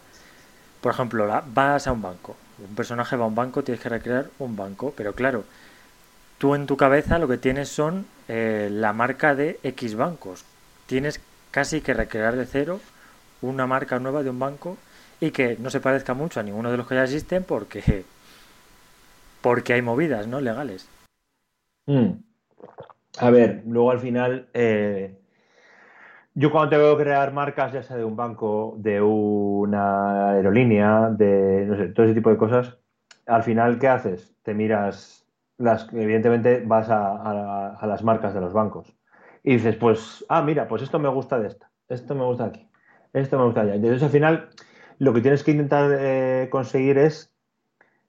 por 0.81 0.91
ejemplo, 0.93 1.27
vas 1.53 1.85
a 1.85 1.91
un 1.91 2.01
banco, 2.01 2.35
un 2.67 2.75
personaje 2.75 3.15
va 3.15 3.25
a 3.25 3.27
un 3.27 3.35
banco, 3.35 3.61
tienes 3.61 3.83
que 3.83 3.89
recrear 3.89 4.25
un 4.39 4.55
banco, 4.55 4.91
pero 4.97 5.13
claro, 5.13 5.43
tú 6.39 6.55
en 6.55 6.65
tu 6.65 6.77
cabeza 6.77 7.19
lo 7.19 7.27
que 7.27 7.37
tienes 7.37 7.69
son 7.69 8.07
eh, 8.27 8.69
la 8.71 8.91
marca 8.91 9.35
de 9.35 9.59
X 9.61 9.95
bancos. 9.95 10.45
Tienes 10.87 11.21
casi 11.51 11.81
que 11.81 11.93
recrear 11.93 12.37
de 12.37 12.47
cero 12.47 12.79
una 13.43 13.67
marca 13.67 13.99
nueva 13.99 14.23
de 14.23 14.31
un 14.31 14.39
banco 14.39 14.77
y 15.19 15.31
que 15.31 15.57
no 15.59 15.69
se 15.69 15.79
parezca 15.79 16.13
mucho 16.13 16.39
a 16.39 16.43
ninguno 16.43 16.71
de 16.71 16.77
los 16.77 16.87
que 16.87 16.95
ya 16.95 17.03
existen 17.03 17.43
porque 17.43 18.03
porque 19.41 19.73
hay 19.73 19.81
movidas 19.81 20.27
no 20.27 20.41
legales. 20.41 20.89
Hmm. 21.85 22.13
A 23.19 23.29
ver, 23.29 23.63
luego 23.65 23.91
al 23.91 23.99
final 23.99 24.47
eh, 24.53 25.15
yo 26.37 26.51
cuando 26.51 26.71
tengo 26.71 26.97
que 26.97 27.03
crear 27.05 27.31
marcas, 27.31 27.71
ya 27.71 27.81
sea 27.81 27.95
de 27.95 28.03
un 28.03 28.17
banco, 28.17 28.75
de 28.77 29.01
una 29.01 30.31
aerolínea, 30.31 31.09
de 31.09 31.65
no 31.65 31.77
sé, 31.77 31.87
todo 31.87 32.05
ese 32.05 32.13
tipo 32.13 32.29
de 32.29 32.35
cosas, 32.35 32.77
al 33.25 33.43
final, 33.43 33.79
¿qué 33.79 33.87
haces? 33.87 34.35
Te 34.43 34.53
miras, 34.53 35.25
las, 35.57 35.87
evidentemente 35.93 36.61
vas 36.65 36.89
a, 36.89 37.77
las 37.81 38.03
marcas 38.03 38.33
de 38.33 38.41
los 38.41 38.51
bancos 38.51 38.93
y 39.43 39.53
dices, 39.53 39.77
pues, 39.77 40.25
ah, 40.27 40.41
mira, 40.41 40.67
pues 40.67 40.81
esto 40.81 40.99
me 40.99 41.07
gusta 41.07 41.39
de 41.39 41.47
esta, 41.47 41.71
esto 41.87 42.15
me 42.15 42.25
gusta 42.25 42.45
aquí, 42.45 42.69
esto 43.13 43.37
me 43.39 43.45
gusta 43.45 43.61
allá. 43.61 43.75
Entonces 43.75 44.03
al 44.03 44.09
final, 44.09 44.49
lo 44.97 45.13
que 45.13 45.21
tienes 45.21 45.43
que 45.43 45.51
intentar 45.51 45.91
eh, 45.97 46.49
conseguir 46.51 46.97
es 46.97 47.33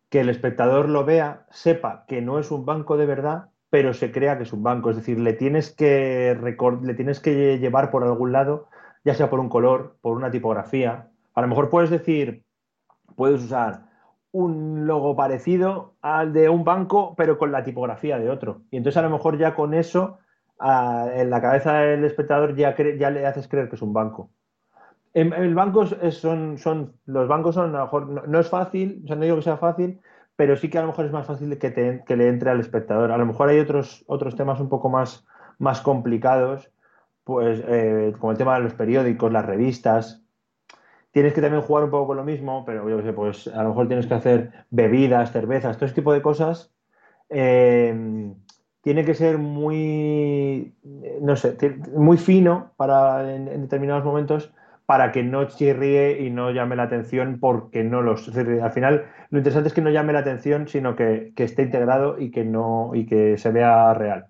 que 0.08 0.20
el 0.20 0.28
espectador 0.28 0.88
lo 0.88 1.04
vea, 1.04 1.46
sepa 1.50 2.04
que 2.06 2.22
no 2.22 2.38
es 2.38 2.50
un 2.50 2.64
banco 2.64 2.96
de 2.96 3.06
verdad 3.06 3.50
pero 3.70 3.92
se 3.92 4.12
crea 4.12 4.36
que 4.36 4.44
es 4.44 4.52
un 4.52 4.62
banco. 4.62 4.90
Es 4.90 4.96
decir, 4.96 5.18
le 5.18 5.32
tienes 5.32 5.70
que, 5.70 6.38
le 6.82 6.94
tienes 6.94 7.20
que 7.20 7.58
llevar 7.58 7.90
por 7.90 8.04
algún 8.04 8.32
lado, 8.32 8.68
ya 9.04 9.14
sea 9.14 9.30
por 9.30 9.40
un 9.40 9.48
color, 9.48 9.96
por 10.00 10.16
una 10.16 10.30
tipografía. 10.30 11.10
A 11.34 11.42
lo 11.42 11.48
mejor 11.48 11.68
puedes 11.68 11.90
decir, 11.90 12.44
puedes 13.16 13.42
usar 13.42 13.86
un 14.32 14.86
logo 14.86 15.16
parecido 15.16 15.94
al 16.02 16.32
de 16.32 16.48
un 16.48 16.64
banco, 16.64 17.14
pero 17.16 17.38
con 17.38 17.52
la 17.52 17.64
tipografía 17.64 18.18
de 18.18 18.30
otro. 18.30 18.62
Y 18.70 18.76
entonces 18.76 18.98
a 18.98 19.02
lo 19.02 19.10
mejor 19.10 19.38
ya 19.38 19.54
con 19.54 19.74
eso, 19.74 20.18
en 20.58 21.30
la 21.30 21.40
cabeza 21.40 21.74
del 21.74 22.04
espectador 22.04 22.54
ya, 22.56 22.74
ya 22.76 23.10
le 23.10 23.26
haces 23.26 23.48
creer 23.48 23.68
que 23.68 23.76
es 23.76 23.82
un 23.82 23.92
banco. 23.92 24.30
En, 25.16 25.32
el 25.32 25.54
banco 25.54 25.86
son, 25.86 26.58
son, 26.58 26.92
los 27.06 27.26
bancos 27.26 27.54
son, 27.54 27.74
a 27.74 27.78
lo 27.78 27.84
mejor, 27.84 28.06
no, 28.06 28.26
no 28.26 28.38
es 28.38 28.50
fácil, 28.50 29.00
o 29.02 29.06
sea, 29.06 29.16
no 29.16 29.22
digo 29.22 29.36
que 29.36 29.42
sea 29.42 29.56
fácil, 29.56 29.98
pero 30.36 30.56
sí 30.56 30.68
que 30.68 30.76
a 30.76 30.82
lo 30.82 30.88
mejor 30.88 31.06
es 31.06 31.12
más 31.12 31.26
fácil 31.26 31.56
que, 31.56 32.02
que 32.06 32.16
le 32.16 32.28
entre 32.28 32.50
al 32.50 32.60
espectador. 32.60 33.10
A 33.10 33.16
lo 33.16 33.24
mejor 33.24 33.48
hay 33.48 33.58
otros, 33.58 34.04
otros 34.08 34.36
temas 34.36 34.60
un 34.60 34.68
poco 34.68 34.90
más, 34.90 35.26
más 35.58 35.80
complicados, 35.80 36.70
pues 37.24 37.64
eh, 37.66 38.12
como 38.20 38.32
el 38.32 38.36
tema 38.36 38.56
de 38.56 38.64
los 38.64 38.74
periódicos, 38.74 39.32
las 39.32 39.46
revistas. 39.46 40.22
Tienes 41.12 41.32
que 41.32 41.40
también 41.40 41.62
jugar 41.62 41.84
un 41.84 41.90
poco 41.90 42.08
con 42.08 42.18
lo 42.18 42.24
mismo, 42.24 42.66
pero 42.66 42.86
yo 42.86 43.00
sé, 43.00 43.14
pues 43.14 43.48
a 43.48 43.62
lo 43.62 43.70
mejor 43.70 43.86
tienes 43.86 44.06
que 44.06 44.14
hacer 44.14 44.66
bebidas, 44.68 45.32
cervezas, 45.32 45.78
todo 45.78 45.86
ese 45.86 45.94
tipo 45.94 46.12
de 46.12 46.20
cosas. 46.20 46.74
Eh, 47.30 48.34
tiene 48.82 49.02
que 49.06 49.14
ser 49.14 49.38
muy, 49.38 50.76
no 51.22 51.36
sé, 51.36 51.56
muy 51.94 52.18
fino 52.18 52.72
para 52.76 53.34
en 53.34 53.62
determinados 53.62 54.04
momentos 54.04 54.52
para 54.86 55.10
que 55.10 55.24
no 55.24 55.44
chirríe 55.48 56.22
y 56.22 56.30
no 56.30 56.52
llame 56.52 56.76
la 56.76 56.84
atención 56.84 57.38
porque 57.40 57.82
no 57.82 58.02
los... 58.02 58.28
Al 58.28 58.70
final, 58.70 59.06
lo 59.30 59.38
interesante 59.38 59.68
es 59.68 59.74
que 59.74 59.80
no 59.82 59.90
llame 59.90 60.12
la 60.12 60.20
atención, 60.20 60.68
sino 60.68 60.94
que, 60.94 61.32
esté 61.36 61.62
integrado 61.62 62.18
y 62.18 62.30
que, 62.30 62.44
no, 62.44 62.92
y 62.94 63.04
que 63.04 63.36
se 63.36 63.50
vea 63.50 63.92
real. 63.94 64.26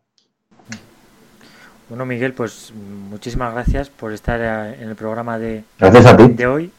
Bueno, 1.90 2.07
Miguel, 2.07 2.32
pues 2.32 2.72
muchísimas 2.74 3.52
gracias 3.52 3.90
por 3.90 4.12
estar 4.12 4.40
en 4.40 4.88
el 4.88 4.96
programa 4.96 5.38
de, 5.38 5.62
de 5.78 6.46
hoy. 6.46 6.72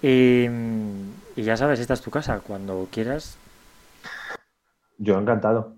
Y, 0.00 0.46
y, 1.34 1.42
ya 1.42 1.56
sabes, 1.56 1.80
esta 1.80 1.94
es 1.94 2.02
tu 2.02 2.10
casa. 2.10 2.40
Cuando 2.46 2.86
quieras. 2.92 3.38
Yo 4.98 5.18
encantado. 5.18 5.76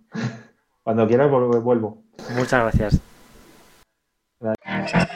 Cuando 0.82 1.06
quieras 1.06 1.30
vuelvo. 1.30 2.02
Muchas 2.34 2.62
gracias. 2.62 3.00
gracias. 4.40 5.06